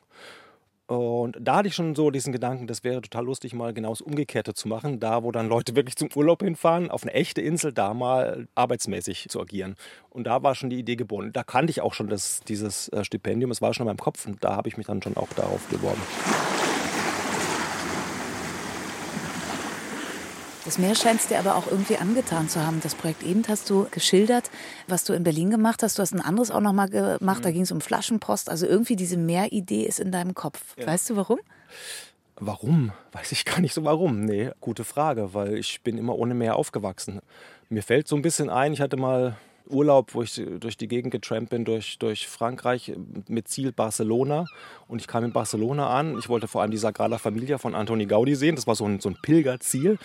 Und 0.89 1.37
da 1.39 1.57
hatte 1.57 1.69
ich 1.69 1.75
schon 1.75 1.95
so 1.95 2.11
diesen 2.11 2.33
Gedanken, 2.33 2.67
das 2.67 2.83
wäre 2.83 3.03
total 3.03 3.27
lustig, 3.27 3.53
mal 3.53 3.75
genau 3.75 3.91
das 3.91 4.01
Umgekehrte 4.01 4.55
zu 4.55 4.69
machen. 4.69 5.01
Da, 5.01 5.23
wo 5.23 5.31
dann 5.31 5.47
Leute 5.47 5.77
wirklich 5.77 5.97
zum 5.97 6.09
Urlaub 6.15 6.43
hinfahren, 6.43 6.91
auf 6.91 7.03
eine 7.03 7.13
echte 7.13 7.43
Insel, 7.43 7.75
da 7.75 7.93
mal 7.93 8.49
arbeitsmäßig 8.55 9.29
zu 9.29 9.39
agieren. 9.39 9.77
Und 10.09 10.27
da 10.27 10.43
war 10.43 10.55
schon 10.55 10.71
die 10.71 10.79
Idee 10.79 10.97
geboren. 10.97 11.31
Da 11.35 11.45
kannte 11.45 11.71
ich 11.71 11.83
auch 11.83 11.93
schon 11.93 12.09
das, 12.09 12.41
dieses 12.49 12.89
äh, 12.89 13.05
Stipendium, 13.05 13.51
es 13.51 13.61
war 13.61 13.75
schon 13.75 13.85
in 13.85 13.89
meinem 13.89 13.99
Kopf 13.99 14.27
und 14.27 14.43
da 14.43 14.57
habe 14.57 14.69
ich 14.69 14.79
mich 14.79 14.87
dann 14.87 15.03
schon 15.03 15.17
auch 15.19 15.29
darauf 15.37 15.67
beworben. 15.67 16.01
Das 20.69 20.77
Meer 20.77 20.95
scheint 20.95 21.19
es 21.19 21.29
dir 21.29 21.39
aber 21.39 21.57
auch 21.57 21.67
irgendwie 21.67 21.97
angetan 21.97 22.51
zu 22.51 22.63
haben. 22.63 22.81
Das 22.83 22.95
Projekt 22.95 23.23
eben 23.23 23.43
hast 23.49 23.71
du 23.71 23.87
geschildert, 23.91 24.51
was 24.87 25.03
du 25.03 25.15
in 25.15 25.23
Berlin 25.23 25.49
gemacht 25.49 25.83
hast. 25.83 25.97
Du 25.97 26.03
hast 26.03 26.13
ein 26.13 26.21
anderes 26.21 26.51
auch 26.51 26.61
noch 26.61 26.75
mal 26.75 26.91
gemacht, 26.91 27.39
mhm. 27.39 27.43
da 27.43 27.51
ging 27.51 27.63
es 27.63 27.73
um 27.73 27.81
Flaschenpost. 27.81 28.51
Also 28.51 28.67
irgendwie 28.67 28.95
diese 28.95 29.17
Meeridee 29.17 29.85
ist 29.85 29.99
in 29.99 30.13
deinem 30.13 30.35
Kopf. 30.35 30.77
Ja. 30.77 30.87
Weißt 30.87 31.09
du 31.09 31.17
warum? 31.17 31.39
Warum? 32.37 32.93
Weiß 33.13 33.33
ich 33.33 33.47
gar 33.47 33.61
nicht 33.61 33.73
so 33.73 33.83
warum. 33.85 34.27
Nee, 34.27 34.51
gute 34.61 34.85
Frage, 34.85 35.33
weil 35.33 35.57
ich 35.57 35.81
bin 35.81 35.97
immer 35.97 36.19
ohne 36.19 36.35
Meer 36.35 36.57
aufgewachsen. 36.57 37.21
Mir 37.71 37.83
fällt 37.83 38.07
so 38.07 38.17
ein 38.17 38.21
bisschen 38.21 38.51
ein, 38.51 38.75
ich 38.75 38.83
hatte 38.83 38.99
mal 38.99 39.39
Urlaub, 39.69 40.15
wo 40.15 40.23
ich 40.23 40.41
durch 40.61 40.77
die 40.77 40.89
Gegend 40.89 41.11
getrampt 41.11 41.51
bin, 41.51 41.65
durch, 41.65 41.99
durch 41.99 42.29
Frankreich 42.29 42.93
mit 43.29 43.49
Ziel 43.49 43.73
Barcelona. 43.73 44.47
Und 44.87 45.01
ich 45.01 45.07
kam 45.07 45.25
in 45.25 45.33
Barcelona 45.33 45.91
an. 45.91 46.19
Ich 46.19 46.29
wollte 46.29 46.49
vor 46.49 46.63
allem 46.63 46.71
die 46.71 46.77
Sagrada 46.77 47.19
Familia 47.19 47.59
von 47.59 47.75
Antoni 47.75 48.07
Gaudi 48.07 48.35
sehen. 48.35 48.57
Das 48.57 48.67
war 48.67 48.75
so 48.75 48.87
ein, 48.87 49.01
so 49.01 49.09
ein 49.09 49.17
Pilgerziel. 49.21 49.99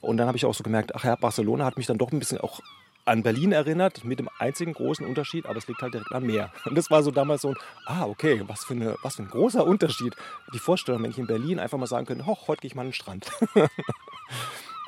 Und 0.00 0.16
dann 0.16 0.26
habe 0.26 0.36
ich 0.36 0.44
auch 0.44 0.54
so 0.54 0.62
gemerkt, 0.62 0.94
ach 0.94 1.04
ja, 1.04 1.16
Barcelona 1.16 1.64
hat 1.64 1.76
mich 1.76 1.86
dann 1.86 1.98
doch 1.98 2.12
ein 2.12 2.18
bisschen 2.18 2.38
auch 2.38 2.60
an 3.06 3.22
Berlin 3.22 3.52
erinnert, 3.52 4.04
mit 4.04 4.18
dem 4.18 4.28
einzigen 4.38 4.72
großen 4.72 5.06
Unterschied, 5.06 5.46
aber 5.46 5.56
es 5.56 5.68
liegt 5.68 5.80
halt 5.80 5.94
direkt 5.94 6.12
am 6.12 6.24
Meer. 6.24 6.52
Und 6.64 6.76
das 6.76 6.90
war 6.90 7.04
so 7.04 7.12
damals 7.12 7.42
so 7.42 7.50
ein, 7.50 7.56
ah, 7.86 8.04
okay, 8.04 8.42
was 8.46 8.64
für, 8.64 8.74
eine, 8.74 8.96
was 9.02 9.16
für 9.16 9.22
ein 9.22 9.28
großer 9.28 9.64
Unterschied. 9.64 10.14
Die 10.52 10.58
Vorstellung, 10.58 11.04
wenn 11.04 11.10
ich 11.10 11.18
in 11.18 11.28
Berlin 11.28 11.60
einfach 11.60 11.78
mal 11.78 11.86
sagen 11.86 12.06
könnte, 12.06 12.26
hoch, 12.26 12.48
heute 12.48 12.62
gehe 12.62 12.68
ich 12.68 12.74
mal 12.74 12.82
an 12.82 12.88
den 12.88 12.94
Strand. 12.94 13.30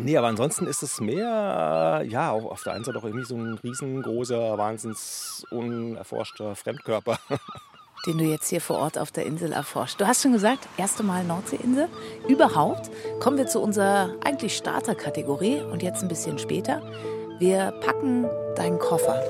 Nee, 0.00 0.16
aber 0.16 0.28
ansonsten 0.28 0.66
ist 0.68 0.84
es 0.84 1.00
mehr, 1.00 2.04
ja, 2.08 2.30
auch 2.30 2.44
auf 2.44 2.62
der 2.62 2.74
einen 2.74 2.84
Seite 2.84 2.98
auch 2.98 3.04
irgendwie 3.04 3.24
so 3.24 3.34
ein 3.34 3.58
riesengroßer, 3.62 4.56
wahnsinns 4.56 5.44
unerforschter 5.50 6.54
Fremdkörper. 6.54 7.18
Den 8.06 8.18
du 8.18 8.24
jetzt 8.24 8.48
hier 8.48 8.60
vor 8.60 8.78
Ort 8.78 8.96
auf 8.96 9.10
der 9.10 9.26
Insel 9.26 9.52
erforscht. 9.52 10.00
Du 10.00 10.06
hast 10.06 10.22
schon 10.22 10.32
gesagt, 10.32 10.68
erste 10.76 11.02
Mal 11.02 11.24
Nordseeinsel. 11.24 11.88
Überhaupt 12.28 12.90
kommen 13.18 13.36
wir 13.36 13.48
zu 13.48 13.60
unserer 13.60 14.14
eigentlich 14.24 14.56
Starterkategorie 14.56 15.62
und 15.62 15.82
jetzt 15.82 16.02
ein 16.02 16.08
bisschen 16.08 16.38
später. 16.38 16.80
Wir 17.40 17.72
packen 17.80 18.26
deinen 18.54 18.78
Koffer. 18.78 19.20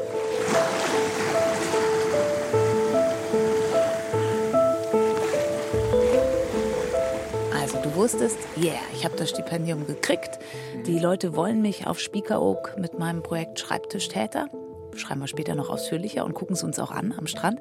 Wusstest, 7.98 8.38
yeah, 8.56 8.78
ich 8.94 9.04
habe 9.04 9.16
das 9.16 9.30
Stipendium 9.30 9.84
gekriegt. 9.84 10.38
Die 10.87 11.00
Leute 11.00 11.34
wollen 11.34 11.61
mich 11.61 11.88
auf 11.88 11.98
Spiekeroog 11.98 12.76
mit 12.78 12.96
meinem 12.96 13.24
Projekt 13.24 13.58
Schreibtischtäter 13.58 14.46
schreiben 14.98 15.20
wir 15.20 15.28
später 15.28 15.54
noch 15.54 15.70
ausführlicher 15.70 16.24
und 16.24 16.34
gucken 16.34 16.54
es 16.54 16.62
uns 16.62 16.78
auch 16.78 16.90
an 16.90 17.14
am 17.16 17.26
Strand. 17.26 17.61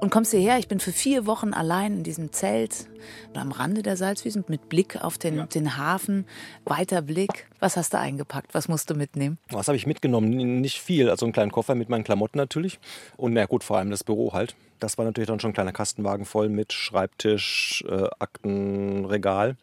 Und 0.00 0.10
kommst 0.10 0.30
hierher, 0.32 0.58
ich 0.58 0.68
bin 0.68 0.80
für 0.80 0.92
vier 0.92 1.26
Wochen 1.26 1.52
allein 1.52 1.94
in 1.94 2.02
diesem 2.02 2.32
Zelt 2.32 2.88
am 3.34 3.52
Rande 3.52 3.82
der 3.82 3.96
Salzwiesen 3.96 4.44
mit 4.48 4.68
Blick 4.68 5.02
auf 5.02 5.18
den, 5.18 5.36
ja. 5.36 5.46
den 5.46 5.76
Hafen, 5.76 6.26
weiter 6.64 7.02
Blick. 7.02 7.46
Was 7.60 7.76
hast 7.76 7.94
du 7.94 7.98
eingepackt? 7.98 8.54
Was 8.54 8.68
musst 8.68 8.90
du 8.90 8.94
mitnehmen? 8.94 9.38
Was 9.50 9.68
habe 9.68 9.76
ich 9.76 9.86
mitgenommen? 9.86 10.60
Nicht 10.60 10.80
viel. 10.80 11.10
Also 11.10 11.26
einen 11.26 11.32
kleinen 11.32 11.52
Koffer 11.52 11.74
mit 11.74 11.88
meinen 11.88 12.04
Klamotten 12.04 12.38
natürlich. 12.38 12.78
Und 13.16 13.32
na 13.32 13.46
gut, 13.46 13.64
vor 13.64 13.78
allem 13.78 13.90
das 13.90 14.04
Büro 14.04 14.32
halt. 14.32 14.56
Das 14.78 14.98
war 14.98 15.04
natürlich 15.04 15.28
dann 15.28 15.40
schon 15.40 15.50
ein 15.50 15.54
kleiner 15.54 15.72
Kastenwagen 15.72 16.24
voll 16.24 16.48
mit 16.48 16.72
Schreibtisch, 16.72 17.84
äh, 17.88 18.08
Akten, 18.18 19.04
Regal. 19.04 19.50
Es 19.50 19.58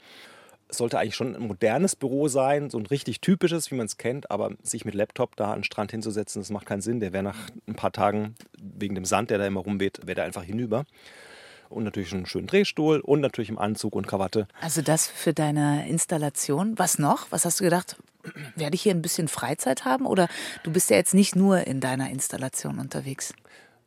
sollte 0.69 0.99
eigentlich 0.99 1.15
schon 1.15 1.35
ein 1.35 1.47
modernes 1.47 1.95
Büro 1.95 2.27
sein, 2.27 2.69
so 2.69 2.77
ein 2.77 2.85
richtig 2.85 3.21
typisches, 3.21 3.71
wie 3.71 3.75
man 3.75 3.85
es 3.85 3.97
kennt, 3.97 4.31
aber 4.31 4.51
sich 4.63 4.85
mit 4.85 4.95
Laptop 4.95 5.35
da 5.35 5.51
an 5.51 5.59
den 5.59 5.63
Strand 5.63 5.91
hinzusetzen, 5.91 6.41
das 6.41 6.49
macht 6.49 6.65
keinen 6.65 6.81
Sinn. 6.81 6.99
Der 6.99 7.13
wäre 7.13 7.23
nach 7.23 7.37
ein 7.67 7.75
paar 7.75 7.91
Tagen, 7.91 8.35
wegen 8.59 8.95
dem 8.95 9.05
Sand, 9.05 9.29
der 9.29 9.37
da 9.37 9.45
immer 9.45 9.61
rumweht, 9.61 9.99
wäre 10.05 10.15
der 10.15 10.23
einfach 10.25 10.43
hinüber. 10.43 10.85
Und 11.69 11.83
natürlich 11.83 12.13
einen 12.13 12.25
schönen 12.25 12.47
Drehstuhl 12.47 12.99
und 12.99 13.21
natürlich 13.21 13.49
im 13.49 13.57
Anzug 13.57 13.95
und 13.95 14.07
Krawatte. 14.07 14.47
Also 14.61 14.81
das 14.81 15.07
für 15.07 15.33
deine 15.33 15.89
Installation. 15.89 16.77
Was 16.77 16.99
noch? 16.99 17.31
Was 17.31 17.43
hast 17.43 17.59
du 17.59 17.63
gedacht? 17.63 17.97
Werde 18.55 18.75
ich 18.75 18.83
hier 18.83 18.93
ein 18.93 19.01
bisschen 19.01 19.27
Freizeit 19.27 19.83
haben? 19.83 20.05
Oder 20.05 20.27
du 20.63 20.71
bist 20.71 20.89
ja 20.89 20.97
jetzt 20.97 21.13
nicht 21.13 21.35
nur 21.35 21.65
in 21.65 21.79
deiner 21.79 22.09
Installation 22.09 22.79
unterwegs? 22.79 23.33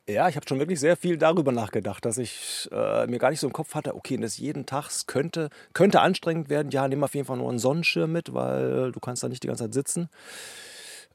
Ja, 0.08 0.26
ich 0.26 0.36
habe 0.36 0.46
schon 0.48 0.58
wirklich 0.58 0.80
sehr 0.80 0.96
viel 0.96 1.18
darüber 1.18 1.52
nachgedacht, 1.52 2.02
dass 2.06 2.16
ich 2.16 2.66
äh, 2.72 3.06
mir 3.08 3.18
gar 3.18 3.28
nicht 3.28 3.40
so 3.40 3.46
im 3.46 3.52
Kopf 3.52 3.74
hatte, 3.74 3.94
okay, 3.94 4.16
das 4.16 4.38
jeden 4.38 4.64
Tag 4.64 4.88
könnte, 5.06 5.50
könnte 5.74 6.00
anstrengend 6.00 6.48
werden. 6.48 6.70
Ja, 6.70 6.88
nimm 6.88 7.04
auf 7.04 7.14
jeden 7.14 7.26
Fall 7.26 7.36
nur 7.36 7.50
einen 7.50 7.58
Sonnenschirm 7.58 8.10
mit, 8.10 8.32
weil 8.32 8.90
du 8.90 9.00
kannst 9.00 9.22
da 9.22 9.28
nicht 9.28 9.42
die 9.42 9.48
ganze 9.48 9.64
Zeit 9.64 9.74
sitzen. 9.74 10.08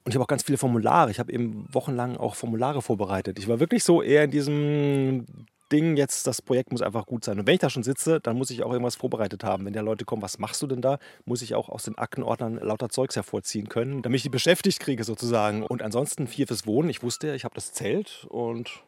Und 0.03 0.11
ich 0.11 0.15
habe 0.15 0.23
auch 0.23 0.27
ganz 0.27 0.43
viele 0.43 0.59
Formulare. 0.59 1.09
Ich 1.09 1.17
habe 1.17 1.31
eben 1.31 1.65
wochenlang 1.71 2.17
auch 2.17 2.35
Formulare 2.35 2.83
vorbereitet. 2.83 3.39
Ich 3.39 3.47
war 3.47 3.59
wirklich 3.59 3.83
so 3.83 4.03
eher 4.03 4.25
in 4.25 4.31
diesem 4.31 5.25
Ding, 5.73 5.97
jetzt 5.97 6.27
das 6.27 6.41
Projekt 6.41 6.71
muss 6.71 6.81
einfach 6.81 7.05
gut 7.05 7.25
sein. 7.25 7.39
Und 7.39 7.47
wenn 7.47 7.55
ich 7.55 7.59
da 7.59 7.69
schon 7.69 7.83
sitze, 7.83 8.21
dann 8.21 8.37
muss 8.37 8.51
ich 8.51 8.63
auch 8.63 8.71
irgendwas 8.71 8.95
vorbereitet 8.95 9.43
haben. 9.43 9.65
Wenn 9.65 9.73
da 9.73 9.81
Leute 9.81 10.05
kommen, 10.05 10.21
was 10.21 10.39
machst 10.39 10.61
du 10.61 10.67
denn 10.67 10.81
da, 10.81 10.99
muss 11.25 11.41
ich 11.41 11.55
auch 11.55 11.67
aus 11.67 11.83
den 11.83 11.97
Aktenordnern 11.97 12.55
lauter 12.57 12.89
Zeugs 12.89 13.15
hervorziehen 13.15 13.67
können, 13.67 14.03
damit 14.03 14.17
ich 14.17 14.23
die 14.23 14.29
beschäftigt 14.29 14.79
kriege 14.79 15.03
sozusagen. 15.03 15.63
Und 15.63 15.81
ansonsten 15.81 16.27
vier 16.27 16.47
fürs 16.47 16.67
Wohnen. 16.67 16.89
Ich 16.89 17.03
wusste, 17.03 17.35
ich 17.35 17.43
habe 17.43 17.55
das 17.55 17.73
Zelt 17.73 18.25
und 18.29 18.83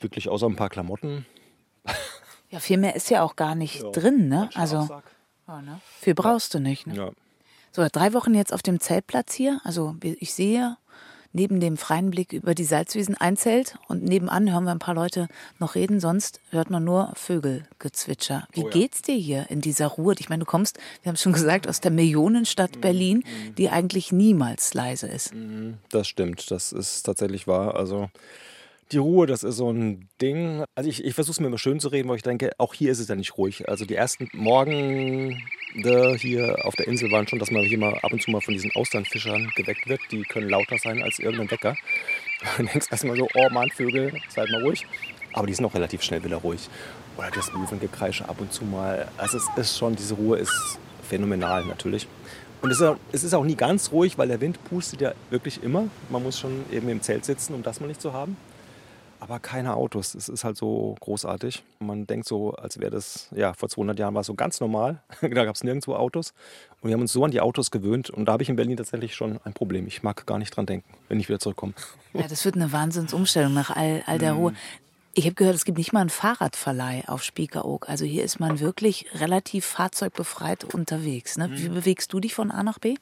wirklich 0.00 0.28
außer 0.28 0.46
ein 0.46 0.56
paar 0.56 0.70
Klamotten. 0.70 1.26
Ja, 2.50 2.60
viel 2.60 2.76
mehr 2.76 2.94
ist 2.94 3.10
ja 3.10 3.22
auch 3.22 3.36
gar 3.36 3.54
nicht 3.54 3.82
ja, 3.82 3.90
drin, 3.90 4.28
ne? 4.28 4.48
Also 4.54 4.88
ja, 5.48 5.62
ne? 5.62 5.80
viel 6.00 6.14
brauchst 6.14 6.54
du 6.54 6.60
nicht. 6.60 6.86
Ne? 6.86 6.94
Ja. 6.94 7.10
So, 7.72 7.84
drei 7.90 8.12
Wochen 8.12 8.34
jetzt 8.34 8.52
auf 8.52 8.62
dem 8.62 8.78
Zeltplatz 8.78 9.34
hier. 9.34 9.60
Also 9.64 9.96
ich 10.02 10.32
sehe 10.34 10.76
neben 11.34 11.60
dem 11.60 11.76
freien 11.76 12.10
Blick 12.10 12.32
über 12.32 12.54
die 12.54 12.64
Salzwiesen 12.64 13.16
ein 13.16 13.36
Zelt 13.36 13.76
und 13.88 14.02
nebenan 14.02 14.50
hören 14.50 14.64
wir 14.64 14.70
ein 14.70 14.78
paar 14.78 14.94
Leute 14.94 15.28
noch 15.58 15.74
reden, 15.74 16.00
sonst 16.00 16.40
hört 16.50 16.70
man 16.70 16.84
nur 16.84 17.12
Vögelgezwitscher. 17.16 18.46
Wie 18.52 18.62
oh 18.62 18.66
ja. 18.66 18.70
geht's 18.70 19.02
dir 19.02 19.16
hier 19.16 19.50
in 19.50 19.60
dieser 19.60 19.88
Ruhe? 19.88 20.14
Ich 20.18 20.28
meine, 20.28 20.40
du 20.40 20.46
kommst, 20.46 20.78
wir 21.02 21.10
haben 21.10 21.16
es 21.16 21.22
schon 21.22 21.32
gesagt, 21.32 21.68
aus 21.68 21.80
der 21.80 21.90
Millionenstadt 21.90 22.76
mhm. 22.76 22.80
Berlin, 22.80 23.18
mhm. 23.18 23.54
die 23.56 23.68
eigentlich 23.68 24.12
niemals 24.12 24.72
leise 24.72 25.08
ist. 25.08 25.34
Mhm. 25.34 25.74
Das 25.90 26.08
stimmt, 26.08 26.50
das 26.50 26.72
ist 26.72 27.02
tatsächlich 27.02 27.46
wahr. 27.46 27.74
Also 27.74 28.08
die 28.92 28.98
Ruhe, 28.98 29.26
das 29.26 29.42
ist 29.42 29.56
so 29.56 29.70
ein 29.70 30.08
Ding. 30.20 30.64
Also 30.74 30.88
ich, 30.88 31.04
ich 31.04 31.14
versuche 31.14 31.32
es 31.32 31.40
mir 31.40 31.46
immer 31.46 31.58
schön 31.58 31.80
zu 31.80 31.88
reden, 31.88 32.08
weil 32.08 32.16
ich 32.16 32.22
denke, 32.22 32.52
auch 32.58 32.74
hier 32.74 32.92
ist 32.92 33.00
es 33.00 33.08
ja 33.08 33.14
nicht 33.14 33.36
ruhig. 33.36 33.68
Also 33.68 33.84
die 33.84 33.94
ersten 33.94 34.28
Morgen 34.32 35.42
hier 35.74 36.64
auf 36.64 36.74
der 36.76 36.86
Insel 36.86 37.10
waren 37.10 37.26
schon, 37.26 37.38
dass 37.38 37.50
man 37.50 37.64
hier 37.64 37.78
mal 37.78 37.94
ab 37.94 38.12
und 38.12 38.22
zu 38.22 38.30
mal 38.30 38.40
von 38.40 38.54
diesen 38.54 38.70
Austernfischern 38.74 39.50
geweckt 39.56 39.88
wird. 39.88 40.00
Die 40.10 40.22
können 40.22 40.48
lauter 40.48 40.78
sein 40.78 41.02
als 41.02 41.18
irgendein 41.18 41.50
Wecker. 41.50 41.76
Dann 42.56 42.66
denkst 42.66 42.86
erstmal 42.90 43.16
so, 43.16 43.28
oh 43.34 43.48
Mann, 43.50 43.70
Vögel, 43.70 44.12
seid 44.28 44.50
mal 44.50 44.62
ruhig. 44.62 44.86
Aber 45.32 45.46
die 45.46 45.54
sind 45.54 45.64
auch 45.64 45.74
relativ 45.74 46.02
schnell 46.02 46.22
wieder 46.22 46.36
ruhig. 46.36 46.68
Oder 47.16 47.30
das 47.30 47.52
Möwengekreische 47.52 48.28
ab 48.28 48.40
und 48.40 48.52
zu 48.52 48.64
mal. 48.64 49.08
Also 49.16 49.38
es 49.38 49.48
ist 49.56 49.78
schon, 49.78 49.96
diese 49.96 50.14
Ruhe 50.14 50.38
ist 50.38 50.78
phänomenal 51.08 51.64
natürlich. 51.64 52.06
Und 52.62 52.70
es 52.70 53.24
ist 53.24 53.34
auch 53.34 53.44
nie 53.44 53.56
ganz 53.56 53.92
ruhig, 53.92 54.16
weil 54.16 54.28
der 54.28 54.40
Wind 54.40 54.58
pustet 54.64 55.00
ja 55.00 55.12
wirklich 55.28 55.62
immer. 55.62 55.88
Man 56.08 56.22
muss 56.22 56.38
schon 56.38 56.64
eben 56.72 56.88
im 56.88 57.02
Zelt 57.02 57.24
sitzen, 57.24 57.52
um 57.52 57.62
das 57.62 57.80
mal 57.80 57.88
nicht 57.88 58.00
zu 58.00 58.12
haben 58.12 58.36
aber 59.24 59.40
keine 59.40 59.74
Autos. 59.74 60.14
Es 60.14 60.28
ist 60.28 60.44
halt 60.44 60.58
so 60.58 60.96
großartig. 61.00 61.64
Man 61.78 62.06
denkt 62.06 62.28
so, 62.28 62.52
als 62.52 62.78
wäre 62.78 62.90
das, 62.90 63.28
ja, 63.34 63.54
vor 63.54 63.70
200 63.70 63.98
Jahren 63.98 64.12
war 64.12 64.20
es 64.20 64.26
so 64.26 64.34
ganz 64.34 64.60
normal. 64.60 65.02
da 65.22 65.28
gab 65.28 65.54
es 65.54 65.64
nirgendwo 65.64 65.94
Autos. 65.94 66.34
Und 66.82 66.88
wir 66.90 66.94
haben 66.94 67.00
uns 67.00 67.12
so 67.12 67.24
an 67.24 67.30
die 67.30 67.40
Autos 67.40 67.70
gewöhnt. 67.70 68.10
Und 68.10 68.26
da 68.26 68.32
habe 68.32 68.42
ich 68.42 68.50
in 68.50 68.56
Berlin 68.56 68.76
tatsächlich 68.76 69.14
schon 69.14 69.40
ein 69.44 69.54
Problem. 69.54 69.86
Ich 69.86 70.02
mag 70.02 70.26
gar 70.26 70.38
nicht 70.38 70.54
dran 70.54 70.66
denken, 70.66 70.92
wenn 71.08 71.18
ich 71.18 71.28
wieder 71.28 71.38
zurückkomme. 71.38 71.72
Ja, 72.12 72.28
das 72.28 72.44
wird 72.44 72.56
eine 72.56 72.70
Wahnsinnsumstellung 72.70 73.54
nach 73.54 73.74
all, 73.74 74.02
all 74.06 74.18
der 74.18 74.34
Ruhe. 74.34 74.52
Ich 75.14 75.24
habe 75.24 75.34
gehört, 75.34 75.54
es 75.54 75.64
gibt 75.64 75.78
nicht 75.78 75.92
mal 75.92 76.00
einen 76.00 76.10
Fahrradverleih 76.10 77.04
auf 77.06 77.22
Spiekeroog. 77.22 77.88
Also 77.88 78.04
hier 78.04 78.24
ist 78.24 78.40
man 78.40 78.60
wirklich 78.60 79.06
relativ 79.14 79.64
fahrzeugbefreit 79.64 80.64
unterwegs. 80.64 81.38
Ne? 81.38 81.50
Wie 81.52 81.70
mhm. 81.70 81.74
bewegst 81.74 82.12
du 82.12 82.20
dich 82.20 82.34
von 82.34 82.50
A 82.50 82.62
nach 82.62 82.78
B? 82.78 82.96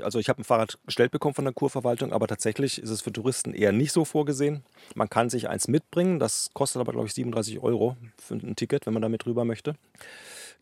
Also 0.00 0.18
ich 0.18 0.28
habe 0.28 0.40
ein 0.40 0.44
Fahrrad 0.44 0.78
gestellt 0.86 1.10
bekommen 1.10 1.34
von 1.34 1.44
der 1.44 1.54
Kurverwaltung, 1.54 2.12
aber 2.12 2.26
tatsächlich 2.26 2.80
ist 2.80 2.90
es 2.90 3.02
für 3.02 3.12
Touristen 3.12 3.54
eher 3.54 3.72
nicht 3.72 3.92
so 3.92 4.04
vorgesehen. 4.04 4.62
Man 4.94 5.08
kann 5.08 5.30
sich 5.30 5.48
eins 5.48 5.68
mitbringen, 5.68 6.18
das 6.18 6.50
kostet 6.52 6.80
aber 6.80 6.92
glaube 6.92 7.06
ich 7.06 7.14
37 7.14 7.60
Euro 7.60 7.96
für 8.18 8.34
ein 8.34 8.56
Ticket, 8.56 8.86
wenn 8.86 8.92
man 8.92 9.02
damit 9.02 9.26
rüber 9.26 9.44
möchte. 9.44 9.74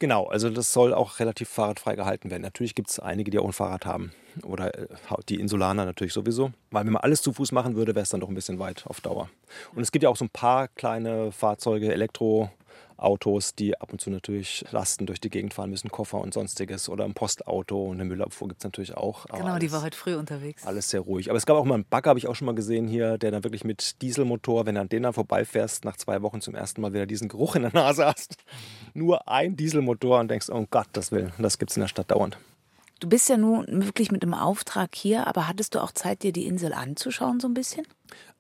Genau, 0.01 0.25
also 0.29 0.49
das 0.49 0.73
soll 0.73 0.95
auch 0.95 1.19
relativ 1.21 1.51
fahrradfrei 1.51 1.95
gehalten 1.95 2.31
werden. 2.31 2.41
Natürlich 2.41 2.75
gibt 2.75 2.89
es 2.89 2.99
einige, 2.99 3.31
die 3.31 3.39
auch 3.39 3.45
ein 3.45 3.53
Fahrrad 3.53 3.85
haben. 3.85 4.13
Oder 4.45 4.75
äh, 4.75 4.87
die 5.29 5.39
Insulaner 5.39 5.85
natürlich 5.85 6.15
sowieso. 6.15 6.53
Weil 6.71 6.87
wenn 6.87 6.95
man 6.95 7.03
alles 7.03 7.21
zu 7.21 7.35
Fuß 7.35 7.53
machen 7.53 7.77
würde, 7.77 7.95
wäre 7.95 8.05
es 8.05 8.09
dann 8.09 8.21
doch 8.21 8.29
ein 8.29 8.35
bisschen 8.35 8.59
weit 8.59 8.87
auf 8.87 9.03
Dauer. 9.03 9.29
Und 9.75 9.83
es 9.83 9.93
gibt 9.93 10.03
ja 10.03 10.09
auch 10.09 10.17
so 10.17 10.25
ein 10.25 10.31
paar 10.31 10.69
kleine 10.69 11.33
Fahrzeuge, 11.33 11.93
Elektro, 11.93 12.51
Autos, 13.01 13.55
die 13.55 13.81
ab 13.81 13.93
und 13.93 14.01
zu 14.01 14.11
natürlich 14.11 14.65
Lasten 14.71 15.07
durch 15.07 15.21
die 15.21 15.31
Gegend 15.31 15.55
fahren 15.55 15.71
müssen, 15.71 15.91
Koffer 15.91 16.21
und 16.21 16.35
sonstiges. 16.35 16.89
Oder 16.89 17.05
ein 17.05 17.15
Postauto 17.15 17.87
und 17.87 17.95
eine 17.95 18.05
Müllabfuhr 18.05 18.49
gibt 18.49 18.61
es 18.61 18.65
natürlich 18.65 18.97
auch. 18.97 19.27
genau, 19.27 19.47
alles, 19.47 19.61
die 19.61 19.73
war 19.73 19.83
heute 19.83 19.97
früh 19.97 20.15
unterwegs. 20.17 20.67
Alles 20.67 20.91
sehr 20.91 21.01
ruhig. 21.01 21.31
Aber 21.31 21.37
es 21.37 21.47
gab 21.47 21.57
auch 21.57 21.65
mal 21.65 21.75
einen 21.75 21.85
Bagger, 21.85 22.11
habe 22.11 22.19
ich 22.19 22.29
auch 22.29 22.35
schon 22.35 22.47
mal 22.47 22.55
gesehen 22.55 22.89
hier, 22.89 23.19
der 23.19 23.31
dann 23.31 23.45
wirklich 23.45 23.65
mit 23.65 24.01
Dieselmotor, 24.03 24.67
wenn 24.67 24.75
du 24.75 24.81
an 24.81 24.89
den 24.89 25.03
dann 25.03 25.13
vorbeifährst, 25.13 25.85
nach 25.85 25.97
zwei 25.97 26.23
Wochen 26.23 26.41
zum 26.41 26.55
ersten 26.55 26.81
Mal 26.81 26.93
wieder 26.93 27.07
diesen 27.07 27.29
Geruch 27.29 27.57
in 27.57 27.63
der 27.63 27.73
Nase 27.73 28.07
hast. 28.07 28.37
Nur 28.95 29.29
ein 29.29 29.57
Dieselmotor 29.57 30.21
und 30.21 30.31
denkst, 30.31 30.49
oh 30.51 30.67
Gott, 30.71 30.89
das 30.93 31.13
will, 31.13 31.33
das 31.39 31.59
gibt 31.59 31.71
es 31.71 31.77
in 31.77 31.83
der 31.83 31.89
Stadt 31.89 32.11
dauernd. 32.11 32.39
Du 33.01 33.09
bist 33.09 33.31
ja 33.31 33.39
nun 33.39 33.65
wirklich 33.87 34.13
mit 34.13 34.23
dem 34.23 34.35
Auftrag 34.35 34.95
hier, 34.95 35.27
aber 35.27 35.49
hattest 35.49 35.75
du 35.75 35.79
auch 35.79 35.91
Zeit, 35.91 36.23
dir 36.23 36.33
die 36.33 36.47
Insel 36.47 36.75
anzuschauen, 36.75 37.41
so 37.41 37.49
ein 37.49 37.55
bisschen? 37.55 37.87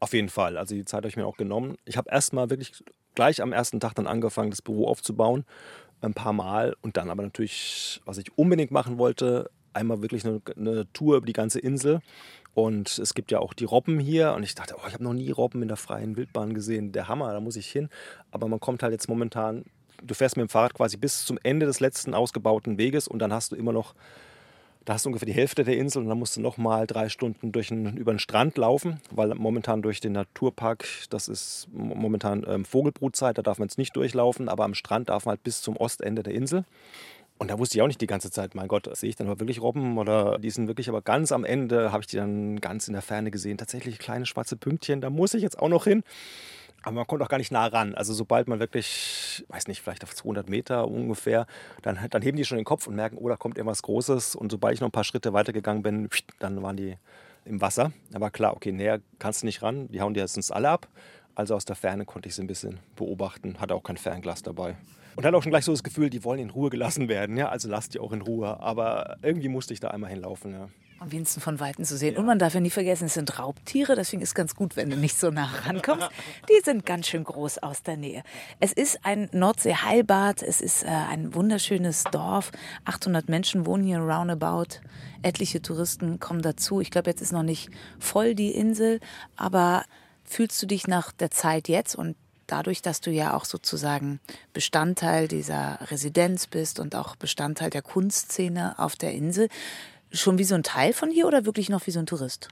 Auf 0.01 0.12
jeden 0.12 0.29
Fall. 0.29 0.59
Also 0.59 0.75
die 0.75 0.85
Zeit 0.85 0.99
habe 0.99 1.09
ich 1.09 1.16
mir 1.16 1.27
auch 1.27 1.38
genommen. 1.38 1.79
Ich 1.87 1.96
habe 1.96 2.11
erst 2.11 2.35
mal 2.35 2.51
wirklich 2.51 2.85
gleich 3.14 3.42
am 3.42 3.53
ersten 3.53 3.81
Tag 3.81 3.94
dann 3.94 4.07
angefangen, 4.07 4.51
das 4.51 4.62
Büro 4.62 4.87
aufzubauen. 4.87 5.44
Ein 6.01 6.14
paar 6.14 6.33
Mal. 6.33 6.77
Und 6.81 6.96
dann 6.96 7.11
aber 7.11 7.23
natürlich, 7.23 8.01
was 8.05 8.18
ich 8.18 8.37
unbedingt 8.37 8.70
machen 8.70 8.99
wollte, 8.99 9.51
einmal 9.73 10.03
wirklich 10.03 10.25
eine, 10.25 10.40
eine 10.57 10.92
Tour 10.92 11.18
über 11.18 11.27
die 11.27 11.33
ganze 11.33 11.61
Insel. 11.61 12.01
Und 12.55 12.99
es 12.99 13.14
gibt 13.14 13.31
ja 13.31 13.38
auch 13.38 13.55
die 13.55 13.64
Robben 13.64 13.99
hier. 14.01 14.33
Und 14.33 14.42
ich 14.42 14.55
dachte, 14.55 14.77
oh, 14.77 14.87
ich 14.87 14.94
habe 14.94 15.05
noch 15.05 15.12
nie 15.12 15.31
Robben 15.31 15.62
in 15.62 15.68
der 15.68 15.77
freien 15.77 16.16
Wildbahn 16.16 16.55
gesehen. 16.55 16.92
Der 16.92 17.09
Hammer, 17.09 17.33
da 17.33 17.40
muss 17.40 17.57
ich 17.57 17.66
hin. 17.66 17.88
Aber 18.31 18.49
man 18.49 18.61
kommt 18.61 18.83
halt 18.83 18.92
jetzt 18.92 19.09
momentan, 19.09 19.64
du 20.03 20.14
fährst 20.14 20.37
mit 20.37 20.49
dem 20.49 20.49
Fahrrad 20.49 20.75
quasi 20.75 20.96
bis 20.96 21.25
zum 21.25 21.38
Ende 21.42 21.66
des 21.66 21.81
letzten 21.81 22.14
ausgebauten 22.14 22.79
Weges 22.79 23.07
und 23.07 23.18
dann 23.18 23.33
hast 23.33 23.53
du 23.53 23.57
immer 23.57 23.73
noch 23.73 23.94
da 24.85 24.95
hast 24.95 25.05
du 25.05 25.11
ungefähr 25.11 25.27
die 25.27 25.33
Hälfte 25.33 25.64
der 25.64 25.77
Insel 25.77 26.03
und 26.03 26.09
dann 26.09 26.19
musst 26.19 26.37
du 26.37 26.40
noch 26.40 26.57
mal 26.57 26.87
drei 26.87 27.09
Stunden 27.09 27.53
durch 27.53 27.71
einen, 27.71 27.97
über 27.97 28.12
den 28.12 28.19
Strand 28.19 28.57
laufen, 28.57 29.01
weil 29.11 29.35
momentan 29.35 29.83
durch 29.83 30.01
den 30.01 30.12
Naturpark, 30.12 30.87
das 31.11 31.29
ist 31.29 31.69
momentan 31.73 32.45
ähm, 32.49 32.64
Vogelbrutzeit, 32.64 33.37
da 33.37 33.43
darf 33.43 33.59
man 33.59 33.69
jetzt 33.69 33.79
nicht 33.79 33.95
durchlaufen, 33.95 34.49
aber 34.49 34.64
am 34.64 34.75
Strand 34.75 35.11
darf 35.11 35.27
man 35.27 35.33
halt 35.33 35.43
bis 35.43 35.61
zum 35.61 35.77
Ostende 35.77 36.23
der 36.23 36.35
Insel. 36.35 36.64
Und 37.38 37.51
da 37.51 37.59
wusste 37.59 37.79
ich 37.79 37.83
auch 37.83 37.87
nicht 37.87 38.03
die 38.03 38.07
ganze 38.07 38.31
Zeit, 38.31 38.55
mein 38.55 38.69
Gott, 38.69 38.95
sehe 38.95 39.09
ich 39.09 39.16
dann 39.16 39.27
wirklich 39.27 39.62
Robben 39.62 39.97
oder 39.97 40.38
die 40.38 40.51
sind 40.51 40.69
wirklich, 40.69 40.90
aber 40.90 41.01
ganz 41.01 41.33
am 41.33 41.45
Ende 41.45 41.90
habe 41.90 42.03
ich 42.03 42.07
die 42.07 42.16
dann 42.16 42.61
ganz 42.61 42.87
in 42.87 42.93
der 42.93 43.01
Ferne 43.01 43.31
gesehen. 43.31 43.57
Tatsächlich 43.57 43.99
kleine 43.99 44.27
schwarze 44.27 44.57
Pünktchen, 44.57 45.01
da 45.01 45.09
muss 45.09 45.33
ich 45.33 45.43
jetzt 45.43 45.59
auch 45.59 45.71
noch 45.71 45.85
hin. 45.85 46.03
Aber 46.83 46.97
man 46.97 47.07
kommt 47.07 47.23
auch 47.23 47.29
gar 47.29 47.38
nicht 47.38 47.53
nah 47.53 47.66
ran. 47.66 47.95
Also 47.95 48.12
sobald 48.12 48.49
man 48.49 48.59
wirklich, 48.59 48.87
weiß 49.48 49.68
nicht, 49.68 49.81
vielleicht 49.81 50.05
auf 50.05 50.14
200 50.14 50.48
Meter 50.48 50.88
ungefähr, 50.88 51.46
dann, 51.83 51.98
dann 52.11 52.22
heben 52.22 52.37
die 52.37 52.44
schon 52.44 52.57
den 52.59 52.64
Kopf 52.64 52.87
und 52.87 52.94
merken, 52.94 53.18
oh, 53.18 53.29
da 53.29 53.37
kommt 53.37 53.57
irgendwas 53.57 53.83
Großes. 53.83 54.35
Und 54.35 54.50
sobald 54.50 54.74
ich 54.74 54.81
noch 54.81 54.88
ein 54.88 54.92
paar 54.92 55.05
Schritte 55.05 55.33
weitergegangen 55.33 55.83
bin, 55.83 56.09
dann 56.38 56.62
waren 56.62 56.76
die 56.76 56.96
im 57.44 57.61
Wasser. 57.61 57.92
Aber 58.12 58.31
klar, 58.31 58.55
okay, 58.55 58.72
näher 58.72 59.00
kannst 59.18 59.42
du 59.42 59.46
nicht 59.46 59.62
ran. 59.62 59.88
Die 59.88 60.00
hauen 60.00 60.14
dir 60.14 60.20
jetzt 60.20 60.53
alle 60.53 60.68
ab. 60.68 60.88
Also 61.35 61.55
aus 61.55 61.64
der 61.64 61.77
Ferne 61.77 62.05
konnte 62.05 62.29
ich 62.29 62.35
sie 62.35 62.43
ein 62.43 62.47
bisschen 62.47 62.81
beobachten. 62.97 63.61
Hatte 63.61 63.75
auch 63.75 63.83
kein 63.83 63.97
Fernglas 63.97 64.43
dabei. 64.43 64.77
Und 65.16 65.25
hatte 65.25 65.37
auch 65.37 65.43
schon 65.43 65.51
gleich 65.51 65.64
so 65.64 65.73
das 65.73 65.83
Gefühl, 65.83 66.11
die 66.11 66.25
wollen 66.25 66.40
in 66.40 66.51
Ruhe 66.51 66.71
gelassen 66.71 67.09
werden. 67.09 67.37
Ja, 67.37 67.49
also 67.49 67.69
lasst 67.69 67.95
die 67.95 68.01
auch 68.01 68.12
in 68.12 68.23
Ruhe. 68.23 68.61
Aber 68.61 69.16
irgendwie 69.23 69.49
musste 69.49 69.75
ich 69.75 69.81
da 69.81 69.88
einmal 69.88 70.11
hinlaufen. 70.11 70.53
Ja. 70.53 70.69
Am 71.01 71.11
wenigsten 71.12 71.40
von 71.40 71.61
Weitem 71.61 71.85
zu 71.87 71.97
sehen. 71.97 72.14
Ja. 72.14 72.21
Und 72.21 72.27
man 72.27 72.38
darf 72.38 72.53
ja 72.53 72.61
nie 72.61 72.69
vergessen, 72.69 73.07
es 73.07 73.14
sind 73.14 73.38
Raubtiere, 73.38 73.97
deswegen 73.97 74.21
ist 74.21 74.31
es 74.31 74.35
ganz 74.35 74.55
gut, 74.55 74.77
wenn 74.77 74.90
du 74.90 74.99
nicht 74.99 75.19
so 75.19 75.31
nah 75.31 75.49
rankommst. 75.64 76.11
Die 76.51 76.62
sind 76.62 76.85
ganz 76.85 77.09
schön 77.09 77.25
groß 77.25 77.59
aus 77.59 77.83
der 77.83 77.97
Nähe. 77.97 78.23
Es 78.61 78.73
ist 78.73 78.99
ein 79.03 79.31
Nordsee-Heilbad, 79.33 80.43
es 80.43 80.61
ist 80.61 80.85
äh, 80.85 80.88
ein 80.88 81.35
wunderschönes 81.35 82.05
Dorf. 82.12 82.53
800 82.85 83.31
Menschen 83.31 83.64
wohnen 83.64 83.85
hier 83.85 83.99
roundabout. 83.99 84.81
Etliche 85.23 85.62
Touristen 85.62 86.21
kommen 86.21 86.43
dazu. 86.43 86.83
Ich 86.83 86.90
glaube, 86.90 87.09
jetzt 87.09 87.23
ist 87.23 87.33
noch 87.33 87.43
nicht 87.45 87.71
voll 87.99 88.35
die 88.35 88.51
Insel, 88.51 89.01
aber 89.37 89.85
fühlst 90.31 90.62
du 90.62 90.66
dich 90.66 90.87
nach 90.87 91.12
der 91.12 91.31
Zeit 91.31 91.69
jetzt 91.69 91.95
und 91.95 92.16
dadurch, 92.47 92.83
dass 92.83 93.01
du 93.01 93.11
ja 93.11 93.35
auch 93.35 93.45
sozusagen 93.45 94.21
Bestandteil 94.53 95.29
dieser 95.29 95.79
Residenz 95.90 96.47
bist 96.47 96.81
und 96.81 96.95
auch 96.95 97.16
Bestandteil 97.16 97.71
der 97.71 97.83
Kunstszene 97.83 98.79
auf 98.79 98.97
der 98.97 99.12
Insel, 99.12 99.49
schon 100.12 100.38
wie 100.38 100.45
so 100.45 100.55
ein 100.55 100.62
Teil 100.62 100.93
von 100.93 101.11
hier 101.11 101.27
oder 101.27 101.45
wirklich 101.45 101.69
noch 101.69 101.87
wie 101.87 101.90
so 101.90 102.01
ein 102.01 102.07
Tourist? 102.07 102.49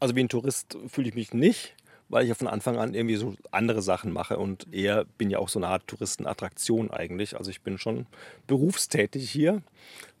Also 0.00 0.16
wie 0.16 0.20
ein 0.20 0.28
Tourist 0.28 0.76
fühle 0.86 1.08
ich 1.08 1.14
mich 1.14 1.32
nicht, 1.32 1.74
weil 2.08 2.24
ich 2.24 2.28
ja 2.28 2.34
von 2.34 2.46
Anfang 2.46 2.78
an 2.78 2.94
irgendwie 2.94 3.16
so 3.16 3.34
andere 3.50 3.82
Sachen 3.82 4.12
mache 4.12 4.38
und 4.38 4.72
eher 4.72 5.04
bin 5.18 5.30
ja 5.30 5.38
auch 5.38 5.48
so 5.48 5.58
eine 5.58 5.68
Art 5.68 5.86
Touristenattraktion 5.86 6.90
eigentlich. 6.90 7.36
Also 7.36 7.50
ich 7.50 7.62
bin 7.62 7.78
schon 7.78 8.06
berufstätig 8.46 9.30
hier. 9.30 9.62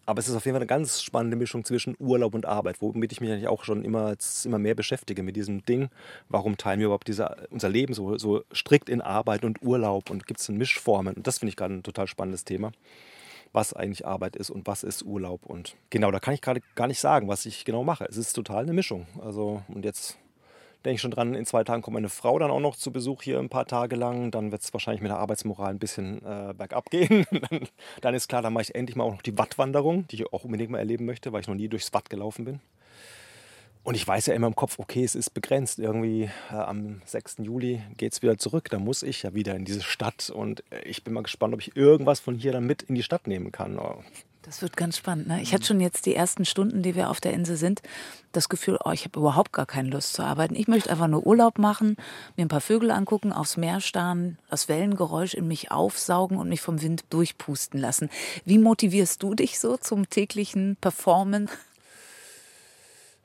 Aber 0.06 0.18
es 0.18 0.28
ist 0.28 0.34
auf 0.34 0.44
jeden 0.44 0.54
Fall 0.54 0.62
eine 0.62 0.66
ganz 0.66 1.02
spannende 1.02 1.36
Mischung 1.36 1.64
zwischen 1.64 1.96
Urlaub 1.98 2.34
und 2.34 2.46
Arbeit, 2.46 2.80
womit 2.80 3.12
ich 3.12 3.20
mich 3.20 3.30
eigentlich 3.30 3.48
auch 3.48 3.64
schon 3.64 3.84
immer, 3.84 4.14
immer 4.44 4.58
mehr 4.58 4.74
beschäftige 4.74 5.22
mit 5.22 5.36
diesem 5.36 5.64
Ding. 5.64 5.88
Warum 6.28 6.56
teilen 6.56 6.80
wir 6.80 6.86
überhaupt 6.86 7.08
diese, 7.08 7.46
unser 7.50 7.68
Leben 7.68 7.94
so, 7.94 8.18
so 8.18 8.42
strikt 8.52 8.88
in 8.88 9.00
Arbeit 9.00 9.44
und 9.44 9.62
Urlaub 9.62 10.10
und 10.10 10.26
gibt 10.26 10.40
es 10.40 10.48
Mischformen? 10.48 11.14
Und 11.14 11.26
das 11.26 11.38
finde 11.38 11.50
ich 11.50 11.56
gerade 11.56 11.74
ein 11.74 11.82
total 11.82 12.06
spannendes 12.06 12.44
Thema 12.44 12.72
was 13.54 13.72
eigentlich 13.72 14.04
Arbeit 14.04 14.34
ist 14.34 14.50
und 14.50 14.66
was 14.66 14.82
ist 14.82 15.04
Urlaub. 15.04 15.46
Und 15.46 15.76
genau, 15.88 16.10
da 16.10 16.18
kann 16.18 16.34
ich 16.34 16.40
gerade 16.40 16.60
gar 16.74 16.88
nicht 16.88 16.98
sagen, 16.98 17.28
was 17.28 17.46
ich 17.46 17.64
genau 17.64 17.84
mache. 17.84 18.04
Es 18.04 18.16
ist 18.16 18.32
total 18.32 18.64
eine 18.64 18.72
Mischung. 18.72 19.06
Also, 19.22 19.62
und 19.68 19.84
jetzt 19.84 20.18
denke 20.84 20.96
ich 20.96 21.00
schon 21.00 21.10
dran, 21.10 21.34
in 21.34 21.46
zwei 21.46 21.64
Tagen 21.64 21.82
kommt 21.82 21.94
meine 21.94 22.08
Frau 22.08 22.38
dann 22.38 22.50
auch 22.50 22.60
noch 22.60 22.76
zu 22.76 22.92
Besuch 22.92 23.22
hier 23.22 23.38
ein 23.38 23.48
paar 23.48 23.66
Tage 23.66 23.96
lang. 23.96 24.30
Dann 24.30 24.52
wird 24.52 24.62
es 24.62 24.72
wahrscheinlich 24.72 25.00
mit 25.00 25.10
der 25.10 25.18
Arbeitsmoral 25.18 25.70
ein 25.70 25.78
bisschen 25.78 26.18
äh, 26.24 26.52
bergab 26.54 26.90
gehen. 26.90 27.26
dann, 27.50 27.68
dann, 28.00 28.14
ist 28.14 28.28
klar, 28.28 28.42
dann 28.42 28.52
mache 28.52 28.64
ich 28.64 28.74
endlich 28.74 28.96
mal 28.96 29.04
auch 29.04 29.12
noch 29.12 29.22
die 29.22 29.38
Wattwanderung, 29.38 30.06
die 30.08 30.16
ich 30.16 30.32
auch 30.32 30.44
unbedingt 30.44 30.70
mal 30.70 30.78
erleben 30.78 31.06
möchte, 31.06 31.32
weil 31.32 31.40
ich 31.40 31.48
noch 31.48 31.54
nie 31.54 31.68
durchs 31.68 31.92
Watt 31.94 32.10
gelaufen 32.10 32.44
bin. 32.44 32.60
Und 33.82 33.96
ich 33.96 34.08
weiß 34.08 34.26
ja 34.26 34.34
immer 34.34 34.46
im 34.46 34.56
Kopf, 34.56 34.78
okay, 34.78 35.04
es 35.04 35.14
ist 35.14 35.30
begrenzt. 35.30 35.78
Irgendwie 35.78 36.30
äh, 36.50 36.54
am 36.54 37.02
6. 37.04 37.36
Juli 37.40 37.82
geht 37.98 38.14
es 38.14 38.22
wieder 38.22 38.38
zurück. 38.38 38.68
Da 38.70 38.78
muss 38.78 39.02
ich 39.02 39.22
ja 39.22 39.34
wieder 39.34 39.54
in 39.54 39.66
diese 39.66 39.82
Stadt. 39.82 40.30
Und 40.30 40.64
äh, 40.70 40.82
ich 40.84 41.04
bin 41.04 41.12
mal 41.12 41.22
gespannt, 41.22 41.52
ob 41.52 41.60
ich 41.60 41.76
irgendwas 41.76 42.20
von 42.20 42.34
hier 42.34 42.52
dann 42.52 42.66
mit 42.66 42.82
in 42.82 42.94
die 42.94 43.02
Stadt 43.02 43.26
nehmen 43.26 43.52
kann. 43.52 43.78
Das 44.44 44.60
wird 44.60 44.76
ganz 44.76 44.98
spannend. 44.98 45.28
Ne? 45.28 45.40
Ich 45.40 45.54
hatte 45.54 45.64
schon 45.64 45.80
jetzt 45.80 46.04
die 46.04 46.14
ersten 46.14 46.44
Stunden, 46.44 46.82
die 46.82 46.94
wir 46.94 47.08
auf 47.08 47.18
der 47.18 47.32
Insel 47.32 47.56
sind, 47.56 47.80
das 48.32 48.50
Gefühl, 48.50 48.78
oh, 48.84 48.90
ich 48.90 49.04
habe 49.04 49.18
überhaupt 49.18 49.52
gar 49.52 49.64
keine 49.64 49.88
Lust 49.88 50.12
zu 50.12 50.22
arbeiten. 50.22 50.54
Ich 50.54 50.68
möchte 50.68 50.90
einfach 50.90 51.06
nur 51.06 51.26
Urlaub 51.26 51.58
machen, 51.58 51.96
mir 52.36 52.44
ein 52.44 52.48
paar 52.48 52.60
Vögel 52.60 52.90
angucken, 52.90 53.32
aufs 53.32 53.56
Meer 53.56 53.80
starren, 53.80 54.38
das 54.50 54.68
Wellengeräusch 54.68 55.32
in 55.32 55.48
mich 55.48 55.70
aufsaugen 55.70 56.36
und 56.36 56.50
mich 56.50 56.60
vom 56.60 56.82
Wind 56.82 57.04
durchpusten 57.08 57.80
lassen. 57.80 58.10
Wie 58.44 58.58
motivierst 58.58 59.22
du 59.22 59.34
dich 59.34 59.58
so 59.58 59.78
zum 59.78 60.10
täglichen 60.10 60.76
Performen? 60.78 61.48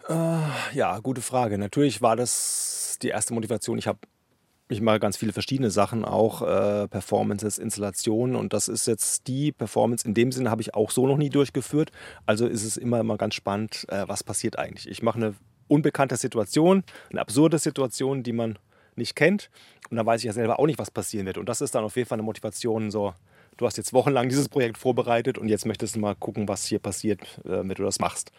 Äh, 0.07 0.39
ja, 0.73 0.99
gute 0.99 1.21
Frage. 1.21 1.57
Natürlich 1.57 2.01
war 2.01 2.15
das 2.15 2.97
die 3.01 3.09
erste 3.09 3.33
Motivation. 3.33 3.77
Ich 3.77 3.87
habe 3.87 3.99
ich 4.71 4.81
mache 4.81 4.99
ganz 4.99 5.17
viele 5.17 5.33
verschiedene 5.33 5.71
Sachen, 5.71 6.05
auch 6.05 6.43
äh, 6.43 6.87
Performances, 6.87 7.57
Installationen 7.57 8.35
und 8.35 8.53
das 8.53 8.67
ist 8.67 8.85
jetzt 8.85 9.27
die 9.27 9.51
Performance 9.51 10.07
in 10.07 10.13
dem 10.13 10.31
Sinne 10.31 10.51
habe 10.51 10.61
ich 10.61 10.75
auch 10.75 10.91
so 10.91 11.07
noch 11.07 11.17
nie 11.17 11.29
durchgeführt. 11.29 11.91
Also 12.27 12.45
ist 12.45 12.63
es 12.63 12.77
immer 12.77 12.99
immer 12.99 13.17
ganz 13.17 13.33
spannend, 13.33 13.87
äh, 13.89 14.07
was 14.07 14.23
passiert 14.23 14.59
eigentlich. 14.59 14.87
Ich 14.87 15.01
mache 15.01 15.17
eine 15.17 15.33
unbekannte 15.67 16.17
Situation, 16.17 16.83
eine 17.09 17.19
absurde 17.19 17.57
Situation, 17.57 18.21
die 18.21 18.31
man 18.31 18.59
nicht 18.95 19.15
kennt 19.15 19.49
und 19.89 19.97
dann 19.97 20.05
weiß 20.05 20.21
ich 20.21 20.25
ja 20.25 20.33
selber 20.33 20.59
auch 20.59 20.67
nicht, 20.67 20.79
was 20.79 20.91
passieren 20.91 21.25
wird 21.25 21.39
und 21.39 21.49
das 21.49 21.61
ist 21.61 21.73
dann 21.73 21.83
auf 21.83 21.95
jeden 21.95 22.07
Fall 22.07 22.17
eine 22.17 22.23
Motivation 22.23 22.91
so. 22.91 23.13
Du 23.57 23.65
hast 23.65 23.75
jetzt 23.75 23.91
wochenlang 23.91 24.29
dieses 24.29 24.47
Projekt 24.47 24.77
vorbereitet 24.77 25.37
und 25.37 25.49
jetzt 25.49 25.65
möchtest 25.65 25.95
du 25.95 25.99
mal 25.99 26.15
gucken, 26.15 26.47
was 26.47 26.65
hier 26.65 26.79
passiert, 26.79 27.41
äh, 27.43 27.59
wenn 27.59 27.69
du 27.69 27.83
das 27.83 27.99
machst. 27.99 28.31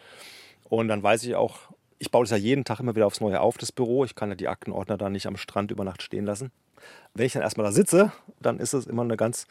Und 0.63 0.87
dann 0.87 1.03
weiß 1.03 1.23
ich 1.25 1.35
auch, 1.35 1.59
ich 2.01 2.09
baue 2.09 2.23
das 2.23 2.31
ja 2.31 2.37
jeden 2.37 2.65
Tag 2.65 2.79
immer 2.79 2.95
wieder 2.95 3.05
aufs 3.05 3.21
Neue 3.21 3.39
auf, 3.39 3.59
das 3.59 3.71
Büro. 3.71 4.03
Ich 4.05 4.15
kann 4.15 4.29
ja 4.29 4.35
die 4.35 4.47
Aktenordner 4.47 4.97
da 4.97 5.11
nicht 5.11 5.27
am 5.27 5.37
Strand 5.37 5.69
über 5.69 5.83
Nacht 5.83 6.01
stehen 6.01 6.25
lassen. 6.25 6.51
Wenn 7.13 7.27
ich 7.27 7.33
dann 7.33 7.43
erstmal 7.43 7.67
da 7.67 7.71
sitze, 7.71 8.11
dann 8.39 8.59
ist 8.59 8.73
es 8.73 8.87
immer 8.87 9.03
eine 9.03 9.17
ganz, 9.17 9.45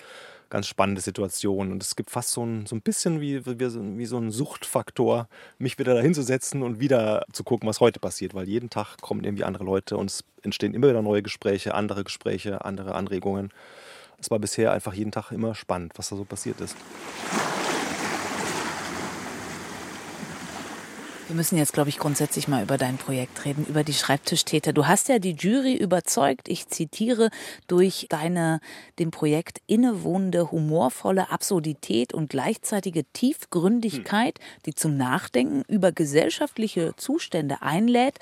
ganz 0.48 0.66
spannende 0.66 1.00
Situation. 1.00 1.70
Und 1.70 1.80
es 1.80 1.94
gibt 1.94 2.10
fast 2.10 2.32
so 2.32 2.44
ein, 2.44 2.66
so 2.66 2.74
ein 2.74 2.80
bisschen 2.80 3.20
wie, 3.20 3.46
wie, 3.46 3.60
wie 3.60 4.06
so 4.06 4.18
ein 4.18 4.32
Suchtfaktor, 4.32 5.28
mich 5.58 5.78
wieder 5.78 5.94
da 5.94 6.00
hinzusetzen 6.00 6.64
und 6.64 6.80
wieder 6.80 7.24
zu 7.32 7.44
gucken, 7.44 7.68
was 7.68 7.78
heute 7.78 8.00
passiert. 8.00 8.34
Weil 8.34 8.48
jeden 8.48 8.68
Tag 8.68 8.96
kommen 9.00 9.22
irgendwie 9.22 9.44
andere 9.44 9.62
Leute 9.62 9.96
und 9.96 10.10
es 10.10 10.24
entstehen 10.42 10.74
immer 10.74 10.88
wieder 10.88 11.02
neue 11.02 11.22
Gespräche, 11.22 11.74
andere 11.74 12.02
Gespräche, 12.02 12.64
andere 12.64 12.96
Anregungen. 12.96 13.50
Es 14.18 14.28
war 14.28 14.40
bisher 14.40 14.72
einfach 14.72 14.92
jeden 14.92 15.12
Tag 15.12 15.30
immer 15.30 15.54
spannend, 15.54 15.92
was 15.94 16.08
da 16.08 16.16
so 16.16 16.24
passiert 16.24 16.60
ist. 16.60 16.76
Wir 21.30 21.36
müssen 21.36 21.56
jetzt, 21.56 21.74
glaube 21.74 21.90
ich, 21.90 21.98
grundsätzlich 21.98 22.48
mal 22.48 22.60
über 22.60 22.76
dein 22.76 22.98
Projekt 22.98 23.44
reden, 23.44 23.64
über 23.64 23.84
die 23.84 23.92
Schreibtischtäter. 23.92 24.72
Du 24.72 24.88
hast 24.88 25.08
ja 25.08 25.20
die 25.20 25.36
Jury 25.38 25.76
überzeugt, 25.76 26.48
ich 26.48 26.66
zitiere, 26.66 27.30
durch 27.68 28.06
deine 28.08 28.58
dem 28.98 29.12
Projekt 29.12 29.60
innewohnende 29.68 30.50
humorvolle 30.50 31.30
Absurdität 31.30 32.12
und 32.12 32.30
gleichzeitige 32.30 33.04
Tiefgründigkeit, 33.12 34.40
die 34.66 34.74
zum 34.74 34.96
Nachdenken 34.96 35.62
über 35.68 35.92
gesellschaftliche 35.92 36.96
Zustände 36.96 37.62
einlädt 37.62 38.18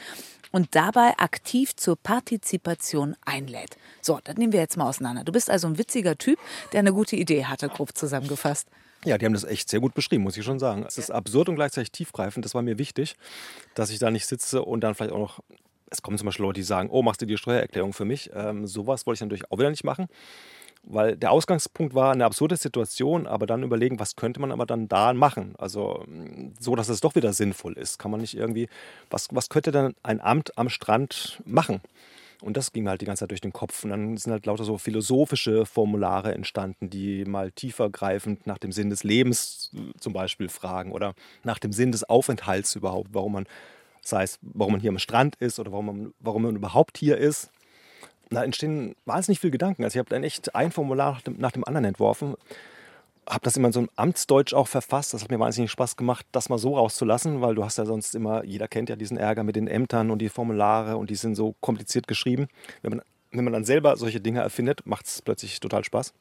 und 0.52 0.74
dabei 0.74 1.16
aktiv 1.16 1.74
zur 1.76 1.96
Partizipation 1.96 3.16
einlädt. 3.24 3.78
So, 4.02 4.20
das 4.22 4.36
nehmen 4.36 4.52
wir 4.52 4.60
jetzt 4.60 4.76
mal 4.76 4.86
auseinander. 4.86 5.24
Du 5.24 5.32
bist 5.32 5.48
also 5.48 5.66
ein 5.66 5.78
witziger 5.78 6.18
Typ, 6.18 6.38
der 6.74 6.80
eine 6.80 6.92
gute 6.92 7.16
Idee 7.16 7.46
hatte, 7.46 7.70
grob 7.70 7.96
zusammengefasst. 7.96 8.68
Ja, 9.04 9.16
die 9.16 9.26
haben 9.26 9.32
das 9.32 9.44
echt 9.44 9.68
sehr 9.68 9.80
gut 9.80 9.94
beschrieben, 9.94 10.24
muss 10.24 10.36
ich 10.36 10.44
schon 10.44 10.58
sagen. 10.58 10.84
Es 10.86 10.98
ist 10.98 11.10
absurd 11.10 11.48
und 11.48 11.54
gleichzeitig 11.54 11.92
tiefgreifend. 11.92 12.44
Das 12.44 12.54
war 12.54 12.62
mir 12.62 12.78
wichtig, 12.78 13.16
dass 13.74 13.90
ich 13.90 13.98
da 13.98 14.10
nicht 14.10 14.26
sitze 14.26 14.62
und 14.62 14.80
dann 14.80 14.94
vielleicht 14.94 15.12
auch 15.12 15.18
noch. 15.18 15.40
Es 15.90 16.02
kommen 16.02 16.18
zum 16.18 16.26
Beispiel 16.26 16.44
Leute, 16.44 16.60
die 16.60 16.64
sagen: 16.64 16.90
Oh, 16.90 17.02
machst 17.02 17.22
du 17.22 17.26
die 17.26 17.38
Steuererklärung 17.38 17.92
für 17.92 18.04
mich? 18.04 18.30
Ähm, 18.34 18.66
sowas 18.66 19.06
wollte 19.06 19.18
ich 19.18 19.20
natürlich 19.22 19.50
auch 19.50 19.58
wieder 19.58 19.70
nicht 19.70 19.84
machen. 19.84 20.08
Weil 20.82 21.16
der 21.16 21.32
Ausgangspunkt 21.32 21.94
war 21.94 22.12
eine 22.12 22.24
absurde 22.24 22.56
Situation, 22.56 23.26
aber 23.26 23.46
dann 23.46 23.62
überlegen, 23.62 23.98
was 23.98 24.16
könnte 24.16 24.40
man 24.40 24.52
aber 24.52 24.64
dann 24.64 24.88
da 24.88 25.12
machen? 25.12 25.54
Also 25.58 26.04
so, 26.58 26.76
dass 26.76 26.88
es 26.88 27.00
doch 27.00 27.14
wieder 27.14 27.32
sinnvoll 27.32 27.74
ist. 27.74 27.98
Kann 27.98 28.10
man 28.10 28.20
nicht 28.20 28.36
irgendwie, 28.36 28.68
was, 29.10 29.28
was 29.32 29.48
könnte 29.48 29.70
dann 29.70 29.94
ein 30.02 30.20
Amt 30.20 30.56
am 30.56 30.68
Strand 30.68 31.42
machen? 31.44 31.80
Und 32.40 32.56
das 32.56 32.72
ging 32.72 32.88
halt 32.88 33.00
die 33.00 33.04
ganze 33.04 33.20
Zeit 33.20 33.30
durch 33.32 33.40
den 33.40 33.52
Kopf. 33.52 33.82
Und 33.84 33.90
dann 33.90 34.16
sind 34.16 34.32
halt 34.32 34.46
lauter 34.46 34.64
so 34.64 34.78
philosophische 34.78 35.66
Formulare 35.66 36.34
entstanden, 36.34 36.88
die 36.88 37.24
mal 37.24 37.50
tiefergreifend 37.50 38.46
nach 38.46 38.58
dem 38.58 38.70
Sinn 38.70 38.90
des 38.90 39.02
Lebens 39.02 39.70
äh, 39.74 39.98
zum 39.98 40.12
Beispiel 40.12 40.48
fragen 40.48 40.92
oder 40.92 41.14
nach 41.42 41.58
dem 41.58 41.72
Sinn 41.72 41.92
des 41.92 42.04
Aufenthalts 42.04 42.76
überhaupt, 42.76 43.10
warum 43.12 43.32
man, 43.32 43.46
sei 44.02 44.22
es, 44.22 44.38
warum 44.42 44.72
man 44.72 44.80
hier 44.80 44.90
am 44.90 44.98
Strand 44.98 45.36
ist 45.36 45.58
oder 45.58 45.72
warum 45.72 45.86
man, 45.86 46.14
warum 46.20 46.42
man 46.42 46.56
überhaupt 46.56 46.96
hier 46.98 47.18
ist. 47.18 47.50
Da 48.30 48.44
entstehen 48.44 48.94
wahnsinnig 49.04 49.40
viele 49.40 49.50
Gedanken. 49.50 49.82
Also 49.82 49.96
ich 49.96 49.98
habe 49.98 50.10
dann 50.10 50.22
echt 50.22 50.54
ein 50.54 50.70
Formular 50.70 51.12
nach 51.14 51.22
dem, 51.22 51.38
nach 51.38 51.52
dem 51.52 51.64
anderen 51.64 51.86
entworfen 51.86 52.36
habe 53.28 53.40
das 53.42 53.56
immer 53.56 53.68
in 53.68 53.72
so 53.72 53.80
einem 53.80 53.90
Amtsdeutsch 53.96 54.54
auch 54.54 54.68
verfasst. 54.68 55.14
Das 55.14 55.22
hat 55.22 55.30
mir 55.30 55.38
wahnsinnig 55.38 55.70
Spaß 55.70 55.96
gemacht, 55.96 56.26
das 56.32 56.48
mal 56.48 56.58
so 56.58 56.76
rauszulassen, 56.76 57.40
weil 57.40 57.54
du 57.54 57.64
hast 57.64 57.78
ja 57.78 57.84
sonst 57.84 58.14
immer, 58.14 58.44
jeder 58.44 58.68
kennt 58.68 58.88
ja 58.88 58.96
diesen 58.96 59.16
Ärger 59.16 59.44
mit 59.44 59.56
den 59.56 59.68
Ämtern 59.68 60.10
und 60.10 60.20
die 60.20 60.28
Formulare 60.28 60.96
und 60.96 61.10
die 61.10 61.14
sind 61.14 61.34
so 61.34 61.54
kompliziert 61.60 62.08
geschrieben. 62.08 62.48
Wenn 62.82 62.90
man, 62.90 63.02
wenn 63.32 63.44
man 63.44 63.52
dann 63.52 63.64
selber 63.64 63.96
solche 63.96 64.20
Dinge 64.20 64.40
erfindet, 64.40 64.86
macht 64.86 65.06
es 65.06 65.22
plötzlich 65.22 65.60
total 65.60 65.84
Spaß. 65.84 66.14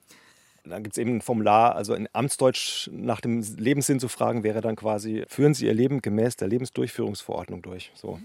Dann 0.65 0.84
gibt 0.84 0.96
es 0.96 0.98
eben 0.98 1.17
ein 1.17 1.22
Formular, 1.22 1.76
also 1.76 1.93
in 1.93 2.10
Amtsdeutsch 2.12 2.89
nach 2.91 3.22
dem 3.22 3.41
Lebenssinn 3.58 4.00
zu 4.00 4.10
fragen, 4.10 4.43
wäre 4.43 4.60
dann 4.60 4.76
quasi, 4.76 5.24
führen 5.28 5.54
Sie 5.54 5.65
Ihr 5.65 5.74
Leben 5.74 6.02
gemäß 6.02 6.36
der 6.36 6.50
Lebensdurchführungsverordnung 6.50 7.62
durch. 7.62 7.91
So 7.96 8.20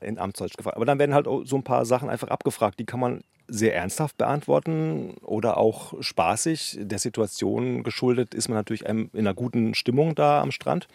in 0.00 0.18
Amtsdeutsch 0.18 0.56
gefragt. 0.56 0.76
Aber 0.76 0.86
dann 0.86 0.98
werden 0.98 1.14
halt 1.14 1.26
so 1.26 1.56
ein 1.56 1.64
paar 1.64 1.84
Sachen 1.84 2.08
einfach 2.08 2.28
abgefragt, 2.28 2.78
die 2.78 2.86
kann 2.86 3.00
man 3.00 3.22
sehr 3.48 3.74
ernsthaft 3.74 4.18
beantworten 4.18 5.14
oder 5.22 5.56
auch 5.56 5.94
spaßig. 6.00 6.78
Der 6.82 6.98
Situation 6.98 7.82
geschuldet 7.82 8.34
ist 8.34 8.48
man 8.48 8.56
natürlich 8.56 8.84
in 8.84 9.10
einer 9.14 9.34
guten 9.34 9.74
Stimmung 9.74 10.14
da 10.14 10.42
am 10.42 10.50
Strand. 10.50 10.86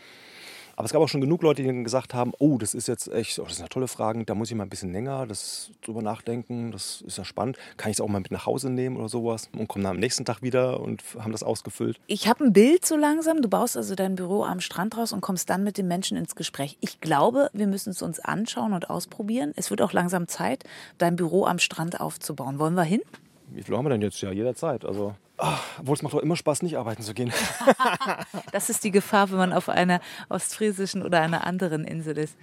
Aber 0.76 0.86
es 0.86 0.92
gab 0.92 1.02
auch 1.02 1.08
schon 1.08 1.22
genug 1.22 1.44
Leute, 1.44 1.62
die 1.62 1.84
gesagt 1.84 2.14
haben, 2.14 2.34
oh, 2.40 2.58
das 2.58 2.74
ist 2.74 2.88
jetzt 2.88 3.12
echt, 3.12 3.38
oh, 3.40 3.44
das 3.44 3.58
sind 3.58 3.66
ja 3.66 3.70
tolle 3.70 3.88
Fragen, 3.88 4.26
da 4.26 4.34
muss 4.34 4.50
ich 4.50 4.56
mal 4.56 4.64
ein 4.64 4.70
bisschen 4.70 4.92
länger 4.92 5.28
das 5.28 5.72
drüber 5.84 6.02
nachdenken, 6.02 6.72
das 6.72 7.02
ist 7.02 7.18
ja 7.18 7.26
spannend. 7.26 7.58
Kann 7.78 7.92
ich 7.92 7.98
es 7.98 8.02
auch 8.02 8.08
mal 8.08 8.20
mit 8.20 8.32
nach 8.32 8.46
Hause 8.46 8.70
nehmen 8.70 8.98
oder 8.98 9.10
sowas 9.10 9.50
und 9.58 9.68
kommen 9.68 9.84
dann 9.84 9.96
am 9.96 10.00
nächsten 10.00 10.26
Tag 10.26 10.42
wieder 10.42 10.80
und 10.80 11.04
haben 11.20 11.32
das 11.32 11.44
ausgefüllt. 11.44 12.00
Ich 12.08 12.28
habe 12.28 12.46
ein 12.46 12.54
Bild 12.54 12.86
so 12.86 12.96
langsam, 12.96 13.42
du 13.42 13.50
baust 13.50 13.78
also 13.78 13.96
dein 13.96 14.16
Büro 14.16 14.44
am 14.44 14.60
Strand 14.62 14.98
raus 14.98 15.14
und 15.14 15.22
kommst 15.22 15.50
dann 15.50 15.64
mit 15.64 15.78
den 15.78 15.88
Menschen 15.88 16.18
ins 16.18 16.36
Gespräch. 16.36 16.78
Ich 16.82 17.02
glaube, 17.02 17.50
wir 17.54 17.68
müssen 17.68 17.92
es 17.92 18.02
uns 18.02 18.20
anschauen 18.20 18.74
und 18.74 18.90
ausprobieren. 18.90 19.54
Es 19.56 19.70
wird 19.70 19.82
auch 19.82 19.94
langsam 19.94 20.28
Zeit, 20.28 20.64
dein 20.98 21.16
Büro 21.16 21.46
am 21.46 21.60
Strand 21.60 22.00
aufzubauen. 22.00 22.60
Wollen 22.60 22.74
wir 22.74 22.84
hin? 22.84 23.02
Wie 23.50 23.62
viel 23.62 23.78
haben 23.78 23.86
wir 23.86 23.90
denn 23.90 24.02
jetzt? 24.02 24.20
Ja, 24.22 24.32
jederzeit. 24.32 24.86
Also 24.86 25.14
obwohl 25.80 25.96
es 25.96 26.02
macht 26.02 26.14
doch 26.14 26.20
immer 26.20 26.36
Spaß, 26.36 26.62
nicht 26.62 26.78
arbeiten 26.78 27.04
zu 27.04 27.14
gehen. 27.14 27.32
das 28.52 28.70
ist 28.70 28.84
die 28.84 28.92
Gefahr, 28.92 29.32
wenn 29.32 29.38
man 29.38 29.54
auf 29.54 29.70
einer 29.70 30.00
ostfriesischen 30.30 31.04
oder 31.04 31.22
einer 31.22 31.46
anderen 31.46 31.86
Insel 31.86 32.18
ist. 32.18 32.36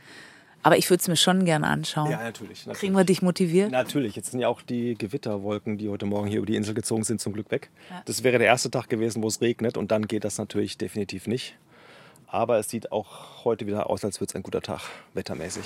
Aber 0.62 0.76
ich 0.76 0.90
würde 0.90 1.00
es 1.00 1.08
mir 1.08 1.16
schon 1.16 1.46
gerne 1.46 1.66
anschauen. 1.66 2.10
Ja, 2.10 2.22
natürlich, 2.22 2.66
natürlich, 2.66 2.78
Kriegen 2.78 2.94
wir 2.94 3.04
dich 3.04 3.22
motiviert? 3.22 3.70
Natürlich. 3.70 4.14
Jetzt 4.14 4.30
sind 4.30 4.40
ja 4.40 4.48
auch 4.48 4.60
die 4.60 4.94
Gewitterwolken, 4.94 5.78
die 5.78 5.88
heute 5.88 6.04
Morgen 6.04 6.26
hier 6.28 6.38
über 6.38 6.46
die 6.46 6.56
Insel 6.56 6.74
gezogen 6.74 7.02
sind, 7.04 7.20
zum 7.20 7.32
Glück 7.32 7.50
weg. 7.50 7.70
Ja. 7.88 8.02
Das 8.04 8.22
wäre 8.24 8.38
der 8.38 8.48
erste 8.48 8.70
Tag 8.70 8.88
gewesen, 8.88 9.22
wo 9.22 9.28
es 9.28 9.40
regnet 9.40 9.78
und 9.78 9.90
dann 9.90 10.06
geht 10.06 10.24
das 10.24 10.36
natürlich 10.36 10.76
definitiv 10.76 11.26
nicht. 11.26 11.56
Aber 12.26 12.58
es 12.58 12.68
sieht 12.68 12.92
auch 12.92 13.44
heute 13.44 13.66
wieder 13.66 13.88
aus, 13.88 14.04
als 14.04 14.20
würde 14.20 14.30
es 14.30 14.36
ein 14.36 14.42
guter 14.42 14.60
Tag, 14.60 14.82
wettermäßig. 15.14 15.64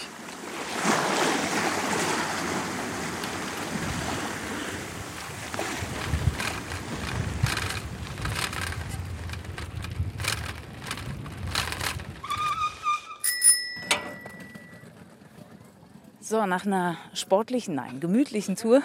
So, 16.35 16.47
nach 16.47 16.67
einer 16.67 16.97
sportlichen, 17.13 17.77
nein, 17.77 18.01
gemütlichen 18.01 18.57
Tour 18.57 18.83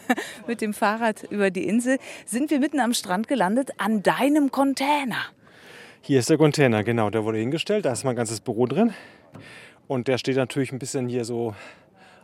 mit 0.46 0.60
dem 0.60 0.72
Fahrrad 0.72 1.24
über 1.24 1.50
die 1.50 1.66
Insel 1.66 1.98
sind 2.26 2.48
wir 2.52 2.60
mitten 2.60 2.78
am 2.78 2.94
Strand 2.94 3.26
gelandet 3.26 3.72
an 3.78 4.04
deinem 4.04 4.52
Container. 4.52 5.16
Hier 6.00 6.20
ist 6.20 6.30
der 6.30 6.38
Container, 6.38 6.84
genau. 6.84 7.10
Der 7.10 7.24
wurde 7.24 7.38
hingestellt. 7.38 7.86
Da 7.86 7.92
ist 7.92 8.04
mein 8.04 8.14
ganzes 8.14 8.38
Büro 8.38 8.66
drin. 8.66 8.94
Und 9.88 10.06
der 10.06 10.16
steht 10.16 10.36
natürlich 10.36 10.70
ein 10.70 10.78
bisschen 10.78 11.08
hier 11.08 11.24
so 11.24 11.56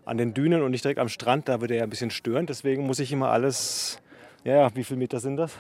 an 0.04 0.16
den 0.16 0.32
Dünen 0.32 0.62
und 0.62 0.70
nicht 0.70 0.84
direkt 0.84 1.00
am 1.00 1.08
Strand. 1.08 1.48
Da 1.48 1.60
wird 1.60 1.72
er 1.72 1.78
ja 1.78 1.82
ein 1.82 1.90
bisschen 1.90 2.12
stören. 2.12 2.46
Deswegen 2.46 2.86
muss 2.86 3.00
ich 3.00 3.10
immer 3.10 3.30
alles, 3.30 3.98
ja, 4.44 4.70
wie 4.76 4.84
viele 4.84 4.98
Meter 5.00 5.18
sind 5.18 5.38
das? 5.38 5.56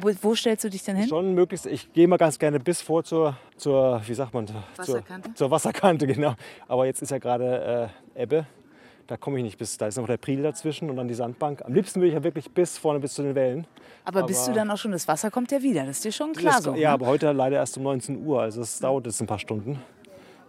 Wo, 0.00 0.10
wo, 0.22 0.34
stellst 0.34 0.64
du 0.64 0.70
dich 0.70 0.82
denn 0.82 0.96
hin? 0.96 1.08
Schon 1.08 1.34
möglichst. 1.34 1.66
Ich 1.66 1.92
gehe 1.92 2.06
mal 2.08 2.16
ganz 2.16 2.38
gerne 2.38 2.60
bis 2.60 2.80
vor 2.82 3.04
zur, 3.04 3.36
zur 3.56 4.00
wie 4.06 4.14
sagt 4.14 4.34
man, 4.34 4.46
Wasserkante. 4.76 5.28
Zur, 5.30 5.34
zur 5.36 5.50
Wasserkante, 5.50 6.06
genau. 6.06 6.34
Aber 6.68 6.86
jetzt 6.86 7.02
ist 7.02 7.10
ja 7.10 7.18
gerade 7.18 7.90
äh, 8.14 8.22
Ebbe. 8.22 8.46
Da 9.06 9.16
komme 9.16 9.38
ich 9.38 9.44
nicht 9.44 9.56
bis, 9.58 9.78
da 9.78 9.86
ist 9.86 9.96
noch 9.98 10.06
der 10.08 10.16
Priel 10.16 10.42
dazwischen 10.42 10.90
und 10.90 10.96
dann 10.96 11.06
die 11.06 11.14
Sandbank. 11.14 11.62
Am 11.64 11.72
liebsten 11.72 12.00
würde 12.00 12.08
ich 12.08 12.14
ja 12.14 12.24
wirklich 12.24 12.50
bis 12.50 12.76
vorne, 12.76 12.98
bis 12.98 13.14
zu 13.14 13.22
den 13.22 13.36
Wellen. 13.36 13.64
Aber, 14.04 14.24
bist 14.24 14.48
du 14.48 14.52
dann 14.52 14.68
auch 14.70 14.78
schon, 14.78 14.90
das 14.90 15.06
Wasser 15.06 15.30
kommt 15.30 15.52
ja 15.52 15.62
wieder, 15.62 15.86
das 15.86 15.98
ist 15.98 16.04
dir 16.04 16.12
schon 16.12 16.32
klar 16.32 16.54
Das- 16.54 16.64
so. 16.64 16.70
ja, 16.74 16.88
ne? 16.88 16.94
aber 16.94 17.06
heute 17.06 17.30
leider 17.30 17.56
erst 17.56 17.76
um 17.76 17.84
19 17.84 18.26
Uhr, 18.26 18.42
also 18.42 18.62
es 18.62 18.80
dauert 18.80 19.06
jetzt 19.06 19.20
ein 19.20 19.28
paar 19.28 19.38
Stunden. 19.38 19.80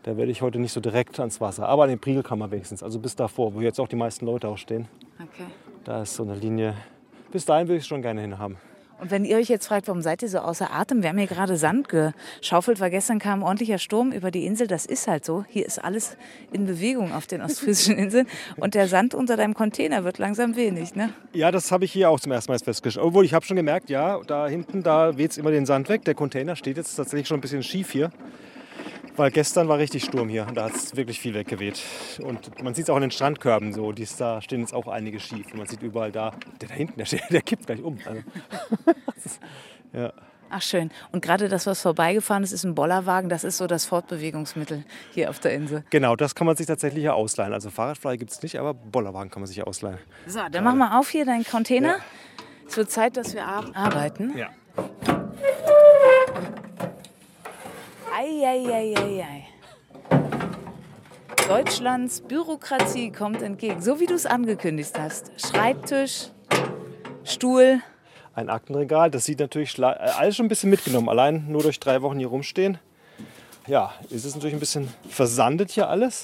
Da 0.04 0.16
werde 0.18 0.32
ich 0.32 0.42
heute 0.42 0.58
nicht 0.58 0.72
so 0.72 0.80
direkt 0.80 1.20
ans 1.20 1.42
Wasser. 1.42 1.68
Aber 1.68 1.84
an 1.84 1.90
den 1.90 2.00
Priel 2.00 2.24
kann 2.24 2.40
man 2.40 2.50
wenigstens, 2.50 2.82
also 2.82 2.98
bis 2.98 3.16
davor, 3.16 3.54
wo 3.54 3.62
jetzt 3.62 3.80
auch 3.80 3.88
die 3.88 3.96
meisten 3.96 4.26
Leute 4.26 4.48
auch 4.48 4.58
stehen. 4.58 4.88
Okay. 5.20 5.46
Da 5.84 6.02
ist 6.02 6.16
so 6.16 6.24
eine 6.24 6.34
Linie. 6.34 6.74
Bis 7.32 7.46
dahin 7.46 7.68
würde 7.68 7.78
ich 7.78 7.84
es 7.84 7.88
schon 7.88 8.02
gerne 8.02 8.22
hinhaben. 8.22 8.58
Und 9.00 9.12
wenn 9.12 9.26
ihr 9.26 9.38
euch 9.38 9.48
jetzt 9.48 9.68
fragt, 9.68 9.88
warum 9.88 10.02
seid 10.02 10.24
ihr 10.24 10.30
so 10.30 10.40
außer 10.40 10.74
Atem? 10.74 11.04
Wir 11.04 11.10
haben 11.10 11.18
hier 11.18 11.28
gerade 11.28 11.56
Sand 11.56 11.88
geschaufelt, 11.90 12.80
weil 12.80 12.90
gestern 12.90 13.20
kam 13.20 13.40
ein 13.40 13.44
ordentlicher 13.44 13.78
Sturm 13.78 14.12
über 14.12 14.32
die 14.32 14.46
Insel. 14.46 14.68
Das 14.68 14.86
ist 14.86 15.08
halt 15.08 15.24
so. 15.24 15.46
Hier 15.48 15.66
ist 15.66 15.84
alles 15.84 16.18
in 16.52 16.66
Bewegung 16.66 17.14
auf 17.14 17.28
den 17.28 17.42
ostfriesischen 17.42 17.98
Inseln. 17.98 18.28
Und 18.56 18.74
der 18.74 18.88
Sand 18.88 19.14
unter 19.14 19.38
deinem 19.38 19.54
Container 19.54 20.04
wird 20.04 20.18
langsam 20.18 20.56
wenig, 20.56 20.96
ne? 20.96 21.14
Ja, 21.34 21.52
das 21.52 21.72
habe 21.72 21.86
ich 21.86 21.92
hier 21.92 22.10
auch 22.10 22.20
zum 22.20 22.32
ersten 22.32 22.52
Mal 22.52 22.60
festgestellt. 22.60 23.06
Obwohl, 23.06 23.24
ich 23.24 23.34
habe 23.34 23.46
schon 23.46 23.58
gemerkt, 23.58 23.90
ja, 23.90 24.20
da 24.26 24.48
hinten, 24.48 24.82
da 24.82 25.18
weht 25.18 25.32
es 25.32 25.38
immer 25.38 25.52
den 25.52 25.66
Sand 25.66 25.90
weg. 25.90 26.04
Der 26.06 26.16
Container 26.16 26.56
steht 26.56 26.78
jetzt 26.78 26.96
tatsächlich 26.96 27.28
schon 27.28 27.38
ein 27.38 27.42
bisschen 27.42 27.64
schief 27.64 27.92
hier. 27.92 28.12
Weil 29.18 29.32
gestern 29.32 29.68
war 29.68 29.78
richtig 29.80 30.04
Sturm 30.06 30.30
hier. 30.30 30.46
Da 30.54 30.66
hat 30.66 30.76
es 30.76 30.96
wirklich 30.96 31.20
viel 31.20 31.34
weggeweht. 31.34 31.82
Und 32.22 32.64
man 32.64 32.74
sieht 32.76 32.86
es 32.86 32.90
auch 32.90 32.96
in 32.98 33.02
den 33.02 33.12
Strandkörben 33.12 33.74
so. 33.74 33.92
Die 33.92 34.04
ist, 34.04 34.22
da 34.22 34.42
stehen 34.42 34.62
jetzt 34.62 34.74
auch 34.74 34.88
einige 34.88 35.20
schief. 35.20 35.48
Und 35.52 35.58
man 35.58 35.68
sieht 35.68 35.82
überall 35.82 36.12
da, 36.12 36.32
der 36.62 36.70
da 36.70 36.76
hinten, 36.76 36.98
der, 37.00 37.06
steht, 37.06 37.24
der 37.32 37.42
kippt 37.42 37.66
gleich 37.66 37.82
um. 37.82 37.98
Also, 38.06 38.22
ist- 39.26 39.40
ja. 39.94 40.14
Ach 40.50 40.62
schön. 40.62 40.92
Und 41.12 41.22
gerade 41.22 41.50
das, 41.50 41.66
was 41.66 41.82
vorbeigefahren 41.82 42.42
ist, 42.42 42.54
ist 42.54 42.64
ein 42.64 42.74
Bollerwagen. 42.74 43.28
Das 43.30 43.44
ist 43.44 43.58
so 43.58 43.68
das 43.68 43.86
Fortbewegungsmittel 43.86 44.86
hier 45.14 45.30
auf 45.30 45.40
der 45.42 45.54
Insel. 45.54 45.84
Genau, 45.90 46.16
das 46.16 46.36
kann 46.36 46.48
man 46.48 46.56
sich 46.56 46.68
tatsächlich 46.68 47.02
hier 47.02 47.16
ausleihen. 47.16 47.52
Also 47.52 47.70
Fahrradfrei 47.70 48.16
gibt 48.16 48.32
es 48.32 48.42
nicht, 48.42 48.58
aber 48.58 48.74
Bollerwagen 48.74 49.30
kann 49.30 49.42
man 49.42 49.48
sich 49.48 49.62
ausleihen. 49.68 49.98
So, 50.26 50.40
dann 50.50 50.64
mach 50.64 50.74
mal 50.76 50.98
auf 51.00 51.10
hier 51.10 51.26
deinen 51.26 51.44
Container. 51.44 51.98
Es 52.66 52.78
wird 52.78 52.90
Zeit, 52.92 53.18
dass 53.18 53.34
wir 53.34 53.46
ar- 53.46 53.76
arbeiten. 53.76 54.38
Ja. 54.38 54.48
Eieieiei. 58.20 59.46
Deutschlands 61.48 62.22
Bürokratie 62.22 63.12
kommt 63.12 63.44
entgegen, 63.44 63.80
so 63.80 64.00
wie 64.00 64.08
du 64.08 64.16
es 64.16 64.26
angekündigt 64.26 64.98
hast. 64.98 65.32
Schreibtisch, 65.40 66.30
Stuhl. 67.24 67.80
Ein 68.34 68.50
Aktenregal, 68.50 69.12
das 69.12 69.26
sieht 69.26 69.38
natürlich 69.38 69.78
äh, 69.78 69.84
alles 69.84 70.36
schon 70.36 70.48
ein 70.48 70.50
bisschen 70.50 70.72
mitgenommen. 70.72 71.10
Allein 71.10 71.46
nur 71.48 71.62
durch 71.62 71.80
drei 71.80 72.02
Wochen 72.02 72.18
hier 72.18 72.30
rumstehen. 72.30 72.80
Ja, 73.68 73.94
ist 74.10 74.26
es 74.26 74.34
natürlich 74.34 74.56
ein 74.56 74.60
bisschen 74.60 74.92
versandet 75.08 75.70
hier 75.70 75.88
alles. 75.88 76.24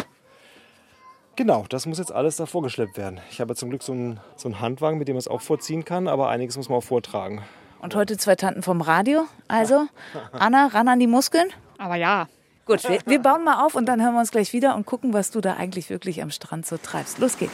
Genau, 1.36 1.66
das 1.70 1.86
muss 1.86 2.00
jetzt 2.00 2.12
alles 2.12 2.38
davor 2.38 2.64
geschleppt 2.64 2.98
werden. 2.98 3.20
Ich 3.30 3.40
habe 3.40 3.56
zum 3.56 3.70
Glück 3.70 3.84
so 3.84 3.92
einen, 3.92 4.20
so 4.36 4.48
einen 4.48 4.60
Handwagen, 4.60 4.98
mit 4.98 5.08
dem 5.08 5.14
man 5.14 5.20
es 5.20 5.28
auch 5.28 5.42
vorziehen 5.42 5.86
kann, 5.86 6.08
aber 6.08 6.30
einiges 6.30 6.58
muss 6.58 6.70
man 6.70 6.80
auch 6.80 6.84
vortragen. 6.84 7.44
Und 7.84 7.96
heute 7.96 8.18
zwei 8.18 8.36
Tanten 8.36 8.64
vom 8.64 8.82
Radio. 8.82 9.26
Also, 9.48 9.88
Anna, 10.32 10.68
ran 10.68 10.88
an 10.88 11.00
die 11.00 11.08
Muskeln. 11.08 11.50
Aber 11.84 11.96
ja, 11.96 12.28
Gut, 12.66 12.82
wir, 12.88 13.00
wir 13.06 13.20
bauen 13.20 13.44
mal 13.44 13.66
auf 13.66 13.76
und 13.76 13.86
dann 13.88 14.02
hören 14.02 14.14
wir 14.14 14.22
uns 14.22 14.32
gleich 14.32 14.54
wieder 14.54 14.74
und 14.74 14.86
gucken, 14.86 15.12
was 15.12 15.32
du 15.32 15.42
da 15.42 15.56
eigentlich 15.56 15.90
wirklich 15.90 16.22
am 16.22 16.32
Strand 16.32 16.66
so 16.66 16.78
treibst. 16.78 17.20
Los 17.20 17.38
geht's. 17.38 17.52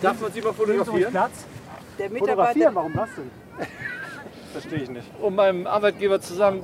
Darf 0.00 0.20
man 0.20 0.32
sie 0.32 0.40
mal 0.40 0.52
fotografieren? 0.52 1.10
Platz? 1.10 1.44
Der 1.98 2.08
Fotografieren, 2.08 2.74
warum 2.76 2.92
das 2.94 3.08
denn? 3.16 3.30
Verstehe 4.52 4.78
ich 4.78 4.90
nicht. 4.90 5.10
um 5.20 5.34
meinem 5.34 5.66
Arbeitgeber 5.66 6.20
zu 6.20 6.34
sagen, 6.34 6.62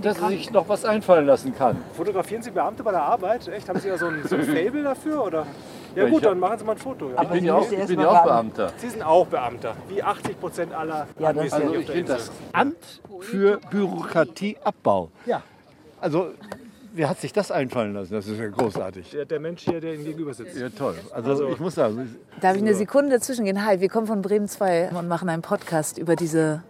dass 0.00 0.18
er 0.20 0.28
sich 0.28 0.52
noch 0.52 0.68
was 0.68 0.84
einfallen 0.84 1.26
lassen 1.26 1.52
kann. 1.52 1.82
Fotografieren 1.96 2.42
Sie 2.44 2.52
Beamte 2.52 2.84
bei 2.84 2.92
der 2.92 3.02
Arbeit? 3.02 3.48
Echt? 3.48 3.68
Haben 3.68 3.80
Sie 3.80 3.88
ja 3.88 3.98
so 3.98 4.06
ein, 4.06 4.22
so 4.24 4.36
ein 4.36 4.44
Fable 4.54 4.84
dafür? 4.84 5.24
Oder? 5.24 5.46
Ja, 5.94 6.04
gut, 6.08 6.14
ich 6.14 6.20
dann 6.20 6.38
machen 6.38 6.58
Sie 6.58 6.64
mal 6.64 6.72
ein 6.72 6.78
Foto. 6.78 7.10
Ja. 7.10 7.22
Ich 7.22 7.28
bin 7.28 7.44
ja 7.44 7.62
Sie 7.62 7.76
auch, 7.76 7.80
ich 7.80 7.86
bin 7.86 8.00
auch. 8.00 8.22
Beamter. 8.24 8.72
Sie 8.76 8.88
sind 8.88 9.02
auch 9.02 9.26
Beamter, 9.26 9.74
wie 9.88 10.02
80 10.02 10.40
Prozent 10.40 10.72
aller 10.72 11.06
Ja, 11.18 11.32
das 11.32 11.52
Also 11.52 11.74
ich 11.74 11.90
finde 11.90 12.12
das 12.12 12.30
Amt 12.52 13.00
für 13.20 13.58
Bürokratieabbau. 13.70 15.10
Ja. 15.26 15.42
Also 16.00 16.30
wer 16.92 17.08
hat 17.08 17.20
sich 17.20 17.32
das 17.32 17.50
einfallen 17.50 17.94
lassen? 17.94 18.12
Das 18.12 18.26
ist 18.26 18.38
ja 18.38 18.48
großartig. 18.48 19.10
Der, 19.10 19.24
der 19.24 19.40
Mensch 19.40 19.62
hier, 19.62 19.80
der 19.80 19.94
Ihnen 19.94 20.04
gegenüber 20.04 20.32
sitzt. 20.32 20.56
Ja, 20.56 20.68
toll. 20.70 20.94
Also, 21.12 21.48
ich 21.48 21.58
muss 21.58 21.74
sagen, 21.74 22.16
Darf 22.40 22.56
ich 22.56 22.62
eine 22.62 22.74
Sekunde 22.74 23.10
dazwischen 23.16 23.44
gehen? 23.44 23.64
Hi, 23.64 23.80
wir 23.80 23.88
kommen 23.88 24.06
von 24.06 24.22
Bremen 24.22 24.48
2 24.48 24.90
und 24.90 25.08
machen 25.08 25.28
einen 25.28 25.42
Podcast 25.42 25.98
über 25.98 26.16
diese, 26.16 26.62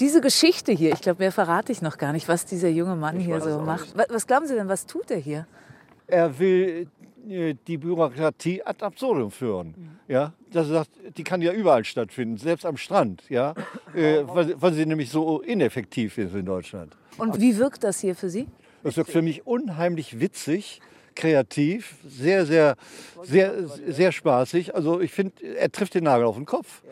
diese 0.00 0.20
Geschichte 0.20 0.72
hier. 0.72 0.92
Ich 0.92 1.00
glaube, 1.00 1.22
mehr 1.22 1.32
verrate 1.32 1.72
ich 1.72 1.82
noch 1.82 1.98
gar 1.98 2.12
nicht, 2.12 2.28
was 2.28 2.44
dieser 2.46 2.68
junge 2.68 2.96
Mann 2.96 3.18
hier 3.18 3.40
so 3.40 3.58
macht. 3.60 3.96
Was, 3.96 4.06
was 4.10 4.26
glauben 4.26 4.46
Sie 4.46 4.54
denn, 4.54 4.68
was 4.68 4.86
tut 4.86 5.10
er 5.10 5.18
hier? 5.18 5.46
er 6.06 6.38
will 6.38 6.86
die 7.24 7.78
Bürokratie 7.78 8.62
ad 8.64 8.84
absurdum 8.84 9.30
führen. 9.30 9.98
Ja, 10.08 10.32
das 10.52 10.68
sagt, 10.68 10.90
die 11.16 11.24
kann 11.24 11.42
ja 11.42 11.52
überall 11.52 11.84
stattfinden, 11.84 12.36
selbst 12.36 12.66
am 12.66 12.76
Strand, 12.76 13.22
ja, 13.28 13.54
äh, 13.94 14.22
weil, 14.26 14.60
weil 14.60 14.72
sie 14.72 14.86
nämlich 14.86 15.10
so 15.10 15.40
ineffektiv 15.40 16.18
ist 16.18 16.34
in 16.34 16.46
Deutschland. 16.46 16.96
Und 17.18 17.40
wie 17.40 17.56
wirkt 17.58 17.84
das 17.84 18.00
hier 18.00 18.14
für 18.14 18.28
Sie? 18.28 18.46
Das 18.82 18.96
wirkt 18.96 19.10
für 19.10 19.22
mich 19.22 19.46
unheimlich 19.46 20.20
witzig, 20.20 20.80
kreativ, 21.14 21.94
sehr, 22.06 22.46
sehr, 22.46 22.76
sehr, 23.22 23.52
sehr 23.86 24.12
spaßig. 24.12 24.74
Also 24.74 25.00
ich 25.00 25.12
finde, 25.12 25.32
er 25.56 25.70
trifft 25.70 25.94
den 25.94 26.04
Nagel 26.04 26.26
auf 26.26 26.36
den 26.36 26.46
Kopf 26.46 26.82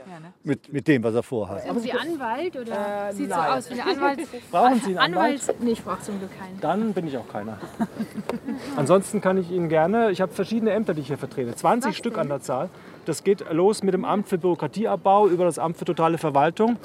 mit, 0.45 0.73
mit 0.73 0.89
dem, 0.89 1.03
was 1.03 1.15
er 1.15 1.23
vorhat. 1.23 1.63
sind 1.63 1.81
Sie 1.81 1.93
Anwalt 1.93 2.57
oder 2.57 3.13
sieht 3.13 3.31
so 3.31 3.35
aus 3.37 3.71
wie 3.71 3.81
eine 3.81 3.91
Anwalt? 3.91 4.29
Brauchen 4.51 4.81
Sie 4.81 4.87
einen 4.99 4.99
Anwalt? 4.99 5.55
Nee, 5.61 5.73
ich 5.73 5.83
brauche 5.83 6.01
zum 6.01 6.19
Glück 6.19 6.31
keinen. 6.39 6.61
Dann 6.61 6.93
bin 6.93 7.07
ich 7.07 7.17
auch 7.17 7.29
keiner. 7.29 7.59
Ansonsten 8.77 9.21
kann 9.21 9.37
ich 9.39 9.51
Ihnen 9.51 9.69
gerne, 9.69 10.11
ich 10.11 10.21
habe 10.21 10.33
verschiedene 10.33 10.73
Ämter, 10.73 10.95
die 10.95 11.01
ich 11.01 11.09
hier 11.09 11.19
vertrete, 11.19 11.55
20 11.55 11.97
Stück 11.97 12.19
an 12.19 12.29
der 12.29 12.41
Zahl. 12.41 12.69
Das 13.05 13.25
geht 13.25 13.45
los 13.51 13.83
mit 13.83 13.95
dem 13.95 14.05
Amt 14.05 14.29
für 14.29 14.39
Bürokratieabbau 14.39 15.29
über 15.29 15.45
das 15.45 15.59
Amt 15.59 15.77
für 15.77 15.85
totale 15.85 16.19
Verwaltung. 16.19 16.77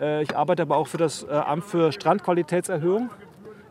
Äh, 0.00 0.22
Ich 0.22 0.36
arbeite 0.36 0.62
aber 0.62 0.76
auch 0.76 0.86
für 0.86 0.98
das 0.98 1.22
äh, 1.24 1.28
Amt 1.32 1.64
für 1.64 1.92
Strandqualitätserhöhung. 1.92 3.10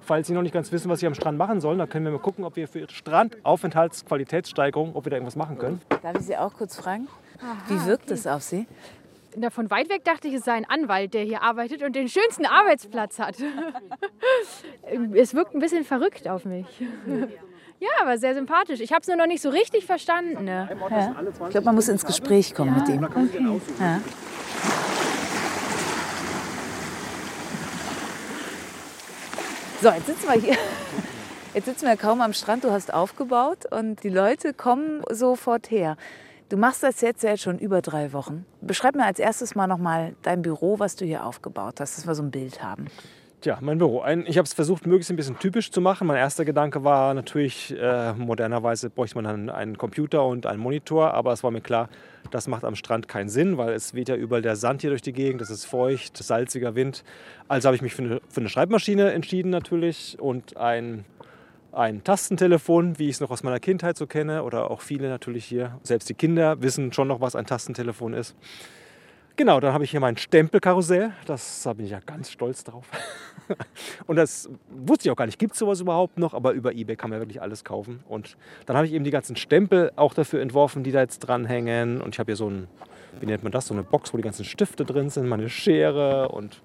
Falls 0.05 0.27
Sie 0.27 0.33
noch 0.33 0.43
nicht 0.43 0.53
ganz 0.53 0.71
wissen, 0.71 0.87
was 0.89 0.99
Sie 0.99 1.07
am 1.07 1.15
Strand 1.15 1.39
machen 1.39 1.59
sollen, 1.61 1.79
dann 1.79 1.89
können 1.89 2.05
wir 2.05 2.11
mal 2.11 2.19
gucken, 2.19 2.45
ob 2.45 2.55
wir 2.55 2.67
für 2.67 2.87
Strandaufenthaltsqualitätssteigerung, 2.87 4.95
ob 4.95 5.05
wir 5.05 5.09
da 5.09 5.15
irgendwas 5.15 5.35
machen 5.35 5.57
können. 5.57 5.81
Darf 6.03 6.15
ich 6.19 6.27
Sie 6.27 6.37
auch 6.37 6.53
kurz 6.53 6.75
fragen? 6.75 7.07
Wie 7.67 7.83
wirkt 7.85 8.11
es 8.11 8.27
auf 8.27 8.43
Sie? 8.43 8.67
Na, 9.35 9.49
von 9.49 9.71
weit 9.71 9.89
weg 9.89 10.03
dachte 10.05 10.27
ich, 10.27 10.35
es 10.35 10.45
sei 10.45 10.51
ein 10.53 10.69
Anwalt, 10.69 11.15
der 11.15 11.23
hier 11.23 11.41
arbeitet 11.41 11.81
und 11.81 11.95
den 11.95 12.07
schönsten 12.07 12.45
Arbeitsplatz 12.45 13.17
hat. 13.19 13.37
es 15.13 15.33
wirkt 15.33 15.55
ein 15.55 15.59
bisschen 15.59 15.83
verrückt 15.83 16.29
auf 16.29 16.45
mich. 16.45 16.67
Ja, 17.77 17.89
aber 18.01 18.17
sehr 18.17 18.33
sympathisch. 18.33 18.79
Ich 18.79 18.93
habe 18.93 19.01
es 19.01 19.07
nur 19.07 19.17
noch 19.17 19.27
nicht 19.27 19.41
so 19.41 19.49
richtig 19.49 19.85
verstanden. 19.85 20.45
Ne? 20.45 20.69
Ich 20.71 20.77
glaube, 21.49 21.65
man 21.65 21.75
muss 21.75 21.89
ins 21.89 22.05
Gespräch 22.05 22.55
kommen 22.55 22.73
mit 22.73 22.87
ihm. 22.87 23.01
Ja. 23.01 23.09
So, 29.85 29.91
jetzt 29.91 30.07
sitzen 30.07 30.27
wir 30.27 30.41
hier. 30.41 30.57
Jetzt 31.53 31.65
sitzen 31.65 31.85
wir 31.85 31.95
kaum 31.95 32.19
am 32.19 32.33
Strand. 32.33 32.63
Du 32.63 32.71
hast 32.71 32.91
aufgebaut 32.91 33.71
und 33.71 34.01
die 34.01 34.09
Leute 34.09 34.51
kommen 34.51 35.03
sofort 35.11 35.69
her. 35.69 35.95
Du 36.49 36.57
machst 36.57 36.81
das 36.81 37.01
jetzt 37.01 37.21
ja 37.21 37.37
schon 37.37 37.59
über 37.59 37.83
drei 37.83 38.11
Wochen. 38.11 38.47
Beschreib 38.61 38.95
mir 38.95 39.05
als 39.05 39.19
erstes 39.19 39.53
mal 39.53 39.67
noch 39.67 39.77
mal 39.77 40.15
dein 40.23 40.41
Büro, 40.41 40.79
was 40.79 40.95
du 40.95 41.05
hier 41.05 41.23
aufgebaut 41.23 41.79
hast, 41.79 41.99
dass 41.99 42.07
wir 42.07 42.15
so 42.15 42.23
ein 42.23 42.31
Bild 42.31 42.63
haben. 42.63 42.87
Tja, 43.45 43.59
mein 43.61 43.77
Büro. 43.77 44.01
Ein, 44.01 44.25
ich 44.25 44.39
habe 44.39 44.47
es 44.47 44.55
versucht, 44.55 44.87
möglichst 44.87 45.11
ein 45.11 45.17
bisschen 45.17 45.37
typisch 45.37 45.69
zu 45.69 45.79
machen. 45.79 46.07
Mein 46.07 46.17
erster 46.17 46.45
Gedanke 46.45 46.83
war 46.83 47.13
natürlich, 47.13 47.75
äh, 47.79 48.13
modernerweise 48.13 48.89
bräuchte 48.89 49.21
man 49.21 49.25
dann 49.25 49.49
einen 49.51 49.77
Computer 49.77 50.25
und 50.25 50.47
einen 50.47 50.59
Monitor. 50.59 51.13
Aber 51.13 51.31
es 51.31 51.43
war 51.43 51.51
mir 51.51 51.61
klar, 51.61 51.89
das 52.31 52.47
macht 52.47 52.63
am 52.63 52.73
Strand 52.73 53.07
keinen 53.07 53.29
Sinn, 53.29 53.59
weil 53.59 53.75
es 53.75 53.93
weht 53.93 54.09
ja 54.09 54.15
überall 54.15 54.41
der 54.41 54.55
Sand 54.55 54.81
hier 54.81 54.89
durch 54.89 55.03
die 55.03 55.13
Gegend. 55.13 55.43
Es 55.43 55.51
ist 55.51 55.65
feucht, 55.65 56.17
salziger 56.17 56.73
Wind. 56.73 57.03
Also 57.47 57.67
habe 57.67 57.75
ich 57.75 57.83
mich 57.83 57.93
für 57.93 58.01
eine, 58.01 58.21
für 58.29 58.39
eine 58.39 58.49
Schreibmaschine 58.49 59.11
entschieden 59.11 59.51
natürlich 59.51 60.17
und 60.19 60.57
ein, 60.57 61.05
ein 61.71 62.03
Tastentelefon, 62.03 62.97
wie 62.97 63.09
ich 63.09 63.17
es 63.17 63.19
noch 63.19 63.29
aus 63.29 63.43
meiner 63.43 63.59
Kindheit 63.59 63.95
so 63.95 64.07
kenne. 64.07 64.41
Oder 64.41 64.71
auch 64.71 64.81
viele 64.81 65.07
natürlich 65.07 65.45
hier. 65.45 65.79
Selbst 65.83 66.09
die 66.09 66.15
Kinder 66.15 66.63
wissen 66.63 66.91
schon 66.93 67.07
noch, 67.07 67.21
was 67.21 67.35
ein 67.35 67.45
Tastentelefon 67.45 68.15
ist. 68.15 68.35
Genau, 69.37 69.59
dann 69.59 69.73
habe 69.73 69.83
ich 69.83 69.91
hier 69.91 69.99
mein 69.99 70.15
Stempelkarussell. 70.15 71.11
Das, 71.25 71.63
da 71.63 71.73
bin 71.73 71.85
ich 71.85 71.91
ja 71.91 71.99
ganz 72.05 72.31
stolz 72.31 72.63
drauf. 72.63 72.85
Und 74.07 74.15
das 74.15 74.49
wusste 74.69 75.07
ich 75.07 75.11
auch 75.11 75.15
gar 75.17 75.25
nicht. 75.25 75.37
Gibt 75.37 75.53
es 75.53 75.59
sowas 75.59 75.81
überhaupt 75.81 76.17
noch? 76.17 76.33
Aber 76.33 76.53
über 76.53 76.73
Ebay 76.73 76.95
kann 76.95 77.09
man 77.09 77.19
wirklich 77.19 77.41
alles 77.41 77.63
kaufen. 77.65 78.01
Und 78.07 78.37
dann 78.65 78.77
habe 78.77 78.87
ich 78.87 78.93
eben 78.93 79.03
die 79.03 79.11
ganzen 79.11 79.35
Stempel 79.35 79.91
auch 79.97 80.13
dafür 80.13 80.41
entworfen, 80.41 80.83
die 80.83 80.91
da 80.91 81.01
jetzt 81.01 81.19
dranhängen. 81.19 82.01
Und 82.01 82.15
ich 82.15 82.19
habe 82.19 82.31
hier 82.31 82.37
so 82.37 82.49
ein, 82.49 82.67
wie 83.19 83.25
nennt 83.25 83.43
man 83.43 83.51
das, 83.51 83.67
so 83.67 83.73
eine 83.73 83.83
Box, 83.83 84.13
wo 84.13 84.17
die 84.17 84.23
ganzen 84.23 84.45
Stifte 84.45 84.85
drin 84.85 85.09
sind, 85.09 85.27
meine 85.27 85.49
Schere 85.49 86.29
und 86.29 86.61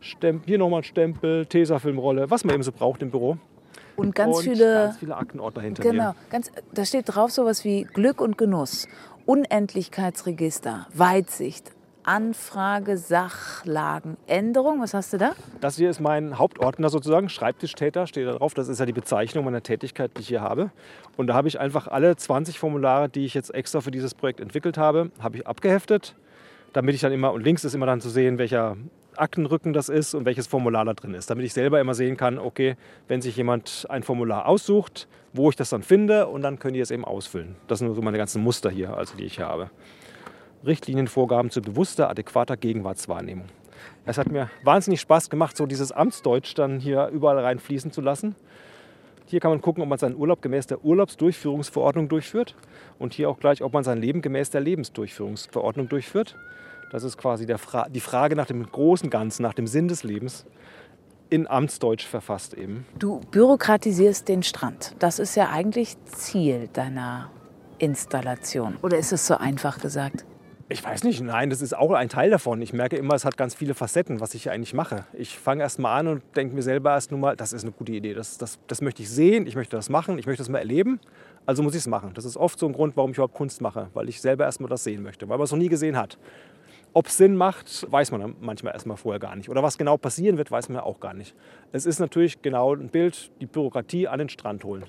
Stempel, 0.00 0.46
hier 0.46 0.58
nochmal 0.58 0.80
ein 0.80 0.84
Stempel, 0.84 1.46
Tesafilmrolle, 1.46 2.30
was 2.30 2.44
man 2.44 2.54
eben 2.54 2.62
so 2.62 2.72
braucht 2.72 3.02
im 3.02 3.10
Büro. 3.10 3.36
Und 3.96 4.14
ganz 4.14 4.36
und 4.36 4.42
viele 4.44 4.74
ganz 4.74 4.98
viele 4.98 5.16
Aktenordner 5.16 5.62
hinter 5.62 5.82
Genau, 5.82 6.10
mir. 6.10 6.14
ganz, 6.30 6.50
da 6.72 6.84
steht 6.84 7.04
drauf 7.14 7.30
sowas 7.30 7.64
wie 7.64 7.82
Glück 7.84 8.20
und 8.20 8.38
Genuss, 8.38 8.88
Unendlichkeitsregister, 9.26 10.86
Weitsicht, 10.94 11.72
Anfrage 12.04 12.96
Sachlagenänderung. 12.96 14.80
Was 14.80 14.94
hast 14.94 15.12
du 15.12 15.18
da? 15.18 15.32
Das 15.60 15.76
hier 15.76 15.90
ist 15.90 16.00
mein 16.00 16.38
Hauptordner 16.38 16.88
sozusagen, 16.88 17.28
Schreibtischtäter 17.28 18.06
steht 18.06 18.26
da 18.26 18.32
drauf. 18.32 18.54
Das 18.54 18.68
ist 18.68 18.80
ja 18.80 18.86
die 18.86 18.92
Bezeichnung 18.92 19.44
meiner 19.44 19.62
Tätigkeit, 19.62 20.10
die 20.16 20.22
ich 20.22 20.28
hier 20.28 20.40
habe. 20.40 20.70
Und 21.16 21.28
da 21.28 21.34
habe 21.34 21.48
ich 21.48 21.60
einfach 21.60 21.86
alle 21.88 22.16
20 22.16 22.58
Formulare, 22.58 23.08
die 23.08 23.24
ich 23.24 23.34
jetzt 23.34 23.54
extra 23.54 23.80
für 23.80 23.90
dieses 23.90 24.14
Projekt 24.14 24.40
entwickelt 24.40 24.78
habe, 24.78 25.10
habe 25.20 25.36
ich 25.36 25.46
abgeheftet, 25.46 26.16
damit 26.72 26.94
ich 26.94 27.00
dann 27.00 27.12
immer, 27.12 27.32
und 27.32 27.42
links 27.42 27.64
ist 27.64 27.74
immer 27.74 27.86
dann 27.86 28.00
zu 28.00 28.10
sehen, 28.10 28.38
welcher 28.38 28.76
Aktenrücken 29.16 29.72
das 29.72 29.88
ist 29.88 30.14
und 30.14 30.24
welches 30.24 30.46
Formular 30.46 30.84
da 30.84 30.94
drin 30.94 31.14
ist, 31.14 31.30
damit 31.30 31.44
ich 31.44 31.52
selber 31.52 31.80
immer 31.80 31.94
sehen 31.94 32.16
kann, 32.16 32.38
okay, 32.38 32.76
wenn 33.08 33.20
sich 33.20 33.36
jemand 33.36 33.86
ein 33.90 34.02
Formular 34.02 34.46
aussucht, 34.46 35.06
wo 35.32 35.50
ich 35.50 35.56
das 35.56 35.70
dann 35.70 35.82
finde 35.82 36.26
und 36.28 36.42
dann 36.42 36.58
können 36.58 36.74
die 36.74 36.80
es 36.80 36.90
eben 36.90 37.04
ausfüllen. 37.04 37.56
Das 37.68 37.78
sind 37.78 37.94
so 37.94 38.02
meine 38.02 38.18
ganzen 38.18 38.42
Muster 38.42 38.70
hier, 38.70 38.96
also 38.96 39.16
die 39.16 39.24
ich 39.24 39.36
hier 39.36 39.46
habe. 39.46 39.70
Richtlinienvorgaben 40.66 41.50
zu 41.50 41.60
bewusster, 41.60 42.08
adäquater 42.08 42.56
Gegenwartswahrnehmung. 42.56 43.46
Es 44.04 44.18
hat 44.18 44.30
mir 44.30 44.50
wahnsinnig 44.62 45.00
Spaß 45.00 45.30
gemacht, 45.30 45.56
so 45.56 45.66
dieses 45.66 45.92
Amtsdeutsch 45.92 46.54
dann 46.54 46.78
hier 46.78 47.08
überall 47.08 47.38
reinfließen 47.38 47.90
zu 47.90 48.00
lassen. 48.00 48.36
Hier 49.26 49.40
kann 49.40 49.50
man 49.50 49.60
gucken, 49.60 49.82
ob 49.82 49.88
man 49.88 49.98
seinen 49.98 50.16
Urlaub 50.16 50.42
gemäß 50.42 50.66
der 50.66 50.84
Urlaubsdurchführungsverordnung 50.84 52.08
durchführt 52.08 52.54
und 52.98 53.14
hier 53.14 53.30
auch 53.30 53.38
gleich, 53.38 53.62
ob 53.62 53.72
man 53.72 53.84
sein 53.84 53.98
Leben 53.98 54.20
gemäß 54.20 54.50
der 54.50 54.60
Lebensdurchführungsverordnung 54.60 55.88
durchführt. 55.88 56.36
Das 56.90 57.02
ist 57.02 57.16
quasi 57.16 57.46
Fra 57.56 57.88
die 57.88 58.00
Frage 58.00 58.36
nach 58.36 58.46
dem 58.46 58.70
großen 58.70 59.08
Ganzen, 59.08 59.42
nach 59.42 59.54
dem 59.54 59.66
Sinn 59.66 59.88
des 59.88 60.04
Lebens 60.04 60.44
in 61.30 61.48
Amtsdeutsch 61.48 62.06
verfasst 62.06 62.52
eben. 62.52 62.84
Du 62.98 63.20
bürokratisierst 63.30 64.28
den 64.28 64.42
Strand. 64.42 64.94
Das 64.98 65.18
ist 65.18 65.34
ja 65.34 65.48
eigentlich 65.48 65.96
Ziel 66.04 66.68
deiner 66.70 67.30
Installation. 67.78 68.76
Oder 68.82 68.98
ist 68.98 69.12
es 69.12 69.26
so 69.26 69.38
einfach 69.38 69.80
gesagt? 69.80 70.26
Ich 70.72 70.82
weiß 70.82 71.04
nicht, 71.04 71.20
nein, 71.20 71.50
das 71.50 71.60
ist 71.60 71.76
auch 71.76 71.90
ein 71.90 72.08
Teil 72.08 72.30
davon. 72.30 72.62
Ich 72.62 72.72
merke 72.72 72.96
immer, 72.96 73.12
es 73.12 73.26
hat 73.26 73.36
ganz 73.36 73.54
viele 73.54 73.74
Facetten, 73.74 74.20
was 74.20 74.32
ich 74.32 74.50
eigentlich 74.50 74.72
mache. 74.72 75.04
Ich 75.12 75.38
fange 75.38 75.62
erst 75.62 75.78
mal 75.78 75.94
an 75.94 76.08
und 76.08 76.22
denke 76.34 76.54
mir 76.54 76.62
selber 76.62 76.92
erst 76.92 77.10
nur 77.10 77.20
mal, 77.20 77.36
das 77.36 77.52
ist 77.52 77.62
eine 77.62 77.72
gute 77.72 77.92
Idee, 77.92 78.14
das, 78.14 78.38
das, 78.38 78.58
das 78.68 78.80
möchte 78.80 79.02
ich 79.02 79.10
sehen, 79.10 79.46
ich 79.46 79.54
möchte 79.54 79.76
das 79.76 79.90
machen, 79.90 80.16
ich 80.16 80.24
möchte 80.24 80.40
das 80.40 80.48
mal 80.48 80.60
erleben, 80.60 80.98
also 81.44 81.62
muss 81.62 81.74
ich 81.74 81.80
es 81.80 81.86
machen. 81.86 82.12
Das 82.14 82.24
ist 82.24 82.38
oft 82.38 82.58
so 82.58 82.66
ein 82.66 82.72
Grund, 82.72 82.96
warum 82.96 83.10
ich 83.10 83.18
überhaupt 83.18 83.34
Kunst 83.34 83.60
mache, 83.60 83.90
weil 83.92 84.08
ich 84.08 84.22
selber 84.22 84.44
erst 84.44 84.62
mal 84.62 84.68
das 84.68 84.82
sehen 84.82 85.02
möchte, 85.02 85.28
weil 85.28 85.36
man 85.36 85.44
es 85.44 85.52
noch 85.52 85.58
nie 85.58 85.68
gesehen 85.68 85.98
hat. 85.98 86.16
Ob 86.94 87.06
es 87.06 87.18
Sinn 87.18 87.36
macht, 87.36 87.86
weiß 87.92 88.10
man 88.10 88.34
manchmal 88.40 88.72
erstmal 88.72 88.96
vorher 88.96 89.20
gar 89.20 89.36
nicht. 89.36 89.50
Oder 89.50 89.62
was 89.62 89.76
genau 89.76 89.98
passieren 89.98 90.38
wird, 90.38 90.50
weiß 90.50 90.70
man 90.70 90.80
auch 90.80 91.00
gar 91.00 91.12
nicht. 91.12 91.34
Es 91.72 91.84
ist 91.84 91.98
natürlich 91.98 92.40
genau 92.40 92.74
ein 92.74 92.88
Bild, 92.88 93.30
die 93.42 93.46
Bürokratie 93.46 94.08
an 94.08 94.20
den 94.20 94.30
Strand 94.30 94.64
holen. 94.64 94.86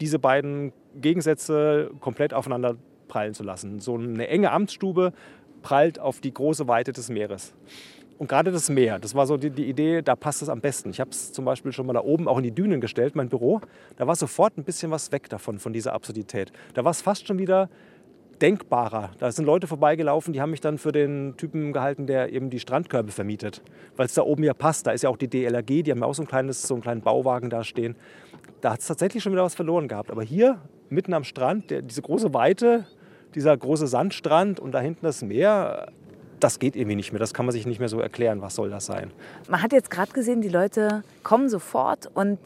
Diese 0.00 0.18
beiden 0.18 0.72
Gegensätze 0.98 1.90
komplett 2.00 2.32
aufeinander 2.32 2.76
prallen 3.08 3.34
zu 3.34 3.42
lassen. 3.42 3.80
So 3.80 3.96
eine 3.96 4.28
enge 4.28 4.50
Amtsstube 4.50 5.12
prallt 5.62 5.98
auf 5.98 6.20
die 6.20 6.32
große 6.32 6.68
Weite 6.68 6.92
des 6.92 7.08
Meeres. 7.08 7.54
Und 8.18 8.28
gerade 8.28 8.50
das 8.50 8.70
Meer, 8.70 8.98
das 8.98 9.14
war 9.14 9.26
so 9.26 9.36
die, 9.36 9.50
die 9.50 9.68
Idee, 9.68 10.00
da 10.00 10.16
passt 10.16 10.40
es 10.40 10.48
am 10.48 10.60
besten. 10.60 10.90
Ich 10.90 11.00
habe 11.00 11.10
es 11.10 11.32
zum 11.32 11.44
Beispiel 11.44 11.72
schon 11.72 11.86
mal 11.86 11.92
da 11.92 12.00
oben 12.00 12.28
auch 12.28 12.38
in 12.38 12.44
die 12.44 12.50
Dünen 12.52 12.80
gestellt, 12.80 13.14
mein 13.14 13.28
Büro. 13.28 13.60
Da 13.96 14.06
war 14.06 14.16
sofort 14.16 14.56
ein 14.56 14.64
bisschen 14.64 14.90
was 14.90 15.12
weg 15.12 15.28
davon, 15.28 15.58
von 15.58 15.72
dieser 15.72 15.92
Absurdität. 15.92 16.50
Da 16.74 16.84
war 16.84 16.92
es 16.92 17.02
fast 17.02 17.26
schon 17.26 17.38
wieder 17.38 17.68
denkbarer. 18.40 19.10
Da 19.18 19.30
sind 19.32 19.44
Leute 19.44 19.66
vorbeigelaufen, 19.66 20.32
die 20.32 20.40
haben 20.40 20.50
mich 20.50 20.60
dann 20.60 20.78
für 20.78 20.92
den 20.92 21.34
Typen 21.36 21.72
gehalten, 21.72 22.06
der 22.06 22.32
eben 22.32 22.48
die 22.48 22.60
Strandkörbe 22.60 23.12
vermietet. 23.12 23.62
Weil 23.96 24.06
es 24.06 24.14
da 24.14 24.22
oben 24.22 24.44
ja 24.44 24.54
passt. 24.54 24.86
Da 24.86 24.92
ist 24.92 25.02
ja 25.02 25.10
auch 25.10 25.16
die 25.16 25.28
DLRG, 25.28 25.82
die 25.82 25.90
haben 25.90 26.00
ja 26.00 26.06
auch 26.06 26.14
so, 26.14 26.22
ein 26.22 26.28
kleines, 26.28 26.62
so 26.62 26.74
einen 26.74 26.82
kleinen 26.82 27.02
Bauwagen 27.02 27.50
da 27.50 27.64
stehen. 27.64 27.96
Da 28.60 28.72
hat 28.72 28.80
es 28.80 28.86
tatsächlich 28.86 29.22
schon 29.22 29.32
wieder 29.32 29.44
was 29.44 29.54
verloren 29.54 29.88
gehabt. 29.88 30.10
Aber 30.10 30.22
hier, 30.22 30.58
mitten 30.88 31.14
am 31.14 31.24
Strand, 31.24 31.70
der, 31.70 31.82
diese 31.82 32.02
große 32.02 32.34
Weite, 32.34 32.86
dieser 33.34 33.56
große 33.56 33.86
Sandstrand 33.86 34.60
und 34.60 34.72
da 34.72 34.80
hinten 34.80 35.04
das 35.04 35.22
Meer, 35.22 35.92
das 36.40 36.58
geht 36.58 36.76
irgendwie 36.76 36.96
nicht 36.96 37.12
mehr. 37.12 37.18
Das 37.20 37.34
kann 37.34 37.46
man 37.46 37.52
sich 37.52 37.66
nicht 37.66 37.78
mehr 37.78 37.88
so 37.88 38.00
erklären. 38.00 38.40
Was 38.42 38.54
soll 38.54 38.70
das 38.70 38.86
sein? 38.86 39.10
Man 39.48 39.62
hat 39.62 39.72
jetzt 39.72 39.90
gerade 39.90 40.12
gesehen, 40.12 40.40
die 40.40 40.48
Leute 40.48 41.02
kommen 41.22 41.48
sofort 41.48 42.10
und 42.14 42.38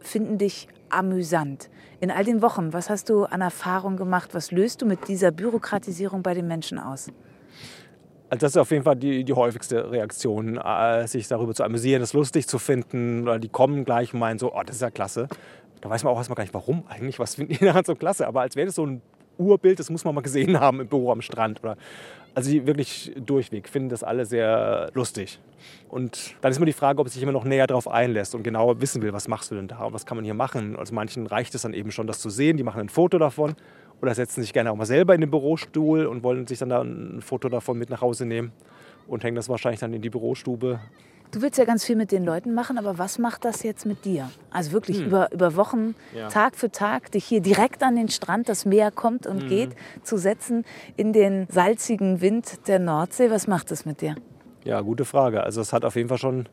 finden 0.00 0.38
dich 0.38 0.68
amüsant. 0.90 1.70
In 2.00 2.10
all 2.10 2.24
den 2.24 2.42
Wochen, 2.42 2.72
was 2.72 2.90
hast 2.90 3.10
du 3.10 3.24
an 3.24 3.40
Erfahrung 3.40 3.96
gemacht? 3.96 4.30
Was 4.32 4.52
löst 4.52 4.82
du 4.82 4.86
mit 4.86 5.08
dieser 5.08 5.30
Bürokratisierung 5.30 6.22
bei 6.22 6.34
den 6.34 6.46
Menschen 6.46 6.78
aus? 6.78 7.08
Also 8.30 8.44
das 8.44 8.52
ist 8.52 8.56
auf 8.58 8.70
jeden 8.70 8.84
Fall 8.84 8.96
die, 8.96 9.24
die 9.24 9.32
häufigste 9.32 9.90
Reaktion, 9.90 10.58
äh, 10.58 11.06
sich 11.06 11.28
darüber 11.28 11.54
zu 11.54 11.64
amüsieren, 11.64 12.02
es 12.02 12.12
lustig 12.12 12.46
zu 12.46 12.58
finden. 12.58 13.22
Oder 13.22 13.38
die 13.38 13.48
kommen 13.48 13.84
gleich 13.84 14.12
und 14.12 14.20
meinen 14.20 14.38
so, 14.38 14.54
oh, 14.54 14.62
das 14.64 14.76
ist 14.76 14.82
ja 14.82 14.90
klasse. 14.90 15.28
Da 15.80 15.90
weiß 15.90 16.04
man 16.04 16.12
auch 16.12 16.18
erstmal 16.18 16.36
gar 16.36 16.44
nicht, 16.44 16.54
warum 16.54 16.84
eigentlich, 16.88 17.18
was 17.18 17.34
finden 17.34 17.54
die 17.54 17.58
daran 17.64 17.84
so 17.84 17.94
klasse. 17.94 18.26
Aber 18.26 18.40
als 18.40 18.56
wäre 18.56 18.66
das 18.66 18.74
so 18.74 18.86
ein 18.86 19.02
Urbild, 19.38 19.78
das 19.78 19.90
muss 19.90 20.04
man 20.04 20.14
mal 20.14 20.20
gesehen 20.20 20.58
haben 20.58 20.80
im 20.80 20.88
Büro 20.88 21.12
am 21.12 21.22
Strand. 21.22 21.62
Oder, 21.62 21.76
also 22.34 22.50
wirklich 22.66 23.12
durchweg 23.16 23.68
finden 23.68 23.88
das 23.88 24.02
alle 24.02 24.26
sehr 24.26 24.90
lustig. 24.94 25.38
Und 25.88 26.36
dann 26.40 26.50
ist 26.50 26.58
immer 26.58 26.66
die 26.66 26.72
Frage, 26.72 27.00
ob 27.00 27.08
sich 27.08 27.22
immer 27.22 27.32
noch 27.32 27.44
näher 27.44 27.66
darauf 27.66 27.88
einlässt 27.88 28.34
und 28.34 28.42
genauer 28.42 28.80
wissen 28.80 29.02
will, 29.02 29.12
was 29.12 29.28
machst 29.28 29.50
du 29.50 29.54
denn 29.54 29.68
da 29.68 29.84
und 29.84 29.92
was 29.92 30.06
kann 30.06 30.16
man 30.16 30.24
hier 30.24 30.34
machen. 30.34 30.76
Also 30.76 30.94
manchen 30.94 31.26
reicht 31.26 31.54
es 31.54 31.62
dann 31.62 31.74
eben 31.74 31.90
schon, 31.90 32.06
das 32.06 32.20
zu 32.20 32.30
sehen, 32.30 32.56
die 32.56 32.62
machen 32.62 32.80
ein 32.80 32.88
Foto 32.88 33.18
davon 33.18 33.54
oder 34.00 34.14
setzen 34.14 34.42
sich 34.42 34.52
gerne 34.52 34.70
auch 34.70 34.76
mal 34.76 34.86
selber 34.86 35.14
in 35.14 35.20
den 35.20 35.30
Bürostuhl 35.30 36.06
und 36.06 36.22
wollen 36.22 36.46
sich 36.46 36.58
dann 36.58 36.68
da 36.68 36.82
ein 36.82 37.20
Foto 37.20 37.48
davon 37.48 37.78
mit 37.78 37.90
nach 37.90 38.00
Hause 38.00 38.26
nehmen 38.26 38.52
und 39.06 39.24
hängen 39.24 39.36
das 39.36 39.48
wahrscheinlich 39.48 39.80
dann 39.80 39.94
in 39.94 40.02
die 40.02 40.10
Bürostube 40.10 40.80
Du 41.30 41.42
willst 41.42 41.58
ja 41.58 41.66
ganz 41.66 41.84
viel 41.84 41.96
mit 41.96 42.10
den 42.10 42.24
Leuten 42.24 42.54
machen, 42.54 42.78
aber 42.78 42.96
was 42.96 43.18
macht 43.18 43.44
das 43.44 43.62
jetzt 43.62 43.84
mit 43.84 44.06
dir? 44.06 44.30
Also 44.50 44.72
wirklich 44.72 44.98
hm. 44.98 45.06
über, 45.06 45.32
über 45.32 45.56
Wochen, 45.56 45.94
ja. 46.16 46.28
Tag 46.28 46.56
für 46.56 46.70
Tag, 46.70 47.12
dich 47.12 47.24
hier 47.24 47.40
direkt 47.40 47.82
an 47.82 47.96
den 47.96 48.08
Strand, 48.08 48.48
das 48.48 48.64
Meer 48.64 48.90
kommt 48.90 49.26
und 49.26 49.42
hm. 49.42 49.48
geht, 49.48 49.70
zu 50.02 50.16
setzen 50.16 50.64
in 50.96 51.12
den 51.12 51.46
salzigen 51.50 52.22
Wind 52.22 52.66
der 52.66 52.78
Nordsee. 52.78 53.30
Was 53.30 53.46
macht 53.46 53.70
das 53.70 53.84
mit 53.84 54.00
dir? 54.00 54.16
Ja, 54.64 54.80
gute 54.80 55.04
Frage. 55.04 55.42
Also 55.42 55.60
es 55.60 55.72
hat 55.72 55.84
auf 55.84 55.96
jeden 55.96 56.08
Fall 56.08 56.18
schon 56.18 56.48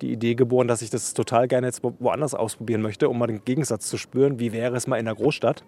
die 0.00 0.12
Idee 0.12 0.34
geboren, 0.34 0.68
dass 0.68 0.82
ich 0.82 0.90
das 0.90 1.14
total 1.14 1.48
gerne 1.48 1.66
jetzt 1.68 1.82
woanders 1.82 2.34
ausprobieren 2.34 2.82
möchte, 2.82 3.08
um 3.08 3.18
mal 3.18 3.26
den 3.26 3.44
Gegensatz 3.44 3.88
zu 3.88 3.98
spüren. 3.98 4.40
Wie 4.40 4.52
wäre 4.52 4.76
es 4.76 4.86
mal 4.86 4.96
in 4.96 5.04
der 5.04 5.14
Großstadt? 5.14 5.64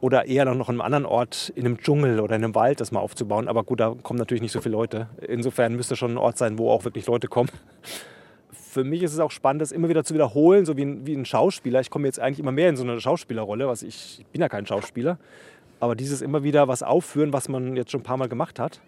Oder 0.00 0.26
eher 0.26 0.44
noch 0.44 0.68
an 0.68 0.74
einem 0.74 0.80
anderen 0.80 1.06
Ort 1.06 1.52
in 1.56 1.66
einem 1.66 1.78
Dschungel 1.78 2.20
oder 2.20 2.36
in 2.36 2.44
einem 2.44 2.54
Wald 2.54 2.80
das 2.80 2.92
mal 2.92 3.00
aufzubauen. 3.00 3.48
Aber 3.48 3.64
gut, 3.64 3.80
da 3.80 3.94
kommen 4.02 4.18
natürlich 4.18 4.42
nicht 4.42 4.52
so 4.52 4.60
viele 4.60 4.72
Leute. 4.72 5.08
Insofern 5.26 5.74
müsste 5.74 5.96
schon 5.96 6.12
ein 6.12 6.18
Ort 6.18 6.38
sein, 6.38 6.58
wo 6.58 6.70
auch 6.70 6.84
wirklich 6.84 7.06
Leute 7.06 7.26
kommen. 7.28 7.50
Für 8.52 8.84
mich 8.84 9.02
ist 9.02 9.12
es 9.12 9.18
auch 9.18 9.30
spannend, 9.30 9.62
das 9.62 9.72
immer 9.72 9.88
wieder 9.88 10.04
zu 10.04 10.14
wiederholen, 10.14 10.64
so 10.64 10.76
wie 10.76 10.84
ein, 10.84 11.06
wie 11.06 11.14
ein 11.14 11.24
Schauspieler. 11.24 11.80
Ich 11.80 11.90
komme 11.90 12.06
jetzt 12.06 12.20
eigentlich 12.20 12.38
immer 12.38 12.52
mehr 12.52 12.68
in 12.68 12.76
so 12.76 12.84
eine 12.84 13.00
Schauspielerrolle, 13.00 13.66
was 13.66 13.82
ich, 13.82 14.20
ich 14.20 14.26
bin 14.26 14.40
ja 14.40 14.48
kein 14.48 14.66
Schauspieler. 14.66 15.18
Aber 15.80 15.96
dieses 15.96 16.22
immer 16.22 16.42
wieder 16.44 16.68
was 16.68 16.82
aufführen, 16.82 17.32
was 17.32 17.48
man 17.48 17.76
jetzt 17.76 17.90
schon 17.90 18.00
ein 18.00 18.04
paar 18.04 18.16
Mal 18.16 18.28
gemacht 18.28 18.58
hat, 18.58 18.80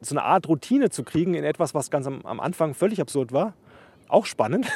so 0.00 0.14
eine 0.14 0.22
Art 0.22 0.48
Routine 0.48 0.90
zu 0.90 1.02
kriegen 1.02 1.34
in 1.34 1.44
etwas, 1.44 1.74
was 1.74 1.90
ganz 1.90 2.06
am, 2.06 2.22
am 2.24 2.40
Anfang 2.40 2.74
völlig 2.74 3.00
absurd 3.00 3.32
war, 3.32 3.54
auch 4.08 4.26
spannend 4.26 4.66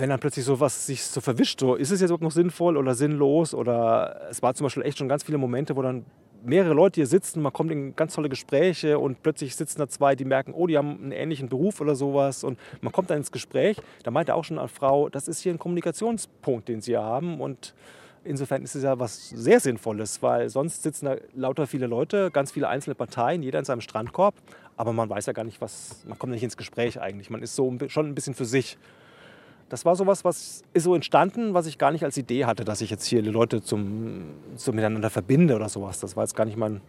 wenn 0.00 0.08
dann 0.08 0.20
plötzlich 0.20 0.44
so 0.44 0.58
was 0.60 0.86
sich 0.86 1.04
so 1.04 1.20
verwischt, 1.20 1.60
so 1.60 1.74
ist 1.74 1.90
es 1.90 2.00
jetzt 2.00 2.08
überhaupt 2.08 2.24
noch 2.24 2.30
sinnvoll 2.30 2.76
oder 2.76 2.94
sinnlos? 2.94 3.54
Oder 3.54 4.28
es 4.30 4.42
war 4.42 4.54
zum 4.54 4.64
Beispiel 4.64 4.82
echt 4.84 4.98
schon 4.98 5.08
ganz 5.08 5.22
viele 5.22 5.38
Momente, 5.38 5.76
wo 5.76 5.82
dann 5.82 6.04
mehrere 6.42 6.72
Leute 6.72 6.96
hier 6.96 7.06
sitzen, 7.06 7.42
man 7.42 7.52
kommt 7.52 7.70
in 7.70 7.94
ganz 7.94 8.14
tolle 8.14 8.30
Gespräche 8.30 8.98
und 8.98 9.22
plötzlich 9.22 9.54
sitzen 9.54 9.78
da 9.78 9.88
zwei, 9.88 10.14
die 10.14 10.24
merken, 10.24 10.54
oh, 10.54 10.66
die 10.66 10.78
haben 10.78 10.98
einen 11.02 11.12
ähnlichen 11.12 11.50
Beruf 11.50 11.82
oder 11.82 11.94
sowas 11.94 12.44
und 12.44 12.58
man 12.80 12.92
kommt 12.92 13.10
dann 13.10 13.18
ins 13.18 13.30
Gespräch. 13.30 13.76
Da 14.04 14.10
meinte 14.10 14.34
auch 14.34 14.44
schon 14.44 14.58
eine 14.58 14.68
Frau, 14.68 15.10
das 15.10 15.28
ist 15.28 15.40
hier 15.40 15.52
ein 15.52 15.58
Kommunikationspunkt, 15.58 16.68
den 16.68 16.80
sie 16.80 16.92
hier 16.92 17.02
haben 17.02 17.40
und 17.42 17.74
insofern 18.24 18.62
ist 18.62 18.74
es 18.74 18.82
ja 18.82 18.98
was 18.98 19.28
sehr 19.28 19.60
Sinnvolles, 19.60 20.22
weil 20.22 20.48
sonst 20.48 20.82
sitzen 20.82 21.06
da 21.06 21.16
lauter 21.34 21.66
viele 21.66 21.86
Leute, 21.86 22.30
ganz 22.30 22.52
viele 22.52 22.68
einzelne 22.68 22.94
Parteien, 22.94 23.42
jeder 23.42 23.58
in 23.58 23.66
seinem 23.66 23.82
Strandkorb, 23.82 24.34
aber 24.78 24.94
man 24.94 25.10
weiß 25.10 25.26
ja 25.26 25.34
gar 25.34 25.44
nicht, 25.44 25.60
was, 25.60 26.04
man 26.06 26.18
kommt 26.18 26.32
nicht 26.32 26.42
ins 26.42 26.56
Gespräch 26.56 27.00
eigentlich, 27.00 27.28
man 27.28 27.42
ist 27.42 27.54
so 27.54 27.76
schon 27.88 28.06
ein 28.06 28.14
bisschen 28.14 28.34
für 28.34 28.46
sich 28.46 28.78
das 29.70 29.84
war 29.84 29.94
sowas, 29.96 30.24
was 30.24 30.62
ist 30.74 30.82
so 30.82 30.94
entstanden, 30.94 31.54
was 31.54 31.66
ich 31.66 31.78
gar 31.78 31.92
nicht 31.92 32.04
als 32.04 32.16
Idee 32.16 32.44
hatte, 32.44 32.64
dass 32.64 32.80
ich 32.80 32.90
jetzt 32.90 33.06
hier 33.06 33.22
die 33.22 33.30
Leute 33.30 33.62
zum, 33.62 34.24
zum 34.56 34.74
Miteinander 34.74 35.10
verbinde 35.10 35.54
oder 35.54 35.68
sowas. 35.68 36.00
Das 36.00 36.16
war 36.16 36.24
jetzt 36.24 36.34
gar 36.34 36.44
nicht 36.44 36.58
mein, 36.58 36.80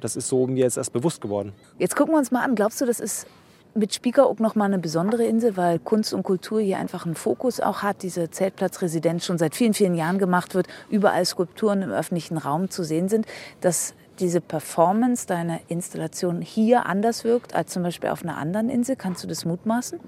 das 0.00 0.16
ist 0.16 0.28
so 0.28 0.46
mir 0.46 0.60
jetzt 0.60 0.76
erst 0.76 0.92
bewusst 0.92 1.20
geworden. 1.20 1.52
Jetzt 1.78 1.96
gucken 1.96 2.14
wir 2.14 2.18
uns 2.18 2.30
mal 2.30 2.44
an. 2.44 2.54
Glaubst 2.54 2.80
du, 2.80 2.86
das 2.86 3.00
ist 3.00 3.26
mit 3.74 3.92
Spiekeroog 3.92 4.38
noch 4.38 4.54
mal 4.54 4.66
eine 4.66 4.78
besondere 4.78 5.24
Insel, 5.24 5.56
weil 5.56 5.80
Kunst 5.80 6.14
und 6.14 6.22
Kultur 6.22 6.60
hier 6.60 6.78
einfach 6.78 7.06
einen 7.06 7.16
Fokus 7.16 7.58
auch 7.58 7.82
hat. 7.82 8.02
Diese 8.02 8.30
Zeltplatzresidenz 8.30 9.26
schon 9.26 9.38
seit 9.38 9.56
vielen, 9.56 9.74
vielen 9.74 9.94
Jahren 9.96 10.18
gemacht 10.18 10.54
wird, 10.54 10.68
überall 10.90 11.24
Skulpturen 11.24 11.82
im 11.82 11.90
öffentlichen 11.90 12.38
Raum 12.38 12.70
zu 12.70 12.84
sehen 12.84 13.08
sind, 13.08 13.26
dass 13.60 13.94
diese 14.20 14.40
Performance 14.40 15.26
deiner 15.26 15.58
Installation 15.68 16.40
hier 16.40 16.86
anders 16.86 17.24
wirkt 17.24 17.54
als 17.54 17.72
zum 17.72 17.82
Beispiel 17.82 18.10
auf 18.10 18.22
einer 18.22 18.36
anderen 18.36 18.68
Insel. 18.68 18.94
Kannst 18.94 19.24
du 19.24 19.28
das 19.28 19.44
mutmaßen? 19.44 19.98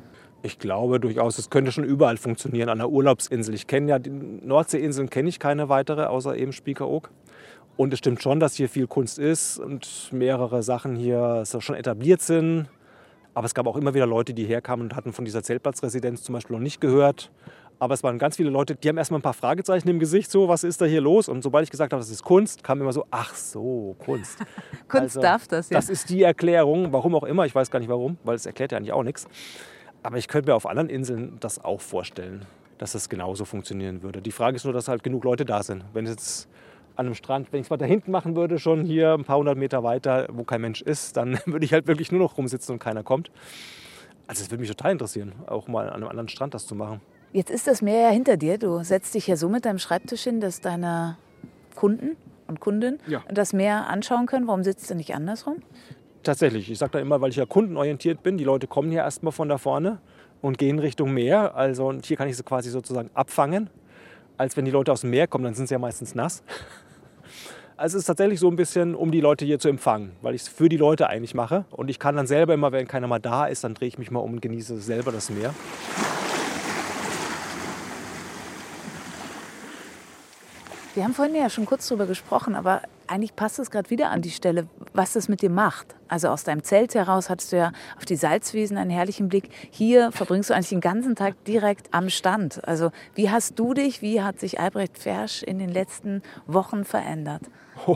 Ich 0.42 0.58
glaube 0.58 1.00
durchaus, 1.00 1.38
es 1.38 1.50
könnte 1.50 1.70
schon 1.70 1.84
überall 1.84 2.16
funktionieren, 2.16 2.70
an 2.70 2.78
der 2.78 2.88
Urlaubsinsel. 2.88 3.54
Ich 3.54 3.66
kenne 3.66 3.90
ja, 3.90 3.98
die 3.98 4.10
Nordseeinseln 4.10 5.10
kenne 5.10 5.28
ich 5.28 5.38
keine 5.38 5.68
weitere, 5.68 6.04
außer 6.04 6.36
eben 6.36 6.52
Spiekeroog. 6.52 7.10
Und 7.76 7.92
es 7.92 7.98
stimmt 7.98 8.22
schon, 8.22 8.40
dass 8.40 8.54
hier 8.54 8.68
viel 8.68 8.86
Kunst 8.86 9.18
ist 9.18 9.58
und 9.58 10.10
mehrere 10.12 10.62
Sachen 10.62 10.96
hier 10.96 11.44
schon 11.46 11.76
etabliert 11.76 12.20
sind. 12.20 12.68
Aber 13.34 13.46
es 13.46 13.54
gab 13.54 13.66
auch 13.66 13.76
immer 13.76 13.94
wieder 13.94 14.06
Leute, 14.06 14.34
die 14.34 14.44
herkamen 14.44 14.86
und 14.86 14.96
hatten 14.96 15.12
von 15.12 15.24
dieser 15.24 15.42
Zeltplatzresidenz 15.42 16.22
zum 16.22 16.32
Beispiel 16.32 16.56
noch 16.56 16.62
nicht 16.62 16.80
gehört. 16.80 17.30
Aber 17.78 17.94
es 17.94 18.02
waren 18.02 18.18
ganz 18.18 18.36
viele 18.36 18.50
Leute, 18.50 18.74
die 18.74 18.88
haben 18.88 18.98
erstmal 18.98 19.20
ein 19.20 19.22
paar 19.22 19.32
Fragezeichen 19.32 19.88
im 19.88 19.98
Gesicht, 19.98 20.30
so, 20.30 20.48
was 20.48 20.64
ist 20.64 20.82
da 20.82 20.84
hier 20.84 21.00
los? 21.00 21.30
Und 21.30 21.42
sobald 21.42 21.64
ich 21.64 21.70
gesagt 21.70 21.94
habe, 21.94 22.00
das 22.00 22.10
ist 22.10 22.22
Kunst, 22.22 22.62
kam 22.62 22.80
immer 22.82 22.92
so, 22.92 23.06
ach 23.10 23.34
so, 23.34 23.96
Kunst. 23.98 24.38
Kunst 24.88 25.16
Also, 25.16 25.20
darf 25.22 25.48
das, 25.48 25.70
ja. 25.70 25.78
Das 25.78 25.88
ist 25.88 26.10
die 26.10 26.22
Erklärung, 26.22 26.92
warum 26.92 27.14
auch 27.14 27.24
immer, 27.24 27.46
ich 27.46 27.54
weiß 27.54 27.70
gar 27.70 27.78
nicht 27.78 27.88
warum, 27.88 28.18
weil 28.24 28.34
es 28.34 28.44
erklärt 28.44 28.72
ja 28.72 28.78
eigentlich 28.78 28.92
auch 28.92 29.02
nichts. 29.02 29.26
Aber 30.02 30.16
ich 30.16 30.28
könnte 30.28 30.50
mir 30.50 30.54
auf 30.56 30.66
anderen 30.66 30.88
Inseln 30.88 31.36
das 31.40 31.62
auch 31.62 31.80
vorstellen, 31.80 32.46
dass 32.78 32.92
das 32.92 33.08
genauso 33.08 33.44
funktionieren 33.44 34.02
würde. 34.02 34.22
Die 34.22 34.32
Frage 34.32 34.56
ist 34.56 34.64
nur, 34.64 34.72
dass 34.72 34.88
halt 34.88 35.02
genug 35.02 35.24
Leute 35.24 35.44
da 35.44 35.62
sind. 35.62 35.84
Wenn 35.92 36.04
es 36.06 36.10
jetzt 36.12 36.48
an 36.96 37.06
einem 37.06 37.14
Strand, 37.14 37.52
wenn 37.52 37.60
ich 37.60 37.66
es 37.66 37.70
mal 37.70 37.76
da 37.76 37.84
hinten 37.86 38.10
machen 38.10 38.36
würde, 38.36 38.58
schon 38.58 38.84
hier 38.84 39.12
ein 39.14 39.24
paar 39.24 39.36
hundert 39.38 39.58
Meter 39.58 39.82
weiter, 39.82 40.26
wo 40.32 40.44
kein 40.44 40.60
Mensch 40.62 40.80
ist, 40.82 41.16
dann 41.16 41.38
würde 41.46 41.64
ich 41.64 41.72
halt 41.72 41.86
wirklich 41.86 42.10
nur 42.12 42.20
noch 42.20 42.36
rumsitzen 42.38 42.72
und 42.74 42.78
keiner 42.78 43.02
kommt. 43.02 43.30
Also 44.26 44.42
es 44.42 44.50
würde 44.50 44.60
mich 44.60 44.70
total 44.70 44.92
interessieren, 44.92 45.32
auch 45.46 45.68
mal 45.68 45.88
an 45.88 45.96
einem 45.96 46.08
anderen 46.08 46.28
Strand 46.28 46.54
das 46.54 46.66
zu 46.66 46.74
machen. 46.74 47.00
Jetzt 47.32 47.50
ist 47.50 47.66
das 47.66 47.82
Meer 47.82 48.00
ja 48.02 48.10
hinter 48.10 48.36
dir. 48.36 48.58
Du 48.58 48.82
setzt 48.82 49.14
dich 49.14 49.26
ja 49.26 49.36
so 49.36 49.48
mit 49.48 49.64
deinem 49.64 49.78
Schreibtisch 49.78 50.22
hin, 50.24 50.40
dass 50.40 50.60
deine 50.60 51.16
Kunden 51.76 52.16
und 52.48 52.60
Kundinnen 52.60 52.98
Ja. 53.06 53.22
das 53.30 53.52
Meer 53.52 53.88
anschauen 53.88 54.26
können. 54.26 54.46
Warum 54.48 54.64
sitzt 54.64 54.90
du 54.90 54.94
nicht 54.94 55.14
andersrum? 55.14 55.56
Tatsächlich, 56.22 56.70
ich 56.70 56.78
sage 56.78 56.92
da 56.92 56.98
immer, 56.98 57.20
weil 57.20 57.30
ich 57.30 57.36
ja 57.36 57.46
kundenorientiert 57.46 58.22
bin, 58.22 58.36
die 58.36 58.44
Leute 58.44 58.66
kommen 58.66 58.90
hier 58.90 59.00
erstmal 59.00 59.32
von 59.32 59.48
da 59.48 59.56
vorne 59.56 60.00
und 60.42 60.58
gehen 60.58 60.78
Richtung 60.78 61.12
Meer. 61.12 61.54
Also 61.54 61.86
und 61.86 62.04
hier 62.04 62.16
kann 62.16 62.28
ich 62.28 62.36
sie 62.36 62.42
quasi 62.42 62.70
sozusagen 62.70 63.10
abfangen. 63.14 63.70
Als 64.36 64.56
wenn 64.56 64.64
die 64.64 64.70
Leute 64.70 64.92
aus 64.92 65.02
dem 65.02 65.10
Meer 65.10 65.26
kommen, 65.26 65.44
dann 65.44 65.54
sind 65.54 65.68
sie 65.68 65.74
ja 65.74 65.78
meistens 65.78 66.14
nass. 66.14 66.42
Also 67.76 67.96
es 67.96 68.02
ist 68.02 68.08
tatsächlich 68.08 68.38
so 68.38 68.48
ein 68.50 68.56
bisschen, 68.56 68.94
um 68.94 69.10
die 69.10 69.22
Leute 69.22 69.46
hier 69.46 69.58
zu 69.58 69.70
empfangen, 69.70 70.12
weil 70.20 70.34
ich 70.34 70.42
es 70.42 70.48
für 70.48 70.68
die 70.68 70.76
Leute 70.76 71.08
eigentlich 71.08 71.32
mache. 71.32 71.64
Und 71.70 71.88
ich 71.88 71.98
kann 71.98 72.14
dann 72.14 72.26
selber 72.26 72.52
immer, 72.52 72.72
wenn 72.72 72.86
keiner 72.86 73.06
mal 73.06 73.20
da 73.20 73.46
ist, 73.46 73.64
dann 73.64 73.72
drehe 73.72 73.88
ich 73.88 73.96
mich 73.96 74.10
mal 74.10 74.20
um 74.20 74.34
und 74.34 74.42
genieße 74.42 74.76
selber 74.82 75.12
das 75.12 75.30
Meer. 75.30 75.54
Wir 81.00 81.06
haben 81.06 81.14
vorhin 81.14 81.34
ja 81.34 81.48
schon 81.48 81.64
kurz 81.64 81.88
drüber 81.88 82.04
gesprochen, 82.04 82.54
aber 82.54 82.82
eigentlich 83.06 83.34
passt 83.34 83.58
es 83.58 83.70
gerade 83.70 83.88
wieder 83.88 84.10
an 84.10 84.20
die 84.20 84.28
Stelle, 84.28 84.66
was 84.92 85.14
das 85.14 85.28
mit 85.28 85.40
dir 85.40 85.48
macht. 85.48 85.94
Also 86.08 86.28
aus 86.28 86.44
deinem 86.44 86.62
Zelt 86.62 86.94
heraus 86.94 87.30
hattest 87.30 87.52
du 87.52 87.56
ja 87.56 87.72
auf 87.96 88.04
die 88.04 88.16
Salzwiesen 88.16 88.76
einen 88.76 88.90
herrlichen 88.90 89.30
Blick. 89.30 89.48
Hier 89.70 90.12
verbringst 90.12 90.50
du 90.50 90.54
eigentlich 90.54 90.68
den 90.68 90.82
ganzen 90.82 91.16
Tag 91.16 91.42
direkt 91.44 91.94
am 91.94 92.10
Stand. 92.10 92.68
Also 92.68 92.90
wie 93.14 93.30
hast 93.30 93.58
du 93.58 93.72
dich, 93.72 94.02
wie 94.02 94.20
hat 94.20 94.38
sich 94.38 94.60
Albrecht 94.60 94.98
Fersch 94.98 95.42
in 95.42 95.58
den 95.58 95.70
letzten 95.70 96.20
Wochen 96.46 96.84
verändert? 96.84 97.44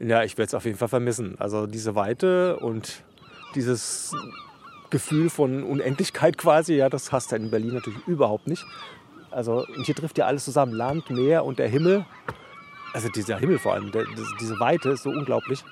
Ja, 0.00 0.22
ich 0.22 0.38
werde 0.38 0.46
es 0.46 0.54
auf 0.54 0.64
jeden 0.64 0.78
Fall 0.78 0.86
vermissen. 0.86 1.34
Also 1.40 1.66
diese 1.66 1.96
Weite 1.96 2.60
und 2.60 3.02
dieses 3.56 4.14
Gefühl 4.90 5.28
von 5.28 5.64
Unendlichkeit 5.64 6.38
quasi, 6.38 6.74
ja, 6.74 6.88
das 6.88 7.10
hast 7.10 7.32
du 7.32 7.36
in 7.36 7.50
Berlin 7.50 7.74
natürlich 7.74 8.06
überhaupt 8.06 8.46
nicht. 8.46 8.64
Also 9.30 9.66
hier 9.84 9.94
trifft 9.94 10.18
ja 10.18 10.26
alles 10.26 10.44
zusammen, 10.44 10.72
Land, 10.72 11.10
Meer 11.10 11.44
und 11.44 11.58
der 11.58 11.68
Himmel. 11.68 12.04
Also 12.92 13.08
dieser 13.08 13.38
Himmel 13.38 13.58
vor 13.58 13.74
allem, 13.74 13.92
der, 13.92 14.04
diese 14.40 14.58
Weite 14.58 14.90
ist 14.90 15.02
so 15.02 15.10
unglaublich. 15.10 15.64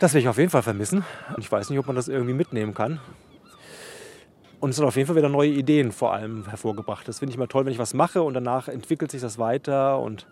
Das 0.00 0.12
werde 0.12 0.22
ich 0.22 0.28
auf 0.28 0.38
jeden 0.38 0.50
Fall 0.50 0.62
vermissen. 0.62 1.04
Ich 1.38 1.50
weiß 1.50 1.70
nicht, 1.70 1.78
ob 1.78 1.86
man 1.86 1.94
das 1.94 2.08
irgendwie 2.08 2.34
mitnehmen 2.34 2.74
kann. 2.74 3.00
Und 4.58 4.70
es 4.70 4.78
hat 4.78 4.86
auf 4.86 4.96
jeden 4.96 5.06
Fall 5.06 5.16
wieder 5.16 5.28
neue 5.28 5.50
Ideen 5.50 5.92
vor 5.92 6.12
allem 6.12 6.48
hervorgebracht. 6.48 7.06
Das 7.06 7.18
finde 7.18 7.32
ich 7.32 7.38
mal 7.38 7.46
toll, 7.46 7.64
wenn 7.64 7.72
ich 7.72 7.78
was 7.78 7.94
mache 7.94 8.22
und 8.22 8.34
danach 8.34 8.68
entwickelt 8.68 9.10
sich 9.10 9.20
das 9.20 9.38
weiter. 9.38 9.98
Und 9.98 10.26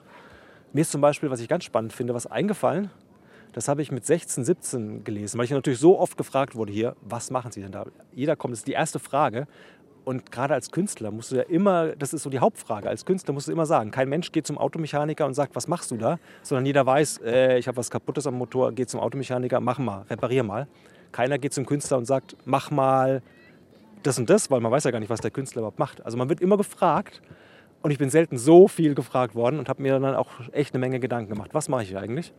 mir 0.72 0.82
ist 0.82 0.92
zum 0.92 1.00
Beispiel, 1.00 1.30
was 1.30 1.40
ich 1.40 1.48
ganz 1.48 1.64
spannend 1.64 1.92
finde, 1.92 2.14
was 2.14 2.26
eingefallen. 2.26 2.90
Das 3.52 3.66
habe 3.66 3.82
ich 3.82 3.90
mit 3.90 4.06
16, 4.06 4.44
17 4.44 5.04
gelesen, 5.04 5.36
weil 5.36 5.44
ich 5.44 5.50
natürlich 5.50 5.80
so 5.80 5.98
oft 5.98 6.16
gefragt 6.16 6.54
wurde 6.54 6.72
hier, 6.72 6.94
was 7.00 7.30
machen 7.30 7.50
Sie 7.50 7.60
denn 7.60 7.72
da? 7.72 7.86
Jeder 8.12 8.36
kommt, 8.36 8.52
das 8.52 8.60
ist 8.60 8.68
die 8.68 8.72
erste 8.72 9.00
Frage. 9.00 9.48
Und 10.04 10.32
gerade 10.32 10.54
als 10.54 10.70
Künstler 10.70 11.10
musst 11.10 11.30
du 11.30 11.36
ja 11.36 11.42
immer, 11.42 11.94
das 11.96 12.12
ist 12.12 12.22
so 12.22 12.30
die 12.30 12.38
Hauptfrage, 12.38 12.88
als 12.88 13.04
Künstler 13.04 13.34
musst 13.34 13.48
du 13.48 13.52
immer 13.52 13.66
sagen, 13.66 13.90
kein 13.90 14.08
Mensch 14.08 14.32
geht 14.32 14.46
zum 14.46 14.58
Automechaniker 14.58 15.26
und 15.26 15.34
sagt, 15.34 15.54
was 15.54 15.68
machst 15.68 15.90
du 15.90 15.96
da? 15.96 16.18
Sondern 16.42 16.66
jeder 16.66 16.86
weiß, 16.86 17.20
äh, 17.24 17.58
ich 17.58 17.68
habe 17.68 17.76
was 17.76 17.90
Kaputtes 17.90 18.26
am 18.26 18.34
Motor, 18.34 18.72
geht 18.72 18.88
zum 18.88 19.00
Automechaniker, 19.00 19.60
mach 19.60 19.78
mal, 19.78 20.04
reparier 20.08 20.42
mal. 20.42 20.66
Keiner 21.12 21.38
geht 21.38 21.52
zum 21.52 21.66
Künstler 21.66 21.98
und 21.98 22.06
sagt, 22.06 22.36
mach 22.44 22.70
mal 22.70 23.22
das 24.02 24.18
und 24.18 24.30
das, 24.30 24.50
weil 24.50 24.60
man 24.60 24.72
weiß 24.72 24.84
ja 24.84 24.90
gar 24.90 25.00
nicht, 25.00 25.10
was 25.10 25.20
der 25.20 25.30
Künstler 25.30 25.60
überhaupt 25.60 25.78
macht. 25.78 26.04
Also 26.04 26.16
man 26.16 26.28
wird 26.28 26.40
immer 26.40 26.56
gefragt 26.56 27.20
und 27.82 27.90
ich 27.90 27.98
bin 27.98 28.10
selten 28.10 28.38
so 28.38 28.68
viel 28.68 28.94
gefragt 28.94 29.34
worden 29.34 29.58
und 29.58 29.68
habe 29.68 29.82
mir 29.82 29.98
dann 29.98 30.14
auch 30.14 30.28
echt 30.52 30.74
eine 30.74 30.80
Menge 30.80 31.00
Gedanken 31.00 31.32
gemacht. 31.32 31.50
Was 31.52 31.68
mache 31.68 31.82
ich 31.82 31.96
eigentlich? 31.96 32.32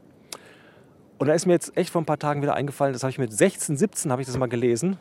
Und 1.17 1.27
da 1.27 1.33
ist 1.33 1.45
mir 1.45 1.53
jetzt 1.53 1.77
echt 1.77 1.91
vor 1.91 2.01
ein 2.01 2.05
paar 2.05 2.17
Tagen 2.17 2.41
wieder 2.41 2.55
eingefallen, 2.55 2.93
das 2.93 3.03
habe 3.03 3.11
ich 3.11 3.19
mit 3.19 3.31
16, 3.31 3.77
17 3.77 4.11
habe 4.11 4.23
ich 4.23 4.27
das 4.27 4.37
mal 4.37 4.47
gelesen. 4.47 4.97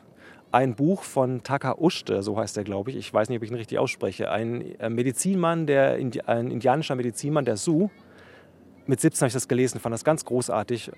Ein 0.52 0.74
Buch 0.74 1.04
von 1.04 1.44
Taka 1.44 1.76
Ushte, 1.78 2.22
so 2.22 2.36
heißt 2.36 2.56
er, 2.56 2.64
glaube 2.64 2.90
ich. 2.90 2.96
Ich 2.96 3.14
weiß 3.14 3.28
nicht, 3.28 3.38
ob 3.38 3.44
ich 3.44 3.50
ihn 3.50 3.56
richtig 3.56 3.78
ausspreche. 3.78 4.30
Ein 4.30 4.78
äh, 4.80 4.90
Medizinmann, 4.90 5.66
der, 5.66 5.92
ein 6.26 6.50
indianischer 6.50 6.96
Medizinmann, 6.96 7.44
der 7.44 7.56
Sioux. 7.56 7.90
Mit 8.86 9.00
17 9.00 9.20
habe 9.20 9.28
ich 9.28 9.34
das 9.34 9.46
gelesen, 9.46 9.78
fand 9.78 9.92
das 9.92 10.02
ganz 10.02 10.24
großartig. 10.24 10.90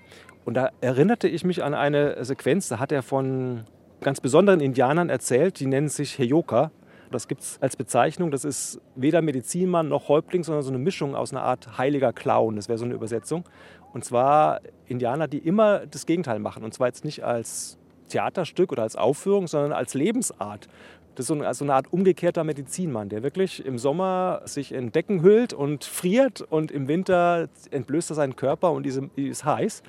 Und 0.47 0.55
da 0.55 0.71
erinnerte 0.81 1.29
ich 1.29 1.45
mich 1.45 1.63
an 1.63 1.75
eine 1.75 2.25
Sequenz, 2.25 2.69
da 2.69 2.79
hat 2.79 2.93
er 2.93 3.03
von 3.03 3.65
ganz 4.01 4.23
besonderen 4.23 4.61
Indianern 4.61 5.11
erzählt, 5.11 5.61
die 5.61 5.67
nennen 5.67 5.89
sich 5.89 6.19
Heyoka. 6.19 6.71
Das 7.11 7.29
gibt 7.29 7.43
es 7.43 7.59
als 7.61 7.77
Bezeichnung. 7.77 8.31
Das 8.31 8.47
ist 8.47 8.81
weder 8.97 9.21
Medizinmann 9.21 9.89
noch 9.89 10.09
Häuptling, 10.09 10.45
sondern 10.45 10.63
so 10.63 10.71
eine 10.71 10.79
Mischung 10.79 11.15
aus 11.15 11.31
einer 11.31 11.43
Art 11.43 11.77
heiliger 11.77 12.15
Clown. 12.15 12.57
Das 12.57 12.69
wäre 12.69 12.79
so 12.79 12.87
eine 12.87 12.95
Übersetzung. 12.95 13.45
Und 13.93 14.03
zwar 14.03 14.63
Indianer, 14.87 15.29
die 15.29 15.39
immer 15.39 15.87
das 15.87 16.07
Gegenteil 16.07 16.39
machen. 16.39 16.65
Und 16.65 16.73
zwar 16.73 16.87
jetzt 16.87 17.05
nicht 17.05 17.23
als 17.23 17.79
Theaterstück 18.09 18.73
oder 18.73 18.83
als 18.83 18.97
Aufführung, 18.97 19.47
sondern 19.47 19.73
als 19.73 19.95
Lebensart. 19.95 20.69
Das 21.15 21.25
ist 21.25 21.29
so 21.29 21.35
eine, 21.35 21.53
so 21.53 21.65
eine 21.65 21.75
Art 21.75 21.93
umgekehrter 21.93 22.43
Medizinmann, 22.43 23.11
der 23.11 23.23
wirklich 23.23 23.65
im 23.67 23.79
Sommer 23.79 24.41
sich 24.47 24.73
in 24.73 24.93
Decken 24.93 25.23
hüllt 25.23 25.53
und 25.53 25.85
friert 25.85 26.41
und 26.41 26.71
im 26.71 26.89
Winter 26.89 27.49
entblößt 27.71 28.11
er 28.11 28.15
seinen 28.15 28.37
Körper 28.37 28.73
und 28.73 28.87
ist, 28.87 29.01
ist 29.17 29.45
heiß. 29.45 29.83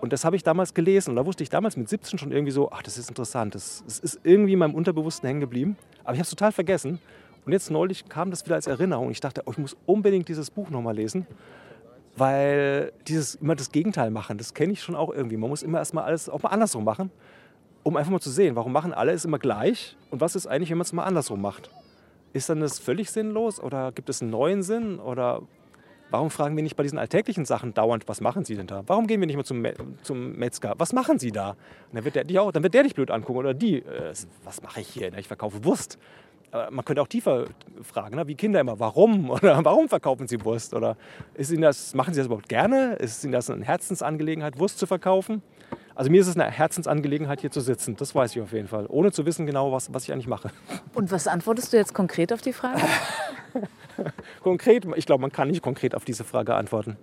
Und 0.00 0.12
das 0.12 0.24
habe 0.24 0.34
ich 0.36 0.42
damals 0.42 0.74
gelesen 0.74 1.10
und 1.10 1.16
da 1.16 1.26
wusste 1.26 1.42
ich 1.42 1.48
damals 1.48 1.76
mit 1.76 1.88
17 1.88 2.18
schon 2.18 2.32
irgendwie 2.32 2.52
so, 2.52 2.70
ach, 2.72 2.82
das 2.82 2.98
ist 2.98 3.08
interessant. 3.08 3.54
Das, 3.54 3.82
das 3.86 3.98
ist 4.00 4.20
irgendwie 4.24 4.52
in 4.52 4.58
meinem 4.58 4.74
Unterbewussten 4.74 5.26
hängen 5.26 5.40
geblieben. 5.40 5.76
Aber 6.02 6.14
ich 6.14 6.18
habe 6.18 6.24
es 6.24 6.30
total 6.30 6.52
vergessen. 6.52 6.98
Und 7.44 7.52
jetzt 7.52 7.70
neulich 7.70 8.08
kam 8.08 8.30
das 8.30 8.44
wieder 8.44 8.54
als 8.54 8.66
Erinnerung. 8.66 9.10
Ich 9.10 9.20
dachte, 9.20 9.42
oh, 9.46 9.50
ich 9.52 9.58
muss 9.58 9.76
unbedingt 9.86 10.28
dieses 10.28 10.50
Buch 10.50 10.70
nochmal 10.70 10.96
lesen. 10.96 11.26
Weil 12.16 12.92
dieses 13.08 13.36
immer 13.36 13.54
das 13.54 13.72
Gegenteil 13.72 14.10
machen, 14.10 14.38
das 14.38 14.54
kenne 14.54 14.72
ich 14.72 14.82
schon 14.82 14.94
auch 14.94 15.12
irgendwie. 15.12 15.36
Man 15.36 15.48
muss 15.48 15.62
immer 15.62 15.78
erstmal 15.78 16.04
alles 16.04 16.28
auch 16.28 16.42
mal 16.42 16.50
andersrum 16.50 16.84
machen, 16.84 17.10
um 17.82 17.96
einfach 17.96 18.12
mal 18.12 18.20
zu 18.20 18.30
sehen, 18.30 18.56
warum 18.56 18.72
machen 18.72 18.92
alle 18.92 19.12
es 19.12 19.24
immer 19.24 19.38
gleich 19.38 19.96
und 20.10 20.20
was 20.20 20.36
ist 20.36 20.46
eigentlich, 20.46 20.70
wenn 20.70 20.78
man 20.78 20.84
es 20.84 20.92
mal 20.92 21.04
andersrum 21.04 21.40
macht. 21.40 21.70
Ist 22.32 22.48
dann 22.48 22.60
das 22.60 22.78
völlig 22.78 23.10
sinnlos 23.10 23.60
oder 23.60 23.92
gibt 23.92 24.08
es 24.08 24.22
einen 24.22 24.30
neuen 24.30 24.62
Sinn 24.62 24.98
oder 24.98 25.42
warum 26.10 26.30
fragen 26.30 26.56
wir 26.56 26.62
nicht 26.62 26.76
bei 26.76 26.82
diesen 26.82 26.98
alltäglichen 26.98 27.44
Sachen 27.44 27.74
dauernd, 27.74 28.08
was 28.08 28.20
machen 28.20 28.44
Sie 28.44 28.54
denn 28.54 28.66
da? 28.66 28.84
Warum 28.86 29.06
gehen 29.06 29.20
wir 29.20 29.26
nicht 29.26 29.36
mal 29.36 29.44
zum, 29.44 29.60
Me 29.60 29.74
zum 30.02 30.36
Metzger? 30.36 30.74
Was 30.78 30.92
machen 30.92 31.18
Sie 31.18 31.32
da? 31.32 31.50
Und 31.50 31.56
dann 31.94 32.04
wird 32.04 32.14
der 32.14 32.24
dich 32.24 32.38
auch, 32.38 32.52
dann 32.52 32.62
wird 32.62 32.74
der 32.74 32.84
dich 32.84 32.94
blöd 32.94 33.10
angucken 33.10 33.38
oder 33.38 33.54
die. 33.54 33.78
Äh, 33.78 34.12
was 34.44 34.62
mache 34.62 34.80
ich 34.80 34.88
hier? 34.88 35.10
Na, 35.10 35.18
Ich 35.18 35.28
verkaufe 35.28 35.64
Wurst. 35.64 35.98
Man 36.70 36.84
könnte 36.84 37.00
auch 37.00 37.08
tiefer 37.08 37.46
fragen, 37.80 38.16
ne? 38.16 38.26
wie 38.28 38.34
Kinder 38.34 38.60
immer, 38.60 38.78
warum? 38.78 39.30
Oder 39.30 39.64
warum 39.64 39.88
verkaufen 39.88 40.28
sie 40.28 40.44
Wurst? 40.44 40.74
Oder 40.74 40.98
ist 41.32 41.50
Ihnen 41.50 41.62
das, 41.62 41.94
machen 41.94 42.12
Sie 42.12 42.20
das 42.20 42.26
überhaupt 42.26 42.50
gerne? 42.50 42.92
Ist 42.96 43.24
Ihnen 43.24 43.32
das 43.32 43.48
eine 43.48 43.64
Herzensangelegenheit, 43.64 44.58
Wurst 44.58 44.78
zu 44.78 44.86
verkaufen? 44.86 45.40
Also 45.94 46.10
mir 46.10 46.20
ist 46.20 46.26
es 46.26 46.36
eine 46.36 46.50
Herzensangelegenheit, 46.50 47.40
hier 47.40 47.50
zu 47.50 47.60
sitzen. 47.60 47.96
Das 47.96 48.14
weiß 48.14 48.34
ich 48.34 48.42
auf 48.42 48.52
jeden 48.52 48.68
Fall. 48.68 48.86
Ohne 48.88 49.12
zu 49.12 49.26
wissen 49.26 49.46
genau, 49.46 49.72
was, 49.72 49.92
was 49.92 50.04
ich 50.04 50.12
eigentlich 50.12 50.26
mache. 50.26 50.50
Und 50.94 51.10
was 51.10 51.26
antwortest 51.26 51.72
du 51.72 51.76
jetzt 51.76 51.94
konkret 51.94 52.32
auf 52.32 52.40
die 52.40 52.52
Frage? 52.52 52.80
Konkret, 54.42 54.86
ich 54.96 55.06
glaube, 55.06 55.20
man 55.20 55.32
kann 55.32 55.48
nicht 55.48 55.62
konkret 55.62 55.94
auf 55.94 56.04
diese 56.04 56.24
Frage 56.24 56.54
antworten. 56.54 56.96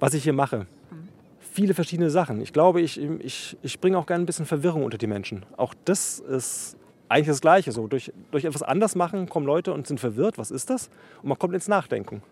Was 0.00 0.14
ich 0.14 0.24
hier 0.24 0.32
mache. 0.32 0.66
Viele 1.38 1.74
verschiedene 1.74 2.10
Sachen. 2.10 2.40
Ich 2.40 2.52
glaube, 2.52 2.80
ich, 2.80 2.98
ich, 2.98 3.56
ich 3.62 3.80
bringe 3.80 3.98
auch 3.98 4.06
gerne 4.06 4.24
ein 4.24 4.26
bisschen 4.26 4.46
Verwirrung 4.46 4.84
unter 4.84 4.98
die 4.98 5.06
Menschen. 5.06 5.44
Auch 5.56 5.74
das 5.84 6.18
ist 6.18 6.76
eigentlich 7.08 7.28
das 7.28 7.42
Gleiche. 7.42 7.72
So, 7.72 7.86
durch, 7.86 8.12
durch 8.30 8.44
etwas 8.44 8.62
anders 8.62 8.94
machen 8.94 9.28
kommen 9.28 9.46
Leute 9.46 9.72
und 9.72 9.86
sind 9.86 10.00
verwirrt. 10.00 10.38
Was 10.38 10.50
ist 10.50 10.70
das? 10.70 10.88
Und 11.22 11.28
man 11.28 11.38
kommt 11.38 11.54
ins 11.54 11.68
Nachdenken. 11.68 12.22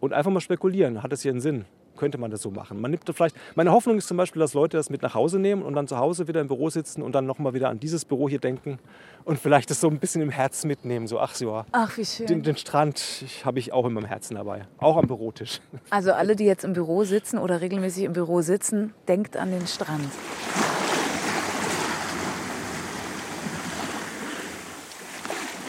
Und 0.00 0.12
einfach 0.12 0.30
mal 0.30 0.40
spekulieren. 0.40 1.02
Hat 1.02 1.10
das 1.10 1.22
hier 1.22 1.32
einen 1.32 1.40
Sinn? 1.40 1.64
Könnte 1.96 2.18
man 2.18 2.30
das 2.30 2.42
so 2.42 2.50
machen? 2.50 2.80
Man 2.80 2.90
nimmt 2.90 3.04
vielleicht, 3.12 3.36
meine 3.54 3.72
Hoffnung 3.72 3.96
ist 3.98 4.08
zum 4.08 4.16
Beispiel, 4.16 4.40
dass 4.40 4.54
Leute 4.54 4.76
das 4.76 4.90
mit 4.90 5.02
nach 5.02 5.14
Hause 5.14 5.38
nehmen 5.38 5.62
und 5.62 5.74
dann 5.74 5.88
zu 5.88 5.98
Hause 5.98 6.28
wieder 6.28 6.40
im 6.40 6.48
Büro 6.48 6.70
sitzen 6.70 7.02
und 7.02 7.12
dann 7.14 7.26
nochmal 7.26 7.54
wieder 7.54 7.68
an 7.68 7.80
dieses 7.80 8.04
Büro 8.04 8.28
hier 8.28 8.38
denken 8.38 8.78
und 9.24 9.38
vielleicht 9.38 9.70
das 9.70 9.80
so 9.80 9.88
ein 9.88 9.98
bisschen 9.98 10.22
im 10.22 10.30
Herzen 10.30 10.68
mitnehmen. 10.68 11.06
So, 11.06 11.18
ach 11.18 11.34
so, 11.34 11.46
ja, 11.50 11.66
Ach, 11.72 11.96
wie 11.96 12.04
schön. 12.04 12.26
den, 12.26 12.42
den 12.42 12.56
Strand 12.56 13.24
habe 13.44 13.58
ich 13.58 13.72
auch 13.72 13.86
in 13.86 13.92
meinem 13.92 14.06
Herzen 14.06 14.34
dabei. 14.36 14.66
Auch 14.78 14.96
am 14.96 15.06
Bürotisch. 15.06 15.60
Also 15.90 16.12
alle, 16.12 16.36
die 16.36 16.44
jetzt 16.44 16.64
im 16.64 16.72
Büro 16.74 17.04
sitzen 17.04 17.38
oder 17.38 17.60
regelmäßig 17.60 18.04
im 18.04 18.12
Büro 18.12 18.40
sitzen, 18.42 18.92
denkt 19.08 19.36
an 19.36 19.50
den 19.50 19.66
Strand. 19.66 20.10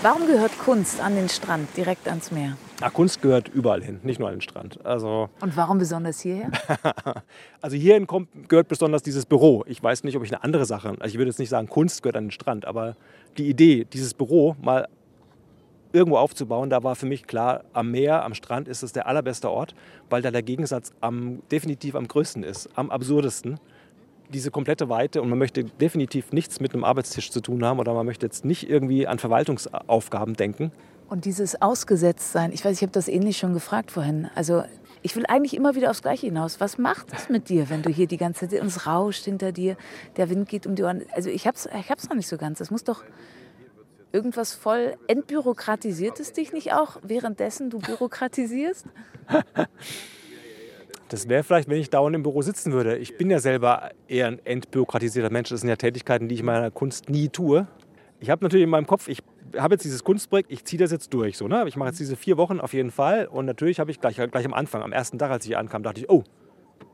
Warum 0.04 0.28
gehört 0.28 0.56
Kunst 0.60 1.02
an 1.02 1.16
den 1.16 1.28
Strand, 1.28 1.76
direkt 1.76 2.08
ans 2.08 2.32
Meer? 2.32 2.56
Ja, 2.82 2.92
Kunst 2.92 3.20
gehört 3.20 3.50
überall 3.50 3.84
hin, 3.84 4.00
nicht 4.04 4.20
nur 4.20 4.30
an 4.30 4.36
den 4.36 4.42
Strand. 4.42 4.80
Also, 4.86 5.30
Und 5.42 5.58
warum 5.58 5.80
besonders 5.80 6.20
hierher? 6.20 6.52
also 7.62 7.76
hierhin 7.76 8.06
kommt, 8.06 8.30
gehört 8.48 8.68
besonders 8.68 9.02
dieses 9.02 9.26
Büro. 9.26 9.64
Ich 9.66 9.82
weiß 9.82 10.04
nicht, 10.04 10.16
ob 10.16 10.24
ich 10.24 10.32
eine 10.32 10.44
andere 10.44 10.66
Sache, 10.66 10.90
also 11.00 11.06
ich 11.06 11.16
würde 11.16 11.30
jetzt 11.30 11.40
nicht 11.40 11.50
sagen, 11.50 11.68
Kunst 11.68 12.04
gehört 12.04 12.16
an 12.16 12.26
den 12.26 12.32
Strand, 12.32 12.66
aber 12.66 12.96
die 13.40 13.50
Idee, 13.50 13.86
dieses 13.86 14.14
Büro 14.14 14.56
mal 14.62 14.88
irgendwo 15.94 16.18
aufzubauen, 16.18 16.70
da 16.70 16.84
war 16.84 16.96
für 16.96 17.08
mich 17.08 17.26
klar, 17.26 17.64
am 17.74 17.90
Meer, 17.90 18.24
am 18.24 18.36
Strand 18.36 18.68
ist 18.68 18.84
es 18.84 18.94
der 18.94 19.08
allerbeste 19.08 19.50
Ort, 19.50 19.74
weil 20.12 20.22
da 20.22 20.30
der 20.30 20.44
Gegensatz 20.44 20.92
am, 21.02 21.42
definitiv 21.50 21.96
am 21.96 22.08
größten 22.08 22.44
ist, 22.44 22.70
am 22.76 22.92
absurdesten. 22.92 23.60
Diese 24.30 24.52
komplette 24.52 24.90
Weite 24.90 25.22
und 25.22 25.30
man 25.30 25.40
möchte 25.40 25.64
definitiv 25.64 26.34
nichts 26.34 26.60
mit 26.60 26.74
einem 26.74 26.84
Arbeitstisch 26.84 27.32
zu 27.32 27.42
tun 27.42 27.64
haben 27.64 27.80
oder 27.80 27.94
man 27.94 28.06
möchte 28.06 28.26
jetzt 28.26 28.44
nicht 28.44 28.70
irgendwie 28.70 29.08
an 29.08 29.20
Verwaltungsaufgaben 29.20 30.36
denken. 30.36 30.72
Und 31.10 31.24
dieses 31.24 31.62
Ausgesetztsein, 31.62 32.52
ich 32.52 32.66
weiß, 32.66 32.76
ich 32.76 32.82
habe 32.82 32.92
das 32.92 33.08
ähnlich 33.08 33.38
schon 33.38 33.54
gefragt 33.54 33.92
vorhin. 33.92 34.30
Also 34.36 34.64
ich 35.02 35.16
will 35.16 35.26
eigentlich 35.28 35.56
immer 35.56 35.76
wieder 35.76 35.90
aufs 35.90 36.02
Gleiche 36.02 36.26
hinaus. 36.26 36.60
Was 36.60 36.78
macht 36.78 37.14
es 37.14 37.30
mit 37.30 37.48
dir, 37.48 37.70
wenn 37.70 37.82
du 37.82 37.90
hier 37.90 38.08
die 38.08 38.18
ganze 38.18 38.50
Zeit, 38.50 38.60
und 38.60 38.68
es 38.68 38.86
rauscht 38.86 39.24
hinter 39.24 39.54
dir, 39.54 39.78
der 40.18 40.30
Wind 40.30 40.50
geht 40.50 40.68
um 40.68 40.76
die 40.76 40.84
Ohren. 40.84 41.04
Also 41.14 41.30
ich 41.30 41.48
habe 41.48 41.56
es 41.56 41.66
ich 41.66 41.90
hab's 41.90 42.10
noch 42.10 42.16
nicht 42.16 42.28
so 42.28 42.38
ganz. 42.38 42.60
Das 42.60 42.72
muss 42.72 42.84
doch 42.84 43.06
irgendwas 44.12 44.54
voll 44.54 44.96
entbürokratisiert 45.08 46.20
es 46.20 46.34
dich 46.34 46.52
nicht 46.52 46.74
auch, 46.74 46.98
währenddessen 47.04 47.70
du 47.70 47.80
bürokratisierst? 47.80 48.86
Das 51.10 51.30
wäre 51.30 51.44
vielleicht, 51.44 51.70
wenn 51.70 51.80
ich 51.80 51.90
dauernd 51.90 52.16
im 52.16 52.24
Büro 52.24 52.42
sitzen 52.42 52.74
würde. 52.74 52.98
Ich 52.98 53.18
bin 53.18 53.30
ja 53.30 53.40
selber 53.40 53.92
eher 54.08 54.28
ein 54.28 54.40
entbürokratisierter 54.46 55.30
Mensch. 55.30 55.50
Das 55.50 55.62
sind 55.62 55.70
ja 55.70 55.78
Tätigkeiten, 55.78 56.28
die 56.28 56.36
ich 56.36 56.42
in 56.42 56.46
meiner 56.46 56.70
Kunst 56.70 57.10
nie 57.10 57.30
tue. 57.30 57.68
Ich 58.20 58.30
habe 58.30 58.44
natürlich 58.44 58.66
in 58.66 58.70
meinem 58.70 58.88
Kopf, 58.88 59.08
ich 59.08 59.24
habe 59.58 59.76
jetzt 59.76 59.86
dieses 59.86 60.04
Kunstprojekt, 60.04 60.52
ich 60.52 60.66
ziehe 60.66 60.80
das 60.80 60.92
jetzt 60.92 61.14
durch. 61.14 61.38
So, 61.38 61.48
ne? 61.48 61.64
Ich 61.68 61.78
mache 61.78 61.90
jetzt 61.90 62.00
diese 62.00 62.18
vier 62.18 62.38
Wochen 62.38 62.60
auf 62.60 62.74
jeden 62.74 62.92
Fall. 62.92 63.28
Und 63.28 63.46
natürlich 63.46 63.80
habe 63.80 63.90
ich 63.92 64.02
gleich, 64.02 64.16
gleich 64.16 64.46
am 64.46 64.54
Anfang, 64.54 64.82
am 64.82 64.92
ersten 64.92 65.18
Tag, 65.18 65.32
als 65.32 65.46
ich 65.46 65.50
hier 65.50 65.60
ankam, 65.60 65.84
dachte 65.84 66.02
ich, 66.02 66.10
oh, 66.10 66.24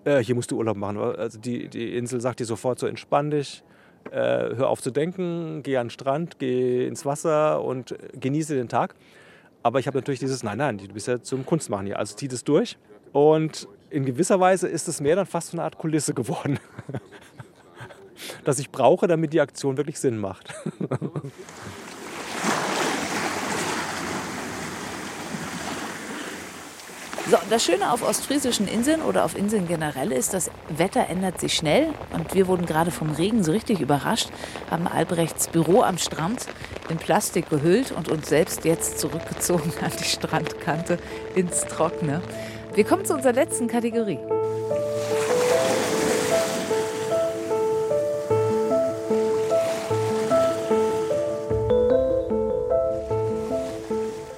äh, 0.06 0.20
hier 0.20 0.36
musst 0.36 0.52
du 0.52 0.58
Urlaub 0.58 0.78
machen. 0.78 0.98
Also 0.98 1.40
die, 1.40 1.68
die 1.70 1.98
Insel 1.98 2.22
sagt 2.22 2.40
dir 2.40 2.46
sofort 2.46 2.78
so, 2.78 2.86
entspann 2.86 3.32
dich, 3.32 3.64
äh, 4.12 4.18
hör 4.18 4.70
auf 4.70 4.82
zu 4.82 4.92
denken, 4.92 5.64
geh 5.64 5.78
an 5.78 5.88
den 5.88 5.92
Strand, 5.92 6.38
geh 6.38 6.88
ins 6.88 7.06
Wasser 7.06 7.64
und 7.64 7.96
genieße 8.20 8.56
den 8.56 8.70
Tag. 8.70 8.94
Aber 9.64 9.80
ich 9.80 9.88
habe 9.88 9.98
natürlich 9.98 10.20
dieses, 10.20 10.44
nein, 10.44 10.58
nein, 10.58 10.78
du 10.78 10.88
bist 10.90 11.08
ja 11.08 11.22
zum 11.22 11.46
Kunstmachen 11.46 11.86
hier, 11.86 11.98
also 11.98 12.16
zieh 12.16 12.28
das 12.28 12.44
durch. 12.44 12.78
Und 13.14 13.68
in 13.94 14.06
gewisser 14.06 14.40
Weise 14.40 14.68
ist 14.68 14.88
es 14.88 15.00
mehr 15.00 15.16
dann 15.16 15.28
fast 15.28 15.52
so 15.52 15.58
eine 15.58 15.64
Art 15.64 15.78
Kulisse 15.78 16.16
geworden, 16.16 16.60
das 18.44 18.58
ich 18.58 18.72
brauche, 18.72 19.08
damit 19.08 19.34
die 19.34 19.42
Aktion 19.42 19.78
wirklich 19.78 20.00
Sinn 20.00 20.18
macht. 20.18 20.54
So, 27.32 27.38
das 27.50 27.64
Schöne 27.64 27.90
auf 27.90 28.08
ostfriesischen 28.08 28.68
Inseln 28.68 29.02
oder 29.02 29.24
auf 29.24 29.38
Inseln 29.38 29.66
generell 29.66 30.12
ist, 30.12 30.34
das 30.34 30.52
Wetter 30.68 31.08
ändert 31.08 31.40
sich 31.40 31.54
schnell 31.54 31.88
und 32.12 32.36
wir 32.36 32.48
wurden 32.48 32.66
gerade 32.66 32.92
vom 32.92 33.12
Regen 33.12 33.46
so 33.46 33.54
richtig 33.54 33.80
überrascht, 33.80 34.28
haben 34.70 34.90
Albrechts 34.90 35.48
Büro 35.48 35.84
am 35.84 35.98
Strand 35.98 36.46
in 36.90 36.98
Plastik 36.98 37.50
gehüllt 37.50 37.94
und 37.94 38.10
uns 38.10 38.28
selbst 38.28 38.66
jetzt 38.66 39.00
zurückgezogen 39.00 39.72
an 39.82 39.92
die 39.98 40.04
Strandkante 40.04 41.00
ins 41.34 41.62
Trockene. 41.62 42.22
Wir 42.76 42.86
kommen 42.86 43.06
zu 43.06 43.14
unserer 43.14 43.34
letzten 43.34 43.68
Kategorie. 43.68 44.18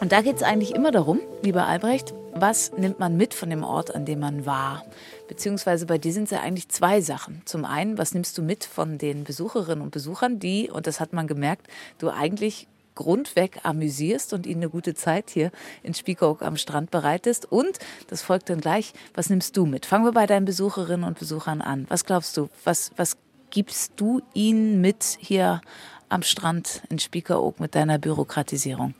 Und 0.02 0.12
da 0.12 0.22
geht 0.22 0.36
es 0.36 0.44
eigentlich 0.44 0.76
immer 0.76 0.92
darum, 0.92 1.22
lieber 1.44 1.66
Albrecht, 1.66 2.14
was 2.34 2.74
nimmt 2.74 3.00
man 3.00 3.16
mit 3.16 3.34
von 3.34 3.50
dem 3.50 3.64
Ort, 3.64 3.96
an 3.96 4.04
dem 4.04 4.20
man 4.20 4.46
war? 4.46 4.84
Beziehungsweise 5.30 5.86
bei 5.86 5.98
dir 5.98 6.12
sind 6.12 6.26
es 6.26 6.32
ja 6.32 6.42
eigentlich 6.42 6.68
zwei 6.68 7.00
Sachen. 7.00 7.42
Zum 7.46 7.64
einen, 7.64 7.98
was 7.98 8.14
nimmst 8.14 8.38
du 8.38 8.42
mit 8.42 8.66
von 8.66 8.98
den 8.98 9.24
Besucherinnen 9.24 9.82
und 9.82 9.92
Besuchern, 9.92 10.40
die, 10.40 10.70
und 10.70 10.88
das 10.88 11.00
hat 11.00 11.14
man 11.14 11.28
gemerkt, 11.28 11.68
du 12.00 12.10
eigentlich 12.10 12.68
grundweg 12.96 13.60
amüsierst 13.64 14.34
und 14.34 14.46
ihnen 14.46 14.64
eine 14.64 14.70
gute 14.70 14.96
Zeit 14.96 15.30
hier 15.30 15.52
in 15.84 15.94
Spiekeroog 15.94 16.42
am 16.42 16.58
Strand 16.58 16.92
bereitest. 16.92 17.52
Und 17.52 17.80
das 18.08 18.22
folgt 18.22 18.50
dann 18.50 18.62
gleich, 18.62 18.94
was 19.14 19.30
nimmst 19.30 19.56
du 19.58 19.66
mit? 19.66 19.86
Fangen 19.86 20.06
wir 20.06 20.14
bei 20.14 20.26
deinen 20.26 20.46
Besucherinnen 20.46 21.06
und 21.06 21.20
Besuchern 21.20 21.62
an. 21.62 21.86
Was 21.90 22.06
glaubst 22.06 22.38
du, 22.38 22.50
was, 22.64 22.92
was 22.96 23.18
gibst 23.50 23.94
du 23.98 24.22
ihnen 24.34 24.82
mit 24.82 25.18
hier 25.20 25.62
am 26.10 26.24
Strand 26.24 26.84
in 26.90 27.00
Spiekeroog 27.00 27.60
mit 27.60 27.76
deiner 27.76 27.98
Bürokratisierung? 27.98 28.94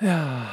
Ja, 0.00 0.46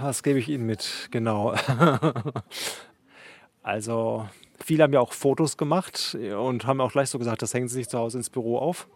was 0.00 0.22
gebe 0.22 0.38
ich 0.38 0.48
Ihnen 0.48 0.66
mit? 0.66 1.08
Genau. 1.10 1.54
also, 3.62 4.28
viele 4.62 4.82
haben 4.82 4.92
ja 4.92 5.00
auch 5.00 5.12
Fotos 5.12 5.56
gemacht 5.56 6.16
und 6.38 6.66
haben 6.66 6.80
auch 6.80 6.92
gleich 6.92 7.08
so 7.08 7.18
gesagt, 7.18 7.42
das 7.42 7.54
hängen 7.54 7.68
sie 7.68 7.76
sich 7.76 7.88
zu 7.88 7.98
Hause 7.98 8.18
ins 8.18 8.30
Büro 8.30 8.58
auf. 8.58 8.88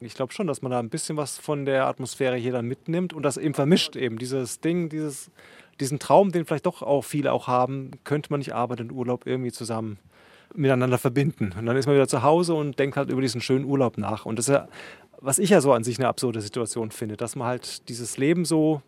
Ich 0.00 0.14
glaube 0.14 0.32
schon, 0.32 0.46
dass 0.46 0.62
man 0.62 0.72
da 0.72 0.78
ein 0.78 0.90
bisschen 0.90 1.16
was 1.16 1.38
von 1.38 1.64
der 1.64 1.86
Atmosphäre 1.86 2.36
hier 2.36 2.52
dann 2.52 2.66
mitnimmt 2.66 3.12
und 3.12 3.22
das 3.22 3.36
eben 3.36 3.54
vermischt. 3.54 3.96
Eben 3.96 4.18
dieses 4.18 4.60
Ding, 4.60 4.88
dieses, 4.88 5.30
diesen 5.80 5.98
Traum, 5.98 6.32
den 6.32 6.44
vielleicht 6.44 6.66
doch 6.66 6.82
auch 6.82 7.02
viele 7.02 7.32
auch 7.32 7.46
haben, 7.46 7.92
könnte 8.04 8.30
man 8.30 8.38
nicht 8.38 8.54
Arbeit 8.54 8.80
und 8.80 8.92
Urlaub 8.92 9.26
irgendwie 9.26 9.52
zusammen 9.52 9.98
miteinander 10.54 10.98
verbinden. 10.98 11.54
Und 11.58 11.66
dann 11.66 11.76
ist 11.76 11.86
man 11.86 11.94
wieder 11.94 12.08
zu 12.08 12.22
Hause 12.22 12.54
und 12.54 12.78
denkt 12.78 12.96
halt 12.96 13.10
über 13.10 13.22
diesen 13.22 13.40
schönen 13.40 13.64
Urlaub 13.64 13.98
nach. 13.98 14.26
Und 14.26 14.38
das 14.38 14.48
ist 14.48 14.54
ja, 14.54 14.68
was 15.20 15.38
ich 15.38 15.50
ja 15.50 15.60
so 15.60 15.72
an 15.72 15.82
sich 15.82 15.98
eine 15.98 16.08
absurde 16.08 16.40
Situation 16.40 16.90
finde, 16.90 17.16
dass 17.16 17.36
man 17.36 17.48
halt 17.48 17.88
dieses 17.88 18.18
Leben 18.18 18.44
so 18.44 18.82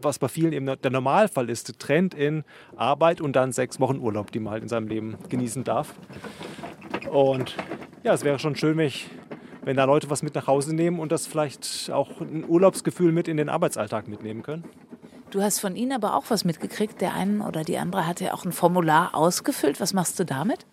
was 0.00 0.18
bei 0.18 0.28
vielen 0.28 0.52
eben 0.52 0.66
der 0.66 0.90
Normalfall 0.90 1.50
ist, 1.50 1.78
Trend 1.78 2.14
in 2.14 2.44
Arbeit 2.76 3.20
und 3.20 3.34
dann 3.34 3.52
sechs 3.52 3.80
Wochen 3.80 3.98
Urlaub, 3.98 4.32
die 4.32 4.40
man 4.40 4.52
halt 4.52 4.62
in 4.62 4.68
seinem 4.68 4.88
Leben 4.88 5.16
genießen 5.28 5.64
darf. 5.64 5.94
Und 7.10 7.56
ja, 8.02 8.14
es 8.14 8.24
wäre 8.24 8.38
schon 8.38 8.56
schön, 8.56 8.76
wenn, 8.76 8.86
ich, 8.86 9.10
wenn 9.64 9.76
da 9.76 9.84
Leute 9.84 10.10
was 10.10 10.22
mit 10.22 10.34
nach 10.34 10.46
Hause 10.46 10.74
nehmen 10.74 10.98
und 11.00 11.12
das 11.12 11.26
vielleicht 11.26 11.90
auch 11.92 12.20
ein 12.20 12.44
Urlaubsgefühl 12.46 13.12
mit 13.12 13.28
in 13.28 13.36
den 13.36 13.48
Arbeitsalltag 13.48 14.08
mitnehmen 14.08 14.42
können. 14.42 14.64
Du 15.30 15.42
hast 15.42 15.58
von 15.58 15.74
ihnen 15.74 15.92
aber 15.92 16.14
auch 16.14 16.24
was 16.28 16.44
mitgekriegt. 16.44 17.00
Der 17.00 17.14
eine 17.14 17.44
oder 17.46 17.64
die 17.64 17.78
andere 17.78 18.06
hat 18.06 18.20
ja 18.20 18.34
auch 18.34 18.44
ein 18.44 18.52
Formular 18.52 19.14
ausgefüllt. 19.14 19.80
Was 19.80 19.92
machst 19.92 20.18
du 20.20 20.24
damit? 20.24 20.64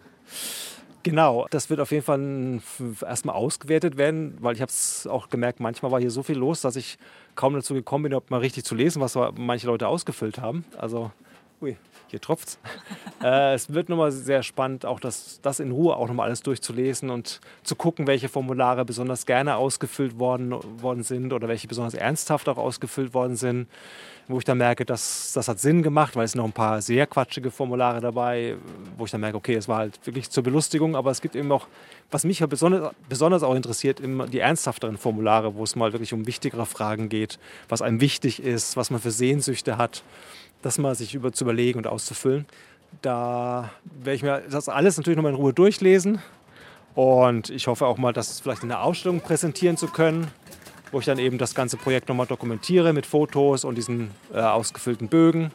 Genau, 1.03 1.47
das 1.49 1.71
wird 1.71 1.79
auf 1.79 1.91
jeden 1.91 2.03
Fall 2.03 2.61
erstmal 3.01 3.35
ausgewertet 3.35 3.97
werden, 3.97 4.37
weil 4.39 4.53
ich 4.53 4.61
habe 4.61 4.69
es 4.69 5.07
auch 5.07 5.29
gemerkt, 5.29 5.59
manchmal 5.59 5.91
war 5.91 5.99
hier 5.99 6.11
so 6.11 6.21
viel 6.21 6.37
los, 6.37 6.61
dass 6.61 6.75
ich 6.75 6.99
kaum 7.33 7.55
dazu 7.55 7.73
gekommen 7.73 8.03
bin, 8.03 8.21
mal 8.29 8.37
richtig 8.37 8.65
zu 8.65 8.75
lesen, 8.75 9.01
was 9.01 9.17
manche 9.35 9.65
Leute 9.65 9.87
ausgefüllt 9.87 10.39
haben. 10.39 10.63
Also, 10.77 11.11
ui, 11.59 11.75
hier 12.12 12.22
tropft's. 12.22 12.59
äh, 13.24 13.53
es 13.53 13.74
wird 13.74 13.89
nochmal 13.89 14.12
sehr 14.12 14.43
spannend, 14.43 14.86
auch 14.86 14.99
das, 14.99 15.39
das 15.41 15.59
in 15.59 15.72
Ruhe 15.72 15.95
auch 15.95 16.07
nochmal 16.07 16.28
alles 16.28 16.43
durchzulesen 16.43 17.09
und 17.09 17.41
zu 17.64 17.76
gucken, 17.76 18.07
welche 18.07 18.30
Formulare 18.30 18.86
besonders 18.86 19.26
gerne 19.26 19.55
ausgefüllt 19.55 20.20
worden, 20.20 20.53
worden 20.82 21.03
sind 21.03 21.34
oder 21.34 21.47
welche 21.47 21.68
besonders 21.68 21.93
ernsthaft 21.93 22.47
auch 22.47 22.57
ausgefüllt 22.57 23.14
worden 23.14 23.36
sind 23.36 23.68
wo 24.32 24.39
ich 24.39 24.45
dann 24.45 24.57
merke, 24.57 24.86
dass 24.86 25.34
das 25.34 25.47
hat 25.47 25.59
Sinn 25.59 25.84
gemacht, 25.84 26.15
weil 26.15 26.25
es 26.25 26.36
noch 26.36 26.45
ein 26.45 26.51
paar 26.51 26.82
sehr 26.82 27.05
quatschige 27.07 27.51
Formulare 27.51 28.01
dabei, 28.01 28.55
wo 28.97 29.05
ich 29.05 29.11
dann 29.11 29.21
merke, 29.21 29.38
okay, 29.38 29.55
es 29.55 29.67
war 29.67 29.79
halt 29.79 29.99
wirklich 30.05 30.29
zur 30.29 30.43
Belustigung, 30.43 30.95
aber 30.95 31.11
es 31.11 31.21
gibt 31.21 31.36
eben 31.36 31.51
auch, 31.51 31.67
was 32.09 32.23
mich 32.23 32.39
besonders, 32.45 32.93
besonders 33.09 33.43
auch 33.43 33.55
interessiert, 33.55 33.99
immer 33.99 34.27
die 34.27 34.39
ernsthafteren 34.39 34.97
Formulare, 34.97 35.55
wo 35.55 35.63
es 35.63 35.75
mal 35.75 35.93
wirklich 35.93 36.13
um 36.13 36.25
wichtigere 36.27 36.65
Fragen 36.65 37.09
geht, 37.09 37.39
was 37.69 37.82
einem 37.82 38.01
wichtig 38.01 38.41
ist, 38.41 38.77
was 38.77 38.89
man 38.89 39.01
für 39.01 39.11
Sehnsüchte 39.11 39.77
hat, 39.77 40.03
das 40.61 40.77
mal 40.77 40.95
sich 40.95 41.13
über, 41.13 41.32
zu 41.32 41.43
überlegen 41.43 41.77
und 41.77 41.88
auszufüllen. 41.88 42.45
Da 43.01 43.71
werde 43.84 44.15
ich 44.15 44.23
mir 44.23 44.41
das 44.49 44.69
alles 44.69 44.97
natürlich 44.97 45.17
nochmal 45.17 45.34
in 45.34 45.38
Ruhe 45.38 45.53
durchlesen 45.53 46.19
und 46.95 47.49
ich 47.49 47.67
hoffe 47.67 47.86
auch 47.86 47.97
mal, 47.97 48.11
das 48.13 48.39
vielleicht 48.39 48.63
in 48.63 48.69
der 48.69 48.84
Ausstellung 48.84 49.21
präsentieren 49.21 49.77
zu 49.77 49.88
können 49.88 50.27
wo 50.91 50.99
ich 50.99 51.05
dann 51.05 51.19
eben 51.19 51.37
das 51.37 51.55
ganze 51.55 51.77
Projekt 51.77 52.09
nochmal 52.09 52.27
dokumentiere 52.27 52.93
mit 52.93 53.05
Fotos 53.05 53.63
und 53.63 53.75
diesen 53.75 54.11
äh, 54.33 54.39
ausgefüllten 54.39 55.07
Bögen. 55.07 55.51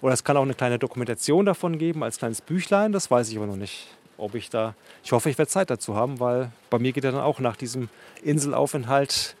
Oder 0.00 0.14
es 0.14 0.24
kann 0.24 0.36
auch 0.36 0.42
eine 0.42 0.54
kleine 0.54 0.78
Dokumentation 0.78 1.46
davon 1.46 1.78
geben 1.78 2.02
als 2.02 2.18
kleines 2.18 2.40
Büchlein, 2.40 2.92
das 2.92 3.10
weiß 3.10 3.30
ich 3.30 3.36
aber 3.36 3.46
noch 3.46 3.56
nicht. 3.56 3.88
Ob 4.16 4.34
ich 4.34 4.50
da, 4.50 4.74
ich 5.02 5.12
hoffe, 5.12 5.30
ich 5.30 5.38
werde 5.38 5.50
Zeit 5.50 5.70
dazu 5.70 5.96
haben, 5.96 6.20
weil 6.20 6.50
bei 6.70 6.78
mir 6.78 6.92
geht 6.92 7.04
ja 7.04 7.10
dann 7.10 7.20
auch 7.20 7.40
nach 7.40 7.56
diesem 7.56 7.88
Inselaufenthalt 8.22 9.34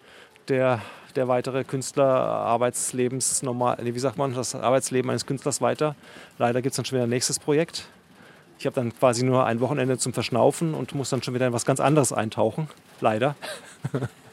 der, 0.48 0.80
der 1.16 1.28
weitere 1.28 1.64
Künstlerarbeitslebens 1.64 3.42
normal, 3.42 3.78
wie 3.82 3.98
sagt 3.98 4.18
man, 4.18 4.34
das 4.34 4.54
Arbeitsleben 4.54 5.10
eines 5.10 5.26
Künstlers 5.26 5.60
weiter. 5.60 5.94
Leider 6.38 6.62
gibt 6.62 6.72
es 6.72 6.76
dann 6.76 6.84
schon 6.84 6.96
wieder 6.96 7.06
ein 7.06 7.10
nächstes 7.10 7.38
Projekt. 7.38 7.86
Ich 8.58 8.66
habe 8.66 8.74
dann 8.74 8.96
quasi 8.96 9.24
nur 9.24 9.44
ein 9.46 9.60
Wochenende 9.60 9.98
zum 9.98 10.12
Verschnaufen 10.12 10.74
und 10.74 10.94
muss 10.94 11.10
dann 11.10 11.22
schon 11.22 11.34
wieder 11.34 11.46
in 11.46 11.52
was 11.52 11.64
ganz 11.64 11.80
anderes 11.80 12.12
eintauchen. 12.12 12.68
Leider. 13.00 13.36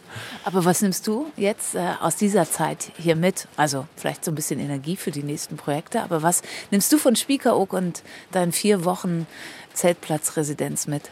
Aber 0.43 0.65
was 0.65 0.81
nimmst 0.81 1.07
du 1.07 1.31
jetzt 1.37 1.75
äh, 1.75 1.93
aus 2.01 2.15
dieser 2.15 2.49
Zeit 2.49 2.91
hier 2.97 3.15
mit? 3.15 3.47
Also 3.57 3.87
vielleicht 3.95 4.25
so 4.25 4.31
ein 4.31 4.35
bisschen 4.35 4.59
Energie 4.59 4.95
für 4.95 5.11
die 5.11 5.23
nächsten 5.23 5.57
Projekte, 5.57 6.01
aber 6.01 6.21
was 6.23 6.41
nimmst 6.71 6.91
du 6.91 6.97
von 6.97 7.15
Spiekeroog 7.15 7.73
und 7.73 8.03
deinen 8.31 8.51
vier 8.51 8.85
Wochen 8.85 9.27
Zeltplatzresidenz 9.73 10.87
mit? 10.87 11.09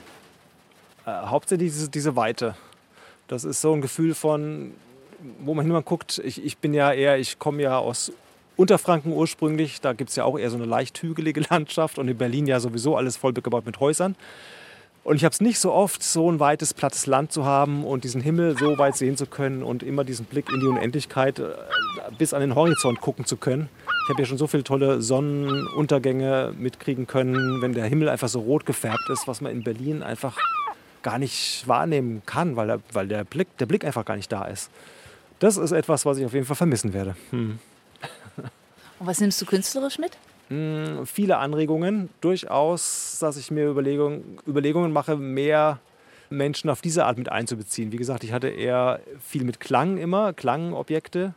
Äh, 1.05 1.11
hauptsächlich 1.11 1.71
diese, 1.71 1.89
diese 1.89 2.15
Weite. 2.15 2.55
Das 3.27 3.43
ist 3.43 3.61
so 3.61 3.73
ein 3.73 3.81
Gefühl 3.81 4.15
von, 4.15 4.73
wo 5.39 5.53
man 5.53 5.65
immer 5.65 5.81
guckt, 5.81 6.19
ich, 6.23 6.43
ich 6.43 6.57
bin 6.57 6.73
ja 6.73 6.91
eher, 6.91 7.17
ich 7.19 7.39
komme 7.39 7.61
ja 7.61 7.77
aus 7.77 8.11
Unterfranken 8.55 9.13
ursprünglich, 9.13 9.79
da 9.81 9.93
gibt 9.93 10.09
es 10.09 10.15
ja 10.15 10.25
auch 10.25 10.37
eher 10.37 10.49
so 10.49 10.57
eine 10.57 10.65
leicht 10.65 11.01
hügelige 11.01 11.41
Landschaft 11.49 11.97
und 11.97 12.07
in 12.07 12.17
Berlin 12.17 12.47
ja 12.47 12.59
sowieso 12.59 12.97
alles 12.97 13.17
voll 13.17 13.33
bebaut 13.33 13.65
mit 13.65 13.79
Häusern. 13.79 14.15
Und 15.03 15.15
ich 15.15 15.23
habe 15.23 15.33
es 15.33 15.41
nicht 15.41 15.59
so 15.59 15.71
oft, 15.71 16.03
so 16.03 16.29
ein 16.31 16.39
weites, 16.39 16.73
plattes 16.73 17.07
Land 17.07 17.31
zu 17.31 17.45
haben 17.45 17.83
und 17.83 18.03
diesen 18.03 18.21
Himmel 18.21 18.57
so 18.57 18.77
weit 18.77 18.95
sehen 18.95 19.17
zu 19.17 19.25
können 19.25 19.63
und 19.63 19.81
immer 19.81 20.03
diesen 20.03 20.25
Blick 20.25 20.49
in 20.51 20.59
die 20.59 20.67
Unendlichkeit 20.67 21.39
äh, 21.39 21.53
bis 22.17 22.33
an 22.33 22.41
den 22.41 22.53
Horizont 22.53 23.01
gucken 23.01 23.25
zu 23.25 23.37
können. 23.37 23.69
Ich 24.03 24.09
habe 24.09 24.21
ja 24.21 24.27
schon 24.27 24.37
so 24.37 24.47
viele 24.47 24.63
tolle 24.63 25.01
Sonnenuntergänge 25.01 26.53
mitkriegen 26.57 27.07
können, 27.07 27.61
wenn 27.61 27.73
der 27.73 27.85
Himmel 27.85 28.09
einfach 28.09 28.27
so 28.27 28.39
rot 28.39 28.65
gefärbt 28.65 29.09
ist, 29.09 29.27
was 29.27 29.41
man 29.41 29.51
in 29.51 29.63
Berlin 29.63 30.03
einfach 30.03 30.37
gar 31.01 31.17
nicht 31.17 31.67
wahrnehmen 31.67 32.21
kann, 32.25 32.55
weil, 32.55 32.67
der, 32.67 32.79
weil 32.91 33.07
der, 33.07 33.23
Blick, 33.23 33.55
der 33.57 33.65
Blick 33.65 33.85
einfach 33.85 34.05
gar 34.05 34.15
nicht 34.15 34.31
da 34.31 34.45
ist. 34.45 34.69
Das 35.39 35.57
ist 35.57 35.71
etwas, 35.71 36.05
was 36.05 36.17
ich 36.17 36.25
auf 36.25 36.33
jeden 36.33 36.45
Fall 36.45 36.55
vermissen 36.55 36.93
werde. 36.93 37.15
Hm. 37.31 37.59
Und 38.99 39.07
was 39.07 39.21
nimmst 39.21 39.41
du 39.41 39.45
künstlerisch 39.45 39.97
mit? 39.97 40.17
Hm, 40.49 41.05
viele 41.05 41.37
Anregungen. 41.37 42.09
Durchaus, 42.21 43.17
dass 43.19 43.37
ich 43.37 43.51
mir 43.51 43.69
Überlegung, 43.69 44.39
Überlegungen 44.47 44.91
mache, 44.91 45.15
mehr 45.15 45.79
Menschen 46.29 46.69
auf 46.69 46.81
diese 46.81 47.05
Art 47.05 47.17
mit 47.17 47.31
einzubeziehen. 47.31 47.91
Wie 47.91 47.97
gesagt, 47.97 48.23
ich 48.23 48.33
hatte 48.33 48.49
eher 48.49 48.99
viel 49.19 49.43
mit 49.43 49.59
Klang 49.59 49.97
immer, 49.97 50.33
Klangobjekte 50.33 51.33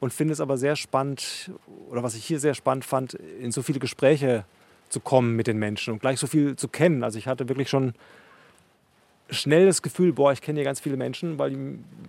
und 0.00 0.12
finde 0.12 0.32
es 0.32 0.40
aber 0.40 0.56
sehr 0.56 0.76
spannend, 0.76 1.50
oder 1.88 2.02
was 2.02 2.14
ich 2.14 2.24
hier 2.24 2.40
sehr 2.40 2.54
spannend 2.54 2.84
fand, 2.84 3.14
in 3.14 3.52
so 3.52 3.62
viele 3.62 3.78
Gespräche 3.78 4.44
zu 4.88 5.00
kommen 5.00 5.36
mit 5.36 5.46
den 5.46 5.58
Menschen 5.58 5.92
und 5.92 6.00
gleich 6.00 6.18
so 6.18 6.26
viel 6.26 6.56
zu 6.56 6.68
kennen. 6.68 7.04
Also 7.04 7.18
ich 7.18 7.28
hatte 7.28 7.48
wirklich 7.48 7.68
schon 7.68 7.94
schnell 9.30 9.66
das 9.66 9.82
Gefühl, 9.82 10.12
boah, 10.12 10.32
ich 10.32 10.40
kenne 10.40 10.58
hier 10.58 10.64
ganz 10.64 10.80
viele 10.80 10.96
Menschen, 10.96 11.38
weil, 11.38 11.56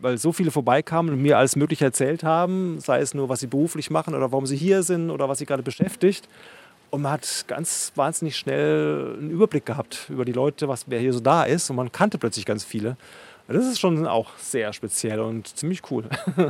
weil 0.01 0.17
so 0.17 0.31
viele 0.31 0.51
vorbeikamen 0.51 1.13
und 1.13 1.21
mir 1.21 1.37
alles 1.37 1.55
Mögliche 1.55 1.85
erzählt 1.85 2.23
haben, 2.23 2.79
sei 2.79 2.99
es 2.99 3.13
nur, 3.13 3.29
was 3.29 3.39
sie 3.39 3.47
beruflich 3.47 3.89
machen 3.89 4.15
oder 4.15 4.31
warum 4.31 4.45
sie 4.45 4.57
hier 4.57 4.83
sind 4.83 5.09
oder 5.09 5.29
was 5.29 5.39
sie 5.39 5.45
gerade 5.45 5.63
beschäftigt. 5.63 6.27
Und 6.89 7.03
man 7.03 7.13
hat 7.13 7.45
ganz 7.47 7.93
wahnsinnig 7.95 8.35
schnell 8.35 9.15
einen 9.17 9.31
Überblick 9.31 9.65
gehabt 9.65 10.07
über 10.09 10.25
die 10.25 10.33
Leute, 10.33 10.67
was, 10.67 10.85
wer 10.87 10.99
hier 10.99 11.13
so 11.13 11.21
da 11.21 11.43
ist. 11.43 11.69
Und 11.69 11.77
man 11.77 11.91
kannte 11.91 12.17
plötzlich 12.17 12.45
ganz 12.45 12.65
viele. 12.65 12.97
Das 13.47 13.65
ist 13.65 13.79
schon 13.79 14.05
auch 14.07 14.37
sehr 14.37 14.71
speziell 14.73 15.19
und 15.19 15.47
ziemlich 15.57 15.89
cool. 15.89 16.05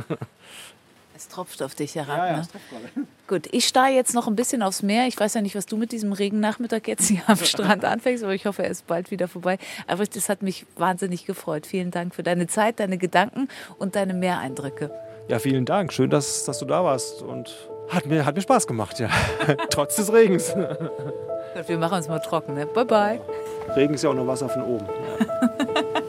Es 1.22 1.28
tropft 1.28 1.62
auf 1.62 1.76
dich 1.76 1.94
herab. 1.94 2.18
Ja, 2.18 2.26
ja, 2.26 2.36
ne? 2.38 2.46
Gut, 3.28 3.48
ich 3.52 3.68
starre 3.68 3.90
jetzt 3.90 4.12
noch 4.12 4.26
ein 4.26 4.34
bisschen 4.34 4.60
aufs 4.60 4.82
Meer. 4.82 5.06
Ich 5.06 5.18
weiß 5.20 5.34
ja 5.34 5.40
nicht, 5.40 5.54
was 5.54 5.66
du 5.66 5.76
mit 5.76 5.92
diesem 5.92 6.12
Regennachmittag 6.12 6.80
jetzt 6.86 7.06
hier 7.06 7.22
am 7.28 7.36
Strand 7.36 7.84
anfängst, 7.84 8.24
aber 8.24 8.34
ich 8.34 8.44
hoffe, 8.44 8.64
er 8.64 8.70
ist 8.70 8.88
bald 8.88 9.12
wieder 9.12 9.28
vorbei. 9.28 9.58
Aber 9.86 10.04
das 10.04 10.28
hat 10.28 10.42
mich 10.42 10.66
wahnsinnig 10.76 11.24
gefreut. 11.24 11.64
Vielen 11.64 11.92
Dank 11.92 12.16
für 12.16 12.24
deine 12.24 12.48
Zeit, 12.48 12.80
deine 12.80 12.98
Gedanken 12.98 13.46
und 13.78 13.94
deine 13.94 14.14
Meereindrücke. 14.14 14.90
Ja, 15.28 15.38
vielen 15.38 15.64
Dank. 15.64 15.92
Schön, 15.92 16.10
dass, 16.10 16.44
dass 16.44 16.58
du 16.58 16.64
da 16.64 16.82
warst. 16.82 17.22
Und 17.22 17.54
hat 17.88 18.06
mir, 18.06 18.26
hat 18.26 18.34
mir 18.34 18.42
Spaß 18.42 18.66
gemacht, 18.66 18.98
ja. 18.98 19.08
Trotz 19.70 19.94
des 19.94 20.12
Regens. 20.12 20.52
wir 20.56 21.78
machen 21.78 21.98
uns 21.98 22.08
mal 22.08 22.18
trocken, 22.18 22.54
ne? 22.54 22.66
Bye, 22.66 22.84
bye. 22.84 23.20
Regen 23.76 23.94
ist 23.94 24.02
ja 24.02 24.10
auch 24.10 24.14
nur 24.14 24.26
Wasser 24.26 24.48
von 24.48 24.62
oben. 24.64 24.86
Ja. 25.20 25.92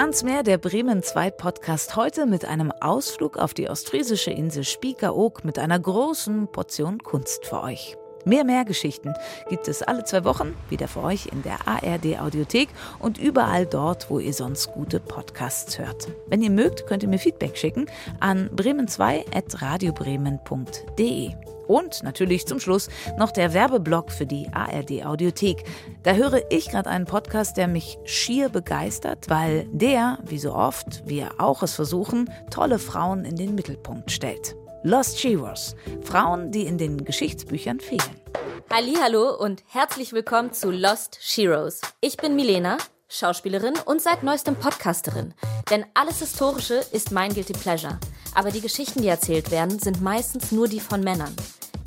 Ans 0.00 0.22
Meer, 0.22 0.42
der 0.42 0.56
Bremen 0.56 1.02
2 1.02 1.30
Podcast 1.30 1.94
heute 1.94 2.24
mit 2.24 2.46
einem 2.46 2.72
Ausflug 2.72 3.36
auf 3.36 3.52
die 3.52 3.68
ostfriesische 3.68 4.30
Insel 4.30 4.64
Spiekeroog 4.64 5.44
mit 5.44 5.58
einer 5.58 5.78
großen 5.78 6.50
Portion 6.50 7.02
Kunst 7.02 7.44
für 7.44 7.62
euch. 7.62 7.98
Mehr 8.24 8.44
Meergeschichten 8.44 9.12
gibt 9.50 9.68
es 9.68 9.82
alle 9.82 10.04
zwei 10.04 10.24
Wochen 10.24 10.56
wieder 10.70 10.88
für 10.88 11.02
euch 11.02 11.26
in 11.26 11.42
der 11.42 11.68
ARD 11.68 12.18
Audiothek 12.18 12.70
und 12.98 13.18
überall 13.18 13.66
dort, 13.66 14.08
wo 14.08 14.18
ihr 14.18 14.32
sonst 14.32 14.72
gute 14.72 15.00
Podcasts 15.00 15.78
hört. 15.78 16.08
Wenn 16.28 16.40
ihr 16.40 16.50
mögt, 16.50 16.86
könnt 16.86 17.02
ihr 17.02 17.10
mir 17.10 17.18
Feedback 17.18 17.58
schicken 17.58 17.84
an 18.20 18.48
bremen2.radiobremen.de. 18.56 21.34
Und 21.70 22.02
natürlich 22.02 22.48
zum 22.48 22.58
Schluss 22.58 22.88
noch 23.16 23.30
der 23.30 23.54
Werbeblock 23.54 24.10
für 24.10 24.26
die 24.26 24.48
ARD 24.52 25.06
Audiothek. 25.06 25.62
Da 26.02 26.14
höre 26.14 26.50
ich 26.50 26.68
gerade 26.68 26.90
einen 26.90 27.04
Podcast, 27.04 27.56
der 27.56 27.68
mich 27.68 27.96
schier 28.02 28.48
begeistert, 28.48 29.30
weil 29.30 29.68
der, 29.70 30.18
wie 30.24 30.40
so 30.40 30.52
oft, 30.52 31.06
wir 31.06 31.30
auch 31.38 31.62
es 31.62 31.74
versuchen, 31.74 32.28
tolle 32.50 32.80
Frauen 32.80 33.24
in 33.24 33.36
den 33.36 33.54
Mittelpunkt 33.54 34.10
stellt. 34.10 34.56
Lost 34.82 35.22
Heroes, 35.22 35.76
Frauen, 36.02 36.50
die 36.50 36.66
in 36.66 36.76
den 36.76 37.04
Geschichtsbüchern 37.04 37.78
fehlen. 37.78 38.20
Hallo 38.68 39.36
und 39.38 39.62
herzlich 39.68 40.12
willkommen 40.12 40.52
zu 40.52 40.72
Lost 40.72 41.20
Heroes. 41.22 41.82
Ich 42.00 42.16
bin 42.16 42.34
Milena, 42.34 42.78
Schauspielerin 43.08 43.74
und 43.84 44.02
seit 44.02 44.24
neuestem 44.24 44.56
Podcasterin. 44.56 45.34
Denn 45.70 45.86
alles 45.94 46.18
Historische 46.18 46.82
ist 46.90 47.12
mein 47.12 47.32
Guilty 47.32 47.52
Pleasure. 47.52 48.00
Aber 48.34 48.50
die 48.50 48.60
Geschichten, 48.60 49.02
die 49.02 49.08
erzählt 49.08 49.52
werden, 49.52 49.78
sind 49.78 50.00
meistens 50.00 50.50
nur 50.50 50.66
die 50.66 50.80
von 50.80 51.02
Männern. 51.02 51.34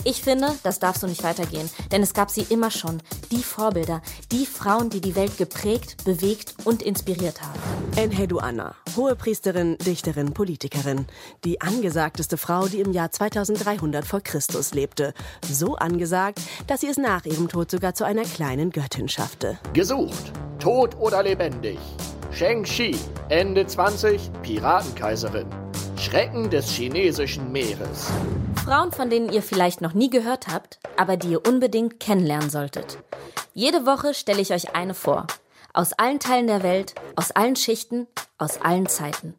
Ich 0.05 0.21
finde, 0.21 0.51
das 0.63 0.79
darf 0.79 0.97
so 0.97 1.07
nicht 1.07 1.23
weitergehen, 1.23 1.69
denn 1.91 2.03
es 2.03 2.13
gab 2.13 2.29
sie 2.29 2.45
immer 2.49 2.71
schon. 2.71 3.01
Die 3.31 3.41
Vorbilder, 3.41 4.01
die 4.33 4.45
Frauen, 4.45 4.89
die 4.89 4.99
die 4.99 5.15
Welt 5.15 5.37
geprägt, 5.37 6.03
bewegt 6.03 6.55
und 6.65 6.81
inspiriert 6.81 7.41
haben. 7.41 7.59
Enhedu 7.95 8.39
Anna, 8.39 8.75
Hohepriesterin, 8.97 9.77
Dichterin, 9.77 10.33
Politikerin. 10.33 11.05
Die 11.45 11.61
angesagteste 11.61 12.35
Frau, 12.35 12.67
die 12.67 12.81
im 12.81 12.91
Jahr 12.91 13.11
2300 13.11 14.05
vor 14.05 14.19
Christus 14.19 14.73
lebte. 14.73 15.13
So 15.49 15.75
angesagt, 15.75 16.41
dass 16.67 16.81
sie 16.81 16.87
es 16.87 16.97
nach 16.97 17.23
ihrem 17.23 17.47
Tod 17.47 17.71
sogar 17.71 17.93
zu 17.93 18.03
einer 18.03 18.23
kleinen 18.23 18.71
Göttin 18.71 19.07
schaffte. 19.07 19.57
Gesucht, 19.71 20.33
tot 20.59 20.97
oder 20.99 21.23
lebendig. 21.23 21.79
Sheng 22.31 22.65
Shi, 22.65 22.97
Ende 23.29 23.65
20, 23.65 24.31
Piratenkaiserin. 24.41 25.47
Schrecken 25.97 26.49
des 26.49 26.69
chinesischen 26.69 27.51
Meeres. 27.53 28.11
Frauen, 28.63 28.93
von 28.93 29.09
denen 29.09 29.29
ihr 29.29 29.43
vielleicht 29.43 29.81
noch 29.81 29.93
nie 29.93 30.09
gehört 30.09 30.47
habt, 30.47 30.79
aber 30.95 31.17
die 31.17 31.31
ihr 31.31 31.45
unbedingt 31.45 31.99
kennenlernen 31.99 32.49
solltet. 32.49 32.97
Jede 33.53 33.85
Woche 33.85 34.13
stelle 34.13 34.41
ich 34.41 34.53
euch 34.53 34.73
eine 34.73 34.93
vor. 34.93 35.27
Aus 35.73 35.91
allen 35.93 36.19
Teilen 36.19 36.47
der 36.47 36.63
Welt, 36.63 36.95
aus 37.17 37.31
allen 37.31 37.57
Schichten, 37.57 38.07
aus 38.37 38.61
allen 38.61 38.87
Zeiten. 38.87 39.35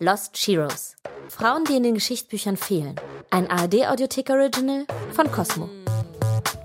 Lost 0.00 0.36
Heroes. 0.36 0.96
Frauen, 1.28 1.64
die 1.64 1.76
in 1.76 1.84
den 1.84 1.94
Geschichtsbüchern 1.94 2.56
fehlen. 2.56 2.96
Ein 3.30 3.48
ARD-Audiothek 3.48 4.30
Original 4.30 4.86
von 5.12 5.30
Cosmo. 5.30 5.68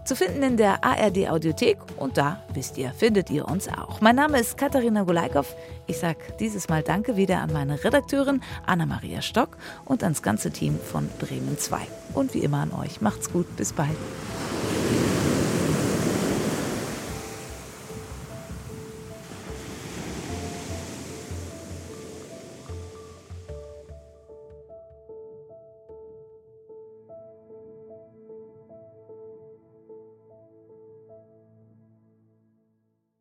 Zu 0.05 0.15
finden 0.15 0.43
in 0.43 0.55
der 0.55 0.83
ARD 0.83 1.27
Audiothek 1.29 1.79
und 1.97 2.15
da, 2.19 2.43
wisst 2.53 2.77
ihr, 2.77 2.91
findet 2.91 3.31
ihr 3.31 3.47
uns 3.47 3.67
auch. 3.67 4.01
Mein 4.01 4.15
Name 4.15 4.39
ist 4.39 4.55
Katharina 4.55 5.01
Gulaikow. 5.01 5.55
Ich 5.87 5.97
sage 5.97 6.19
dieses 6.39 6.69
Mal 6.69 6.83
Danke 6.83 7.17
wieder 7.17 7.41
an 7.41 7.51
meine 7.51 7.83
Redakteurin 7.83 8.41
Anna-Maria 8.67 9.23
Stock 9.23 9.57
und 9.83 10.03
ans 10.03 10.21
ganze 10.21 10.51
Team 10.51 10.77
von 10.79 11.09
Bremen 11.17 11.57
2. 11.57 11.79
Und 12.13 12.35
wie 12.35 12.39
immer 12.39 12.59
an 12.59 12.71
euch. 12.71 13.01
Macht's 13.01 13.31
gut, 13.31 13.55
bis 13.57 13.73
bald. 13.73 13.97